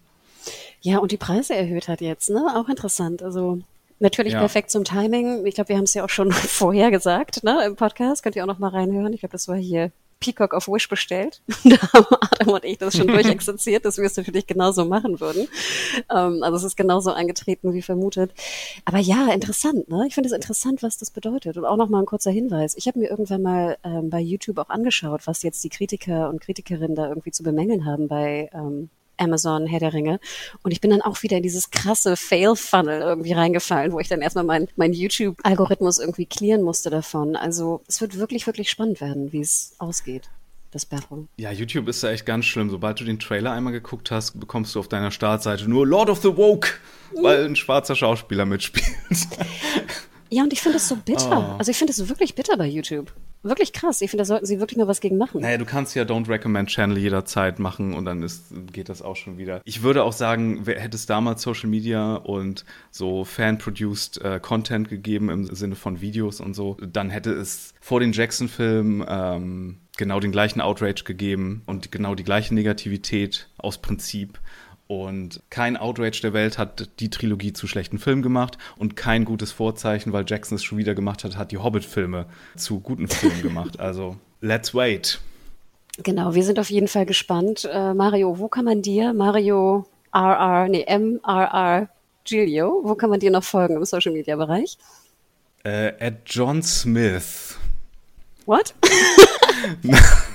Ja, 0.80 0.98
und 0.98 1.10
die 1.10 1.16
Preise 1.16 1.54
erhöht 1.54 1.88
hat 1.88 2.00
jetzt, 2.00 2.30
ne? 2.30 2.54
Auch 2.54 2.68
interessant. 2.68 3.22
Also 3.22 3.60
Natürlich 4.00 4.34
ja. 4.34 4.40
perfekt 4.40 4.70
zum 4.70 4.84
Timing. 4.84 5.44
Ich 5.46 5.54
glaube, 5.54 5.70
wir 5.70 5.76
haben 5.76 5.84
es 5.84 5.94
ja 5.94 6.04
auch 6.04 6.10
schon 6.10 6.32
vorher 6.32 6.90
gesagt, 6.90 7.42
ne, 7.42 7.64
im 7.66 7.76
Podcast. 7.76 8.22
Könnt 8.22 8.36
ihr 8.36 8.42
auch 8.42 8.48
noch 8.48 8.58
mal 8.58 8.70
reinhören. 8.70 9.12
Ich 9.12 9.20
glaube, 9.20 9.32
das 9.32 9.48
war 9.48 9.56
hier 9.56 9.90
Peacock 10.20 10.54
auf 10.54 10.68
Wish 10.68 10.88
bestellt. 10.88 11.42
da 11.64 11.76
haben 11.92 12.06
Adam 12.20 12.54
und 12.54 12.64
ich 12.64 12.78
das 12.78 12.96
schon 12.96 13.06
durchexerziert, 13.08 13.84
dass 13.84 13.98
wir 13.98 14.04
es 14.04 14.16
natürlich 14.16 14.46
genauso 14.46 14.84
machen 14.84 15.20
würden. 15.20 15.48
Ähm, 16.10 16.42
also 16.42 16.56
es 16.56 16.64
ist 16.64 16.76
genauso 16.76 17.12
eingetreten 17.12 17.72
wie 17.72 17.82
vermutet. 17.82 18.32
Aber 18.84 18.98
ja, 18.98 19.32
interessant, 19.32 19.88
ne? 19.88 20.04
Ich 20.06 20.14
finde 20.14 20.28
es 20.28 20.34
interessant, 20.34 20.82
was 20.82 20.98
das 20.98 21.10
bedeutet. 21.10 21.56
Und 21.56 21.64
auch 21.64 21.76
nochmal 21.76 22.02
ein 22.02 22.06
kurzer 22.06 22.30
Hinweis. 22.30 22.76
Ich 22.76 22.86
habe 22.86 22.98
mir 22.98 23.10
irgendwann 23.10 23.42
mal 23.42 23.78
ähm, 23.84 24.10
bei 24.10 24.20
YouTube 24.20 24.58
auch 24.58 24.70
angeschaut, 24.70 25.26
was 25.26 25.42
jetzt 25.42 25.62
die 25.64 25.70
Kritiker 25.70 26.28
und 26.28 26.40
Kritikerinnen 26.40 26.96
da 26.96 27.08
irgendwie 27.08 27.32
zu 27.32 27.42
bemängeln 27.42 27.84
haben 27.84 28.08
bei 28.08 28.50
ähm, 28.52 28.90
Amazon, 29.18 29.66
Herr 29.66 29.80
der 29.80 29.92
Ringe. 29.92 30.20
Und 30.62 30.70
ich 30.70 30.80
bin 30.80 30.90
dann 30.90 31.02
auch 31.02 31.22
wieder 31.22 31.36
in 31.36 31.42
dieses 31.42 31.70
krasse 31.70 32.16
Fail-Funnel 32.16 33.00
irgendwie 33.00 33.32
reingefallen, 33.32 33.92
wo 33.92 34.00
ich 34.00 34.08
dann 34.08 34.20
erstmal 34.20 34.44
meinen 34.44 34.68
mein 34.76 34.92
YouTube-Algorithmus 34.92 35.98
irgendwie 35.98 36.26
clearen 36.26 36.62
musste 36.62 36.90
davon. 36.90 37.36
Also 37.36 37.82
es 37.86 38.00
wird 38.00 38.18
wirklich, 38.18 38.46
wirklich 38.46 38.70
spannend 38.70 39.00
werden, 39.00 39.32
wie 39.32 39.40
es 39.40 39.74
ausgeht. 39.78 40.30
Das 40.70 40.84
Battle. 40.84 41.28
Ja, 41.38 41.50
YouTube 41.50 41.88
ist 41.88 42.02
da 42.04 42.10
echt 42.10 42.26
ganz 42.26 42.44
schlimm. 42.44 42.68
Sobald 42.68 43.00
du 43.00 43.04
den 43.04 43.18
Trailer 43.18 43.52
einmal 43.52 43.72
geguckt 43.72 44.10
hast, 44.10 44.38
bekommst 44.38 44.74
du 44.74 44.80
auf 44.80 44.88
deiner 44.88 45.10
Startseite 45.10 45.66
nur 45.66 45.86
Lord 45.86 46.10
of 46.10 46.20
the 46.20 46.36
Woke, 46.36 46.68
weil 47.14 47.46
ein 47.46 47.56
schwarzer 47.56 47.96
Schauspieler 47.96 48.44
mitspielt. 48.44 48.86
Ja, 50.30 50.42
und 50.42 50.52
ich 50.52 50.60
finde 50.60 50.78
es 50.78 50.88
so 50.88 50.96
bitter. 50.96 51.54
Oh. 51.54 51.58
Also 51.58 51.70
ich 51.70 51.76
finde 51.78 51.92
es 51.92 52.08
wirklich 52.08 52.34
bitter 52.34 52.56
bei 52.56 52.66
YouTube 52.66 53.12
wirklich 53.42 53.72
krass. 53.72 54.00
Ich 54.00 54.10
finde, 54.10 54.22
da 54.22 54.26
sollten 54.26 54.46
sie 54.46 54.60
wirklich 54.60 54.76
nur 54.76 54.88
was 54.88 55.00
gegen 55.00 55.16
machen. 55.16 55.40
Naja, 55.40 55.58
du 55.58 55.64
kannst 55.64 55.94
ja 55.94 56.02
Don't 56.02 56.28
Recommend 56.28 56.68
Channel 56.68 56.98
jederzeit 56.98 57.58
machen 57.58 57.94
und 57.94 58.04
dann 58.04 58.22
ist, 58.22 58.52
geht 58.72 58.88
das 58.88 59.02
auch 59.02 59.16
schon 59.16 59.38
wieder. 59.38 59.60
Ich 59.64 59.82
würde 59.82 60.02
auch 60.02 60.12
sagen, 60.12 60.64
hätte 60.66 60.96
es 60.96 61.06
damals 61.06 61.42
Social 61.42 61.68
Media 61.68 62.16
und 62.16 62.64
so 62.90 63.24
fan-produced 63.24 64.20
äh, 64.22 64.40
Content 64.40 64.88
gegeben 64.88 65.30
im 65.30 65.54
Sinne 65.54 65.76
von 65.76 66.00
Videos 66.00 66.40
und 66.40 66.54
so, 66.54 66.76
dann 66.80 67.10
hätte 67.10 67.32
es 67.32 67.74
vor 67.80 68.00
den 68.00 68.12
Jackson-Filmen 68.12 69.04
ähm, 69.08 69.78
genau 69.96 70.20
den 70.20 70.32
gleichen 70.32 70.60
Outrage 70.60 71.04
gegeben 71.04 71.62
und 71.66 71.92
genau 71.92 72.14
die 72.14 72.24
gleiche 72.24 72.54
Negativität 72.54 73.48
aus 73.58 73.78
Prinzip. 73.78 74.38
Und 74.88 75.42
kein 75.50 75.76
Outrage 75.76 76.20
der 76.22 76.32
Welt 76.32 76.56
hat 76.56 76.88
die 76.98 77.10
Trilogie 77.10 77.52
zu 77.52 77.66
schlechten 77.66 77.98
Filmen 77.98 78.22
gemacht 78.22 78.56
und 78.78 78.96
kein 78.96 79.26
gutes 79.26 79.52
Vorzeichen, 79.52 80.14
weil 80.14 80.24
Jackson 80.26 80.56
es 80.56 80.64
schon 80.64 80.78
wieder 80.78 80.94
gemacht 80.94 81.24
hat, 81.24 81.36
hat 81.36 81.52
die 81.52 81.58
Hobbit-Filme 81.58 82.24
zu 82.56 82.80
guten 82.80 83.06
Filmen 83.06 83.42
gemacht. 83.42 83.78
Also, 83.88 84.16
let's 84.40 84.74
wait. 84.74 85.20
Genau, 86.02 86.34
wir 86.34 86.42
sind 86.42 86.58
auf 86.58 86.70
jeden 86.70 86.88
Fall 86.88 87.06
gespannt. 87.06 87.68
Äh, 87.70 87.94
Mario, 87.94 88.38
wo 88.38 88.48
kann 88.48 88.64
man 88.64 88.82
dir, 88.82 89.12
Mario 89.12 89.86
RR, 90.12 90.68
nee, 90.68 90.84
MRR 90.88 91.88
Giglio, 92.24 92.80
wo 92.82 92.94
kann 92.94 93.10
man 93.10 93.20
dir 93.20 93.30
noch 93.30 93.44
folgen 93.44 93.76
im 93.76 93.84
Social 93.84 94.12
Media 94.12 94.36
Bereich? 94.36 94.78
Äh, 95.64 95.92
at 96.00 96.14
John 96.26 96.62
Smith. 96.62 97.56
What? 98.46 98.74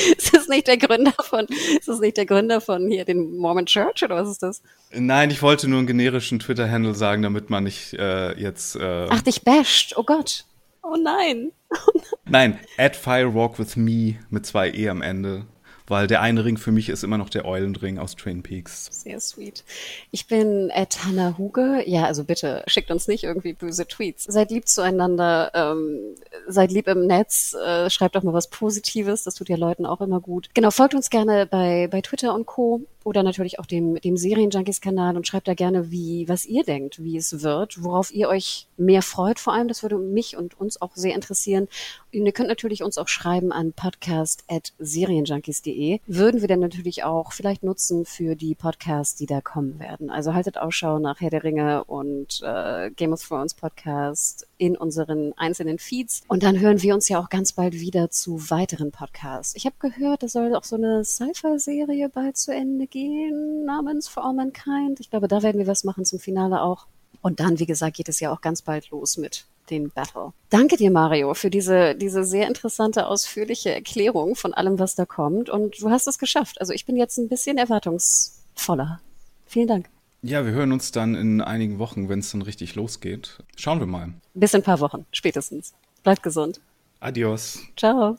ist 0.16 0.34
das 0.34 0.48
nicht 0.48 0.66
der 0.66 0.78
Gründer 0.78 1.12
von, 1.22 1.46
ist 1.46 1.88
das 1.88 2.00
nicht 2.00 2.16
der 2.16 2.26
Gründer 2.26 2.60
von 2.60 2.90
hier 2.90 3.04
den 3.04 3.36
Mormon 3.36 3.66
Church 3.66 4.02
oder 4.02 4.16
was 4.16 4.28
ist 4.28 4.42
das? 4.42 4.62
Nein, 4.92 5.30
ich 5.30 5.42
wollte 5.42 5.68
nur 5.68 5.78
einen 5.78 5.86
generischen 5.86 6.38
Twitter-Handle 6.38 6.94
sagen, 6.94 7.22
damit 7.22 7.50
man 7.50 7.64
nicht 7.64 7.94
äh, 7.94 8.38
jetzt. 8.38 8.76
Äh 8.76 9.06
Ach, 9.10 9.20
dich 9.22 9.42
basht. 9.42 9.94
Oh 9.96 10.02
Gott. 10.02 10.44
Oh 10.82 10.96
nein. 10.96 11.52
nein, 12.24 12.58
at 12.76 12.96
Firewalk 12.96 13.58
with 13.58 13.76
me 13.76 14.16
mit 14.30 14.46
zwei 14.46 14.70
E 14.70 14.88
am 14.88 15.02
Ende 15.02 15.46
weil 15.90 16.06
der 16.06 16.20
eine 16.20 16.44
Ring 16.44 16.56
für 16.56 16.72
mich 16.72 16.88
ist 16.88 17.04
immer 17.04 17.18
noch 17.18 17.28
der 17.28 17.44
Eulenring 17.44 17.98
aus 17.98 18.16
Twin 18.16 18.42
Peaks. 18.42 18.88
Sehr 18.90 19.20
sweet. 19.20 19.64
Ich 20.10 20.26
bin 20.26 20.70
Ed 20.70 21.04
Hannah 21.04 21.36
Huge. 21.36 21.82
Ja, 21.86 22.04
also 22.04 22.24
bitte 22.24 22.62
schickt 22.66 22.90
uns 22.90 23.08
nicht 23.08 23.24
irgendwie 23.24 23.52
böse 23.52 23.86
Tweets. 23.86 24.24
Seid 24.24 24.50
lieb 24.50 24.68
zueinander, 24.68 25.50
ähm, 25.54 25.98
seid 26.46 26.70
lieb 26.70 26.86
im 26.86 27.06
Netz, 27.06 27.54
äh, 27.54 27.90
schreibt 27.90 28.14
doch 28.14 28.22
mal 28.22 28.32
was 28.32 28.48
Positives, 28.48 29.24
das 29.24 29.34
tut 29.34 29.48
ja 29.48 29.56
Leuten 29.56 29.84
auch 29.84 30.00
immer 30.00 30.20
gut. 30.20 30.48
Genau, 30.54 30.70
folgt 30.70 30.94
uns 30.94 31.10
gerne 31.10 31.46
bei, 31.46 31.88
bei 31.90 32.00
Twitter 32.00 32.34
und 32.34 32.46
Co 32.46 32.82
oder 33.04 33.22
natürlich 33.22 33.58
auch 33.58 33.66
dem, 33.66 33.96
dem 33.96 34.16
Serienjunkies-Kanal 34.16 35.16
und 35.16 35.26
schreibt 35.26 35.48
da 35.48 35.54
gerne, 35.54 35.90
wie, 35.90 36.28
was 36.28 36.44
ihr 36.44 36.62
denkt, 36.64 37.02
wie 37.02 37.16
es 37.16 37.42
wird, 37.42 37.82
worauf 37.82 38.12
ihr 38.12 38.28
euch 38.28 38.66
mehr 38.76 39.00
freut 39.02 39.38
vor 39.38 39.54
allem. 39.54 39.68
Das 39.68 39.82
würde 39.82 39.96
mich 39.96 40.36
und 40.36 40.60
uns 40.60 40.82
auch 40.82 40.90
sehr 40.94 41.14
interessieren. 41.14 41.68
Und 42.12 42.26
ihr 42.26 42.32
könnt 42.32 42.48
natürlich 42.48 42.82
uns 42.82 42.98
auch 42.98 43.06
schreiben 43.08 43.52
an 43.52 43.72
podcast.serienjunkies.de. 43.72 46.00
Würden 46.06 46.40
wir 46.40 46.48
dann 46.48 46.58
natürlich 46.60 47.04
auch 47.04 47.32
vielleicht 47.32 47.62
nutzen 47.62 48.04
für 48.04 48.36
die 48.36 48.54
Podcasts, 48.54 49.16
die 49.16 49.26
da 49.26 49.40
kommen 49.40 49.78
werden. 49.78 50.10
Also 50.10 50.34
haltet 50.34 50.58
Ausschau 50.58 50.98
nach 50.98 51.20
Herr 51.20 51.30
der 51.30 51.44
Ringe 51.44 51.84
und 51.84 52.42
äh, 52.42 52.90
Game 52.90 53.12
of 53.12 53.26
Thrones 53.26 53.54
Podcast 53.54 54.48
in 54.58 54.76
unseren 54.76 55.32
einzelnen 55.36 55.78
Feeds. 55.78 56.22
Und 56.28 56.42
dann 56.42 56.60
hören 56.60 56.82
wir 56.82 56.94
uns 56.94 57.08
ja 57.08 57.18
auch 57.18 57.30
ganz 57.30 57.52
bald 57.52 57.72
wieder 57.74 58.10
zu 58.10 58.50
weiteren 58.50 58.90
Podcasts. 58.90 59.54
Ich 59.56 59.64
habe 59.64 59.76
gehört, 59.78 60.22
es 60.22 60.32
soll 60.32 60.54
auch 60.54 60.64
so 60.64 60.76
eine 60.76 61.02
Sci-Fi-Serie 61.04 62.10
bald 62.10 62.36
zu 62.36 62.52
Ende 62.52 62.86
gehen 62.90 63.64
namens 63.64 64.08
For 64.08 64.24
All 64.24 64.34
Mankind. 64.34 65.00
Ich 65.00 65.10
glaube, 65.10 65.28
da 65.28 65.42
werden 65.42 65.58
wir 65.58 65.66
was 65.66 65.84
machen 65.84 66.04
zum 66.04 66.18
Finale 66.18 66.62
auch. 66.62 66.86
Und 67.22 67.40
dann, 67.40 67.58
wie 67.58 67.66
gesagt, 67.66 67.96
geht 67.96 68.08
es 68.08 68.20
ja 68.20 68.32
auch 68.32 68.40
ganz 68.40 68.62
bald 68.62 68.90
los 68.90 69.16
mit 69.16 69.46
den 69.70 69.90
Battle. 69.90 70.32
Danke 70.48 70.76
dir, 70.76 70.90
Mario, 70.90 71.34
für 71.34 71.50
diese, 71.50 71.94
diese 71.94 72.24
sehr 72.24 72.48
interessante, 72.48 73.06
ausführliche 73.06 73.72
Erklärung 73.72 74.34
von 74.34 74.54
allem, 74.54 74.78
was 74.78 74.94
da 74.94 75.04
kommt. 75.04 75.50
Und 75.50 75.80
du 75.80 75.90
hast 75.90 76.06
es 76.06 76.18
geschafft. 76.18 76.60
Also 76.60 76.72
ich 76.72 76.86
bin 76.86 76.96
jetzt 76.96 77.18
ein 77.18 77.28
bisschen 77.28 77.58
erwartungsvoller. 77.58 79.00
Vielen 79.46 79.68
Dank. 79.68 79.88
Ja, 80.22 80.44
wir 80.44 80.52
hören 80.52 80.72
uns 80.72 80.92
dann 80.92 81.14
in 81.14 81.40
einigen 81.40 81.78
Wochen, 81.78 82.08
wenn 82.08 82.18
es 82.18 82.30
dann 82.30 82.42
richtig 82.42 82.74
losgeht. 82.74 83.38
Schauen 83.56 83.80
wir 83.80 83.86
mal. 83.86 84.12
Bis 84.34 84.52
in 84.52 84.60
ein 84.60 84.64
paar 84.64 84.80
Wochen, 84.80 85.06
spätestens. 85.12 85.72
Bleibt 86.02 86.22
gesund. 86.22 86.60
Adios. 87.00 87.60
Ciao. 87.76 88.18